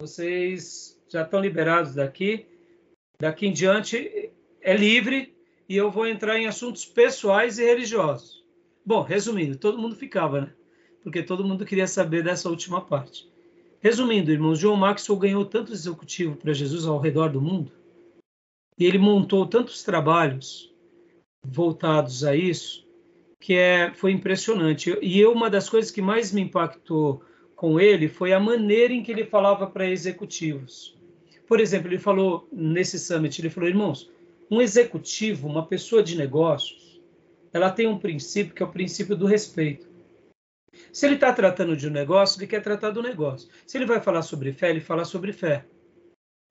vocês 0.00 0.95
já 1.08 1.22
estão 1.22 1.40
liberados 1.40 1.94
daqui. 1.94 2.46
Daqui 3.18 3.46
em 3.46 3.52
diante 3.52 4.30
é 4.60 4.76
livre 4.76 5.34
e 5.68 5.76
eu 5.76 5.90
vou 5.90 6.06
entrar 6.06 6.38
em 6.38 6.46
assuntos 6.46 6.84
pessoais 6.84 7.58
e 7.58 7.64
religiosos. 7.64 8.44
Bom, 8.84 9.02
resumindo, 9.02 9.56
todo 9.56 9.78
mundo 9.78 9.96
ficava, 9.96 10.42
né? 10.42 10.52
Porque 11.02 11.22
todo 11.22 11.44
mundo 11.44 11.64
queria 11.64 11.86
saber 11.86 12.22
dessa 12.22 12.48
última 12.48 12.80
parte. 12.80 13.28
Resumindo, 13.80 14.30
irmãos, 14.30 14.58
John 14.58 14.76
Maxwell 14.76 15.18
ganhou 15.18 15.44
tanto 15.44 15.72
executivo 15.72 16.36
para 16.36 16.52
Jesus 16.52 16.86
ao 16.86 16.98
redor 16.98 17.30
do 17.30 17.40
mundo 17.40 17.72
e 18.78 18.84
ele 18.84 18.98
montou 18.98 19.46
tantos 19.46 19.82
trabalhos 19.82 20.72
voltados 21.44 22.24
a 22.24 22.36
isso 22.36 22.86
que 23.40 23.54
é, 23.54 23.92
foi 23.94 24.12
impressionante. 24.12 24.96
E 25.00 25.20
eu, 25.20 25.32
uma 25.32 25.48
das 25.48 25.68
coisas 25.68 25.90
que 25.90 26.02
mais 26.02 26.32
me 26.32 26.40
impactou 26.40 27.22
com 27.54 27.78
ele 27.78 28.08
foi 28.08 28.32
a 28.32 28.40
maneira 28.40 28.92
em 28.92 29.02
que 29.02 29.12
ele 29.12 29.24
falava 29.24 29.66
para 29.66 29.88
executivos. 29.88 30.95
Por 31.46 31.60
exemplo, 31.60 31.88
ele 31.88 31.98
falou 31.98 32.48
nesse 32.52 32.98
summit, 32.98 33.40
ele 33.40 33.50
falou, 33.50 33.68
irmãos, 33.68 34.10
um 34.50 34.60
executivo, 34.60 35.48
uma 35.48 35.66
pessoa 35.66 36.02
de 36.02 36.16
negócios, 36.16 37.00
ela 37.52 37.70
tem 37.70 37.86
um 37.86 37.98
princípio 37.98 38.54
que 38.54 38.62
é 38.62 38.66
o 38.66 38.70
princípio 38.70 39.16
do 39.16 39.26
respeito. 39.26 39.88
Se 40.92 41.06
ele 41.06 41.14
está 41.14 41.32
tratando 41.32 41.76
de 41.76 41.88
um 41.88 41.90
negócio, 41.90 42.38
ele 42.38 42.46
quer 42.46 42.62
tratar 42.62 42.90
do 42.90 43.02
negócio. 43.02 43.48
Se 43.66 43.78
ele 43.78 43.86
vai 43.86 44.00
falar 44.00 44.22
sobre 44.22 44.52
fé, 44.52 44.70
ele 44.70 44.80
fala 44.80 45.04
sobre 45.04 45.32
fé. 45.32 45.64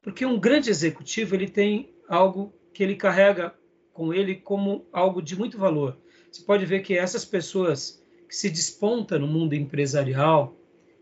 Porque 0.02 0.26
um 0.26 0.40
grande 0.40 0.70
executivo, 0.70 1.36
ele 1.36 1.48
tem 1.48 1.94
algo 2.08 2.54
que 2.74 2.84
ele 2.84 2.96
carrega 2.96 3.54
com 3.94 4.14
ele 4.14 4.36
como 4.36 4.86
algo 4.92 5.22
de 5.22 5.38
muito 5.38 5.58
valor. 5.58 5.98
Você 6.32 6.44
pode 6.44 6.66
ver 6.66 6.82
que 6.82 6.98
essas 6.98 7.24
pessoas 7.24 8.04
que 8.28 8.36
se 8.36 8.50
despontam 8.50 9.20
no 9.20 9.28
mundo 9.28 9.54
empresarial, 9.54 10.56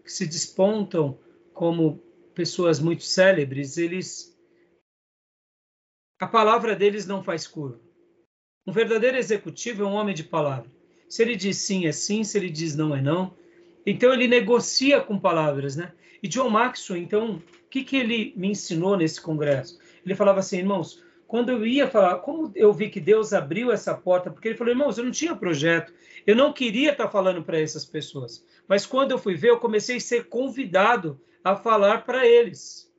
que 0.04 0.12
se 0.12 0.28
despontam 0.28 1.18
como 1.54 2.02
pessoas 2.34 2.80
muito 2.80 3.04
célebres, 3.04 3.78
eles 3.78 4.34
a 6.20 6.28
palavra 6.28 6.76
deles 6.76 7.06
não 7.06 7.24
faz 7.24 7.46
curva. 7.46 7.80
Um 8.66 8.72
verdadeiro 8.72 9.18
executivo 9.18 9.84
é 9.84 9.86
um 9.86 9.94
homem 9.94 10.16
de 10.16 10.24
palavra. 10.24 10.72
Se 11.10 11.22
ele 11.22 11.36
diz 11.36 11.58
sim, 11.58 11.86
é 11.86 11.92
sim, 11.92 12.24
se 12.24 12.38
ele 12.38 12.50
diz 12.50 12.76
não, 12.76 12.96
é 12.96 13.02
não. 13.02 13.36
Então 13.86 14.14
ele 14.14 14.28
negocia 14.28 15.02
com 15.02 15.20
palavras, 15.20 15.76
né? 15.76 15.92
E 16.22 16.28
John 16.28 16.50
Maxwell, 16.50 17.02
então, 17.02 17.36
o 17.36 17.70
que, 17.70 17.84
que 17.84 17.98
ele 17.98 18.34
me 18.38 18.48
ensinou 18.48 18.96
nesse 18.96 19.20
congresso? 19.20 19.78
Ele 20.06 20.16
falava 20.16 20.40
assim, 20.40 20.60
irmãos, 20.60 21.04
quando 21.28 21.50
eu 21.50 21.66
ia 21.66 21.90
falar, 21.90 22.20
como 22.20 22.52
eu 22.56 22.72
vi 22.72 22.90
que 22.90 23.02
Deus 23.02 23.34
abriu 23.34 23.72
essa 23.72 23.94
porta, 23.94 24.32
porque 24.32 24.48
ele 24.48 24.58
falou, 24.58 24.72
irmãos, 24.72 24.98
eu 24.98 25.04
não 25.04 25.12
tinha 25.12 25.36
projeto, 25.36 25.94
eu 26.26 26.36
não 26.36 26.54
queria 26.54 26.92
estar 26.92 27.10
falando 27.10 27.44
para 27.44 27.60
essas 27.60 27.84
pessoas, 27.84 28.46
mas 28.68 28.86
quando 28.86 29.12
eu 29.12 29.18
fui 29.18 29.36
ver, 29.36 29.50
eu 29.50 29.60
comecei 29.60 29.98
a 29.98 30.00
ser 30.00 30.30
convidado 30.30 31.20
a 31.44 31.56
falar 31.56 32.06
para 32.06 32.26
eles, 32.26 32.92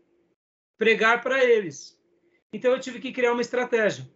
pregar 0.76 1.22
para 1.22 1.42
eles. 1.42 1.98
Então 2.52 2.72
eu 2.72 2.80
tive 2.80 3.00
que 3.00 3.12
criar 3.12 3.32
uma 3.32 3.40
estratégia. 3.40 4.08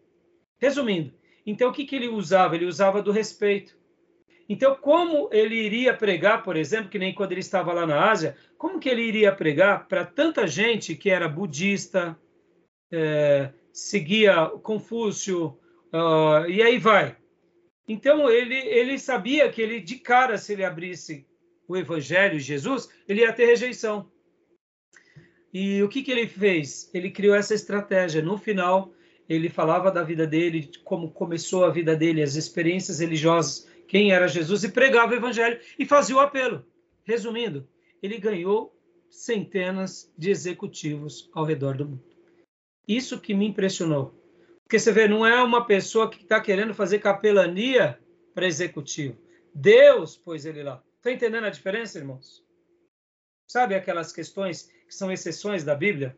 Resumindo, 0.60 1.14
então 1.46 1.70
o 1.70 1.72
que, 1.72 1.84
que 1.84 1.96
ele 1.96 2.08
usava? 2.08 2.54
Ele 2.54 2.66
usava 2.66 3.02
do 3.02 3.10
respeito. 3.10 3.78
Então, 4.48 4.74
como 4.74 5.28
ele 5.30 5.56
iria 5.56 5.94
pregar, 5.94 6.42
por 6.42 6.56
exemplo, 6.56 6.88
que 6.88 6.98
nem 6.98 7.14
quando 7.14 7.32
ele 7.32 7.40
estava 7.40 7.72
lá 7.72 7.86
na 7.86 8.10
Ásia, 8.10 8.34
como 8.56 8.80
que 8.80 8.88
ele 8.88 9.02
iria 9.02 9.30
pregar 9.30 9.86
para 9.86 10.06
tanta 10.06 10.46
gente 10.46 10.94
que 10.94 11.10
era 11.10 11.28
budista, 11.28 12.18
é, 12.90 13.52
seguia 13.70 14.46
Confúcio, 14.62 15.58
uh, 15.92 16.48
e 16.48 16.62
aí 16.62 16.78
vai. 16.78 17.14
Então, 17.86 18.30
ele, 18.30 18.56
ele 18.56 18.98
sabia 18.98 19.50
que 19.50 19.60
ele, 19.60 19.80
de 19.80 19.96
cara, 19.96 20.38
se 20.38 20.54
ele 20.54 20.64
abrisse 20.64 21.26
o 21.66 21.76
Evangelho, 21.76 22.38
Jesus, 22.38 22.88
ele 23.06 23.20
ia 23.20 23.32
ter 23.32 23.44
rejeição. 23.44 24.10
E 25.52 25.82
o 25.82 25.88
que, 25.88 26.02
que 26.02 26.10
ele 26.10 26.26
fez? 26.26 26.90
Ele 26.92 27.10
criou 27.10 27.34
essa 27.34 27.54
estratégia. 27.54 28.22
No 28.22 28.36
final, 28.36 28.92
ele 29.28 29.48
falava 29.48 29.90
da 29.90 30.02
vida 30.02 30.26
dele, 30.26 30.70
como 30.84 31.10
começou 31.10 31.64
a 31.64 31.70
vida 31.70 31.96
dele, 31.96 32.22
as 32.22 32.34
experiências 32.34 33.00
religiosas, 33.00 33.68
quem 33.86 34.12
era 34.12 34.28
Jesus, 34.28 34.64
e 34.64 34.70
pregava 34.70 35.12
o 35.12 35.16
evangelho 35.16 35.60
e 35.78 35.86
fazia 35.86 36.16
o 36.16 36.20
apelo. 36.20 36.64
Resumindo, 37.04 37.66
ele 38.02 38.18
ganhou 38.18 38.74
centenas 39.10 40.12
de 40.16 40.30
executivos 40.30 41.30
ao 41.32 41.44
redor 41.44 41.76
do 41.76 41.86
mundo. 41.86 42.04
Isso 42.86 43.20
que 43.20 43.34
me 43.34 43.46
impressionou. 43.46 44.14
Porque 44.62 44.78
você 44.78 44.92
vê, 44.92 45.08
não 45.08 45.26
é 45.26 45.42
uma 45.42 45.66
pessoa 45.66 46.10
que 46.10 46.22
está 46.22 46.40
querendo 46.40 46.74
fazer 46.74 46.98
capelania 46.98 47.98
para 48.34 48.46
executivo. 48.46 49.18
Deus 49.54 50.16
pôs 50.16 50.44
ele 50.44 50.62
lá. 50.62 50.82
Está 50.96 51.10
entendendo 51.10 51.44
a 51.44 51.50
diferença, 51.50 51.98
irmãos? 51.98 52.44
Sabe 53.50 53.74
aquelas 53.74 54.12
questões 54.12 54.70
que 54.88 54.94
são 54.94 55.12
exceções 55.12 55.62
da 55.62 55.74
Bíblia. 55.74 56.16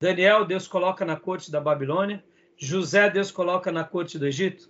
Daniel, 0.00 0.44
Deus 0.44 0.66
coloca 0.66 1.04
na 1.04 1.16
corte 1.16 1.50
da 1.50 1.60
Babilônia. 1.60 2.22
José, 2.58 3.08
Deus 3.08 3.30
coloca 3.30 3.70
na 3.70 3.84
corte 3.84 4.18
do 4.18 4.26
Egito. 4.26 4.68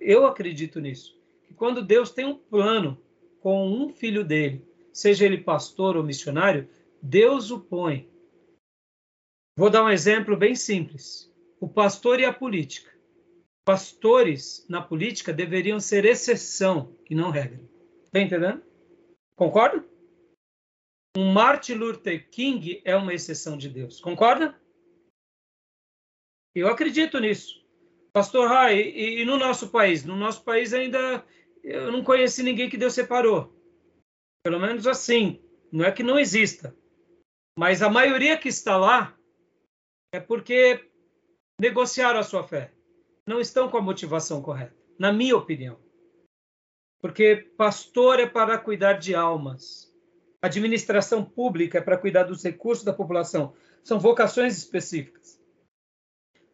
Eu 0.00 0.26
acredito 0.26 0.80
nisso. 0.80 1.16
Que 1.44 1.54
quando 1.54 1.84
Deus 1.84 2.10
tem 2.10 2.24
um 2.24 2.34
plano 2.34 3.00
com 3.40 3.68
um 3.68 3.90
filho 3.90 4.24
dele, 4.24 4.66
seja 4.92 5.26
ele 5.26 5.38
pastor 5.38 5.96
ou 5.96 6.02
missionário, 6.02 6.68
Deus 7.02 7.50
o 7.50 7.60
põe. 7.60 8.08
Vou 9.56 9.68
dar 9.70 9.84
um 9.84 9.90
exemplo 9.90 10.36
bem 10.36 10.54
simples. 10.54 11.30
O 11.60 11.68
pastor 11.68 12.18
e 12.18 12.24
a 12.24 12.32
política. 12.32 12.90
Pastores 13.64 14.64
na 14.68 14.80
política 14.80 15.32
deveriam 15.32 15.78
ser 15.78 16.04
exceção 16.04 16.96
e 17.08 17.14
não 17.14 17.30
regra. 17.30 17.60
Está 18.04 18.20
entendendo? 18.20 18.62
Concorda? 19.36 19.84
Um 21.16 21.32
Martin 21.32 21.74
Luther 21.74 22.30
King 22.30 22.80
é 22.84 22.94
uma 22.94 23.12
exceção 23.12 23.56
de 23.56 23.68
Deus. 23.68 24.00
Concorda? 24.00 24.58
Eu 26.54 26.68
acredito 26.68 27.18
nisso. 27.18 27.60
Pastor 28.12 28.48
Rai, 28.48 28.80
e, 28.80 29.22
e, 29.22 29.24
no 29.24 29.36
nosso 29.36 29.70
país? 29.70 30.04
No 30.04 30.16
nosso 30.16 30.42
país 30.44 30.72
ainda 30.72 31.24
eu 31.62 31.92
não 31.92 32.02
conheci 32.02 32.42
ninguém 32.42 32.68
que 32.68 32.76
Deus 32.76 32.94
separou. 32.94 33.54
Pelo 34.42 34.58
menos 34.58 34.86
assim. 34.86 35.42
Não 35.72 35.84
é 35.84 35.92
que 35.92 36.02
não 36.02 36.18
exista. 36.18 36.76
Mas 37.56 37.82
a 37.82 37.90
maioria 37.90 38.38
que 38.38 38.48
está 38.48 38.76
lá 38.76 39.16
é 40.12 40.18
porque 40.18 40.90
negociaram 41.60 42.18
a 42.18 42.24
sua 42.24 42.42
fé. 42.42 42.72
Não 43.26 43.40
estão 43.40 43.68
com 43.68 43.76
a 43.76 43.82
motivação 43.82 44.42
correta, 44.42 44.76
na 44.98 45.12
minha 45.12 45.36
opinião. 45.36 45.78
Porque 47.00 47.36
pastor 47.56 48.18
é 48.18 48.26
para 48.26 48.58
cuidar 48.58 48.94
de 48.94 49.14
almas 49.14 49.89
administração 50.42 51.24
pública 51.24 51.78
é 51.78 51.80
para 51.80 51.98
cuidar 51.98 52.24
dos 52.24 52.42
recursos 52.42 52.84
da 52.84 52.92
população. 52.92 53.52
São 53.82 53.98
vocações 53.98 54.56
específicas. 54.56 55.38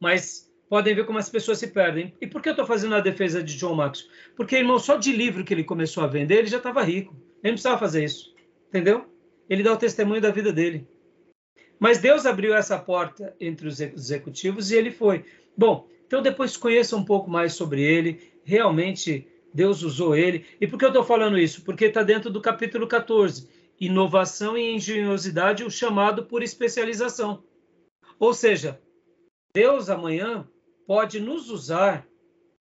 Mas 0.01 0.51
podem 0.69 0.95
ver 0.95 1.07
como 1.07 1.19
as 1.19 1.29
pessoas 1.29 1.59
se 1.59 1.69
perdem. 1.69 2.15
E 2.21 2.27
por 2.27 2.43
que 2.43 2.49
eu 2.49 2.53
estou 2.53 2.67
fazendo 2.67 2.95
a 2.95 3.01
defesa 3.01 3.43
de 3.43 3.57
John 3.57 3.75
Maxwell? 3.75 4.11
Porque, 4.37 4.57
irmão, 4.57 4.79
só 4.79 4.97
de 4.97 5.13
livro 5.13 5.45
que 5.45 5.55
ele 5.55 5.65
começou 5.65 6.03
a 6.03 6.09
vender, 6.09 6.39
ele 6.39 6.49
já 6.49 6.59
estava 6.59 6.83
rico. 6.83 7.15
Ele 7.43 7.53
não 7.53 7.53
precisava 7.53 7.79
fazer 7.79 8.05
isso. 8.05 8.35
Entendeu? 8.69 9.07
Ele 9.49 9.63
dá 9.63 9.73
o 9.73 9.79
testemunho 9.79 10.21
da 10.21 10.31
vida 10.31 10.53
dele. 10.53 10.87
Mas 11.79 11.99
Deus 11.99 12.27
abriu 12.27 12.55
essa 12.55 12.79
porta 12.79 13.35
entre 13.39 13.69
os 13.69 13.81
executivos 13.81 14.71
e 14.71 14.77
ele 14.77 14.91
foi. 14.91 15.25
Bom, 15.57 15.89
então 16.07 16.23
depois 16.23 16.57
conheça 16.57 16.97
um 16.97 17.05
pouco 17.05 17.31
mais 17.31 17.53
sobre 17.53 17.83
ele. 17.83 18.33
Realmente 18.45 19.29
Deus 19.55 19.83
usou 19.83 20.17
ele. 20.17 20.45
E 20.61 20.67
por 20.67 20.79
que 20.79 20.85
eu 20.85 20.89
estou 20.89 21.05
falando 21.05 21.39
isso? 21.39 21.63
Porque 21.63 21.85
está 21.85 22.03
dentro 22.03 22.31
do 22.31 22.41
capítulo 22.41 22.87
14 22.87 23.56
inovação 23.81 24.57
e 24.57 24.75
engenhosidade, 24.75 25.65
o 25.65 25.71
chamado 25.71 26.27
por 26.27 26.43
especialização. 26.43 27.45
Ou 28.19 28.33
seja, 28.33 28.81
Deus 29.55 29.91
amanhã 29.91 30.49
pode 30.87 31.21
nos 31.21 31.51
usar 31.51 32.07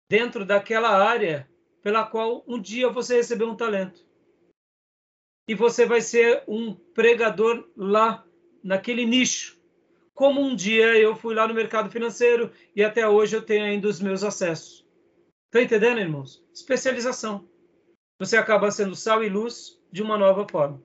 dentro 0.10 0.46
daquela 0.46 0.90
área 0.90 1.50
pela 1.82 2.06
qual 2.06 2.44
um 2.48 2.60
dia 2.62 2.90
você 2.90 3.16
recebeu 3.18 3.50
um 3.50 3.56
talento. 3.56 4.06
e 5.48 5.54
você 5.54 5.86
vai 5.86 6.00
ser 6.02 6.44
um 6.48 6.74
pregador 6.74 7.70
lá 7.76 8.26
naquele 8.64 9.06
nicho. 9.06 9.60
Como 10.14 10.40
um 10.40 10.56
dia 10.56 10.98
eu 10.98 11.16
fui 11.16 11.36
lá 11.36 11.48
no 11.48 11.54
mercado 11.54 11.92
financeiro 11.92 12.52
e 12.76 12.84
até 12.84 13.08
hoje 13.08 13.36
eu 13.36 13.42
tenho 13.42 13.66
ainda 13.66 13.88
os 13.88 14.00
meus 14.00 14.24
acessos. 14.24 14.88
Está 15.48 15.62
entendendo, 15.62 16.00
irmãos? 16.00 16.44
Especialização. 16.54 17.48
Você 18.20 18.38
acaba 18.38 18.72
sendo 18.72 18.96
sal 18.96 19.24
e 19.24 19.30
luz 19.30 19.78
de 19.92 20.02
uma 20.02 20.18
nova 20.18 20.48
forma. 20.50 20.82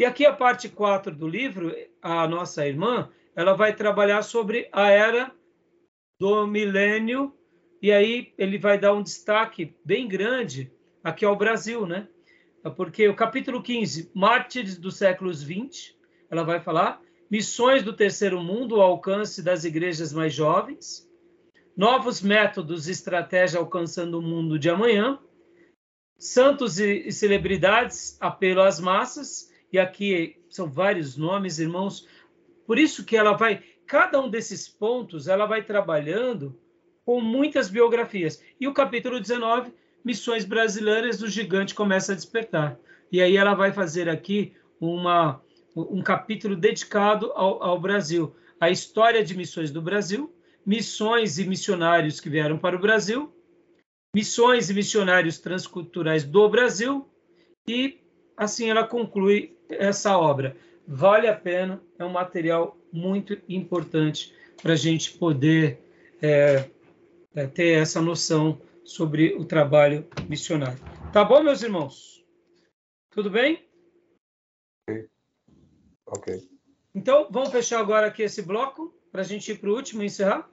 E 0.00 0.04
aqui 0.06 0.24
a 0.24 0.32
parte 0.32 0.66
4 0.66 1.14
do 1.14 1.28
livro, 1.28 1.76
a 2.00 2.26
nossa 2.26 2.66
irmã, 2.66 3.10
ela 3.36 3.52
vai 3.52 3.76
trabalhar 3.76 4.22
sobre 4.22 4.66
a 4.72 4.88
era 4.88 5.30
do 6.18 6.46
milênio, 6.46 7.34
e 7.82 7.92
aí 7.92 8.32
ele 8.38 8.56
vai 8.56 8.78
dar 8.78 8.94
um 8.94 9.02
destaque 9.02 9.76
bem 9.84 10.08
grande 10.08 10.72
aqui 11.04 11.22
ao 11.22 11.36
Brasil, 11.36 11.86
né? 11.86 12.08
Porque 12.78 13.06
o 13.08 13.14
capítulo 13.14 13.62
15, 13.62 14.10
Mártires 14.14 14.78
dos 14.78 14.96
séculos 14.96 15.42
20, 15.42 15.94
ela 16.30 16.44
vai 16.44 16.60
falar 16.60 17.02
missões 17.30 17.82
do 17.82 17.92
terceiro 17.92 18.42
mundo 18.42 18.76
ao 18.76 18.92
alcance 18.92 19.42
das 19.42 19.64
igrejas 19.64 20.14
mais 20.14 20.32
jovens, 20.32 21.06
novos 21.76 22.22
métodos 22.22 22.88
e 22.88 22.92
estratégia 22.92 23.60
alcançando 23.60 24.18
o 24.18 24.22
mundo 24.22 24.58
de 24.58 24.70
amanhã, 24.70 25.18
santos 26.18 26.80
e 26.80 27.12
celebridades, 27.12 28.16
apelo 28.18 28.62
às 28.62 28.80
massas, 28.80 29.49
e 29.72 29.78
aqui 29.78 30.36
são 30.48 30.68
vários 30.68 31.16
nomes, 31.16 31.58
irmãos. 31.58 32.06
Por 32.66 32.78
isso 32.78 33.04
que 33.04 33.16
ela 33.16 33.32
vai, 33.32 33.62
cada 33.86 34.20
um 34.20 34.28
desses 34.28 34.68
pontos, 34.68 35.28
ela 35.28 35.46
vai 35.46 35.62
trabalhando 35.62 36.58
com 37.04 37.20
muitas 37.20 37.68
biografias. 37.68 38.42
E 38.60 38.66
o 38.66 38.74
capítulo 38.74 39.20
19, 39.20 39.72
Missões 40.04 40.44
Brasileiras, 40.44 41.22
o 41.22 41.28
gigante 41.28 41.74
começa 41.74 42.12
a 42.12 42.14
despertar. 42.16 42.78
E 43.12 43.20
aí 43.20 43.36
ela 43.36 43.54
vai 43.54 43.72
fazer 43.72 44.08
aqui 44.08 44.54
uma, 44.80 45.42
um 45.76 46.02
capítulo 46.02 46.56
dedicado 46.56 47.32
ao, 47.32 47.62
ao 47.62 47.80
Brasil, 47.80 48.34
a 48.60 48.70
história 48.70 49.24
de 49.24 49.36
missões 49.36 49.70
do 49.70 49.82
Brasil, 49.82 50.32
missões 50.64 51.38
e 51.38 51.46
missionários 51.46 52.20
que 52.20 52.30
vieram 52.30 52.58
para 52.58 52.76
o 52.76 52.80
Brasil, 52.80 53.32
missões 54.14 54.70
e 54.70 54.74
missionários 54.74 55.38
transculturais 55.38 56.24
do 56.24 56.48
Brasil, 56.48 57.08
e 57.66 58.00
assim 58.40 58.70
ela 58.70 58.86
conclui 58.86 59.54
essa 59.68 60.16
obra. 60.16 60.56
Vale 60.88 61.28
a 61.28 61.36
pena, 61.36 61.80
é 61.98 62.04
um 62.04 62.10
material 62.10 62.74
muito 62.90 63.38
importante 63.46 64.34
para 64.62 64.72
a 64.72 64.76
gente 64.76 65.12
poder 65.18 65.78
é, 66.22 66.70
é, 67.34 67.46
ter 67.46 67.78
essa 67.78 68.00
noção 68.00 68.58
sobre 68.82 69.34
o 69.34 69.44
trabalho 69.44 70.08
missionário. 70.26 70.78
Tá 71.12 71.22
bom, 71.22 71.42
meus 71.42 71.62
irmãos? 71.62 72.24
Tudo 73.10 73.28
bem? 73.28 73.62
Ok. 76.06 76.48
Então, 76.94 77.28
vamos 77.30 77.50
fechar 77.50 77.78
agora 77.78 78.06
aqui 78.06 78.22
esse 78.22 78.40
bloco 78.40 78.92
para 79.12 79.20
a 79.20 79.24
gente 79.24 79.52
ir 79.52 79.58
para 79.58 79.68
o 79.68 79.74
último 79.74 80.02
e 80.02 80.06
encerrar. 80.06 80.50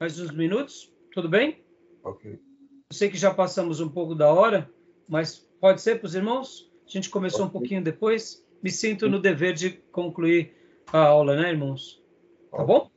Mais 0.00 0.18
uns 0.18 0.30
minutos, 0.30 0.90
tudo 1.12 1.28
bem? 1.28 1.62
Ok. 2.02 2.32
Eu 2.32 2.96
sei 2.96 3.10
que 3.10 3.18
já 3.18 3.32
passamos 3.34 3.80
um 3.80 3.88
pouco 3.88 4.14
da 4.14 4.32
hora, 4.32 4.68
mas 5.06 5.38
pode 5.60 5.82
ser 5.82 6.00
para 6.00 6.06
os 6.06 6.14
irmãos? 6.14 6.68
A 6.88 6.90
gente 6.90 7.10
começou 7.10 7.44
um 7.44 7.50
pouquinho 7.50 7.84
depois. 7.84 8.42
Me 8.62 8.70
sinto 8.70 9.10
no 9.10 9.20
dever 9.20 9.52
de 9.52 9.72
concluir 9.92 10.54
a 10.90 11.00
aula, 11.00 11.36
né, 11.36 11.50
irmãos? 11.50 12.02
Tá 12.50 12.64
bom? 12.64 12.90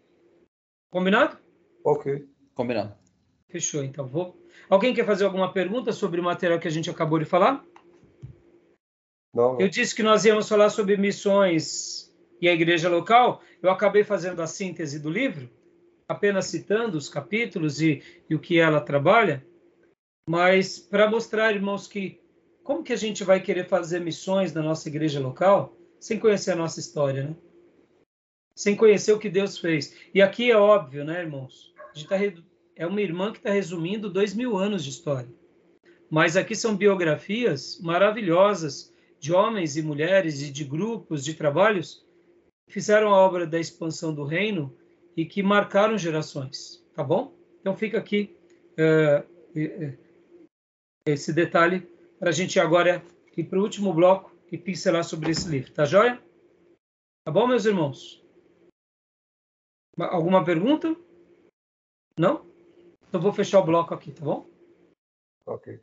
Combinado? 0.89 1.37
Ok. 1.83 2.25
Combinado. 2.55 2.95
Fechou, 3.49 3.83
então. 3.83 4.07
Vou... 4.07 4.41
Alguém 4.69 4.93
quer 4.93 5.05
fazer 5.05 5.25
alguma 5.25 5.51
pergunta 5.51 5.91
sobre 5.91 6.21
o 6.21 6.23
material 6.23 6.57
que 6.57 6.69
a 6.69 6.71
gente 6.71 6.89
acabou 6.89 7.19
de 7.19 7.25
falar? 7.25 7.65
Não. 9.33 9.59
Eu 9.59 9.67
disse 9.67 9.93
que 9.93 10.01
nós 10.01 10.23
íamos 10.23 10.47
falar 10.47 10.69
sobre 10.69 10.95
missões 10.95 12.15
e 12.39 12.47
a 12.47 12.53
igreja 12.53 12.87
local. 12.87 13.41
Eu 13.61 13.69
acabei 13.69 14.05
fazendo 14.05 14.41
a 14.41 14.47
síntese 14.47 14.99
do 14.99 15.09
livro, 15.09 15.49
apenas 16.07 16.45
citando 16.45 16.97
os 16.97 17.09
capítulos 17.09 17.81
e, 17.81 18.01
e 18.29 18.35
o 18.35 18.39
que 18.39 18.57
ela 18.57 18.79
trabalha, 18.79 19.45
mas 20.29 20.79
para 20.79 21.09
mostrar, 21.09 21.53
irmãos, 21.53 21.87
que 21.87 22.20
como 22.71 22.83
que 22.85 22.93
a 22.93 22.97
gente 22.97 23.25
vai 23.25 23.41
querer 23.41 23.67
fazer 23.67 23.99
missões 23.99 24.53
na 24.53 24.61
nossa 24.61 24.87
igreja 24.87 25.19
local 25.19 25.75
sem 25.99 26.17
conhecer 26.17 26.51
a 26.51 26.55
nossa 26.55 26.79
história, 26.79 27.25
né? 27.25 27.35
Sem 28.55 28.77
conhecer 28.77 29.11
o 29.11 29.19
que 29.19 29.29
Deus 29.29 29.57
fez. 29.57 29.93
E 30.13 30.21
aqui 30.21 30.49
é 30.49 30.55
óbvio, 30.55 31.03
né, 31.03 31.19
irmãos? 31.19 31.73
A 31.93 31.97
gente 31.97 32.07
tá 32.07 32.15
é 32.77 32.87
uma 32.87 33.01
irmã 33.01 33.33
que 33.33 33.39
está 33.39 33.51
resumindo 33.51 34.09
dois 34.09 34.33
mil 34.33 34.57
anos 34.57 34.85
de 34.85 34.89
história. 34.89 35.27
Mas 36.09 36.37
aqui 36.37 36.55
são 36.55 36.77
biografias 36.77 37.77
maravilhosas 37.81 38.93
de 39.19 39.33
homens 39.33 39.75
e 39.75 39.81
mulheres 39.81 40.41
e 40.41 40.49
de 40.49 40.63
grupos 40.63 41.25
de 41.25 41.33
trabalhos 41.33 42.05
que 42.65 42.73
fizeram 42.73 43.13
a 43.13 43.17
obra 43.17 43.45
da 43.45 43.59
expansão 43.59 44.15
do 44.15 44.23
reino 44.23 44.73
e 45.17 45.25
que 45.25 45.43
marcaram 45.43 45.97
gerações, 45.97 46.81
tá 46.95 47.03
bom? 47.03 47.33
Então 47.59 47.75
fica 47.75 47.97
aqui 47.97 48.33
uh, 48.79 49.97
esse 51.05 51.33
detalhe 51.33 51.90
para 52.21 52.29
a 52.29 52.31
gente 52.31 52.59
agora 52.59 53.03
ir 53.35 53.45
para 53.45 53.57
o 53.57 53.63
último 53.63 53.91
bloco 53.91 54.31
e 54.51 54.55
pincelar 54.55 55.03
sobre 55.03 55.31
esse 55.31 55.49
livro, 55.49 55.73
tá 55.73 55.85
joia? 55.85 56.21
Tá 57.25 57.31
bom, 57.31 57.47
meus 57.47 57.65
irmãos? 57.65 58.23
Alguma 59.97 60.45
pergunta? 60.45 60.95
Não? 62.15 62.45
Então 63.09 63.19
vou 63.19 63.33
fechar 63.33 63.59
o 63.59 63.65
bloco 63.65 63.95
aqui, 63.95 64.11
tá 64.11 64.23
bom? 64.23 64.47
Ok. 65.47 65.81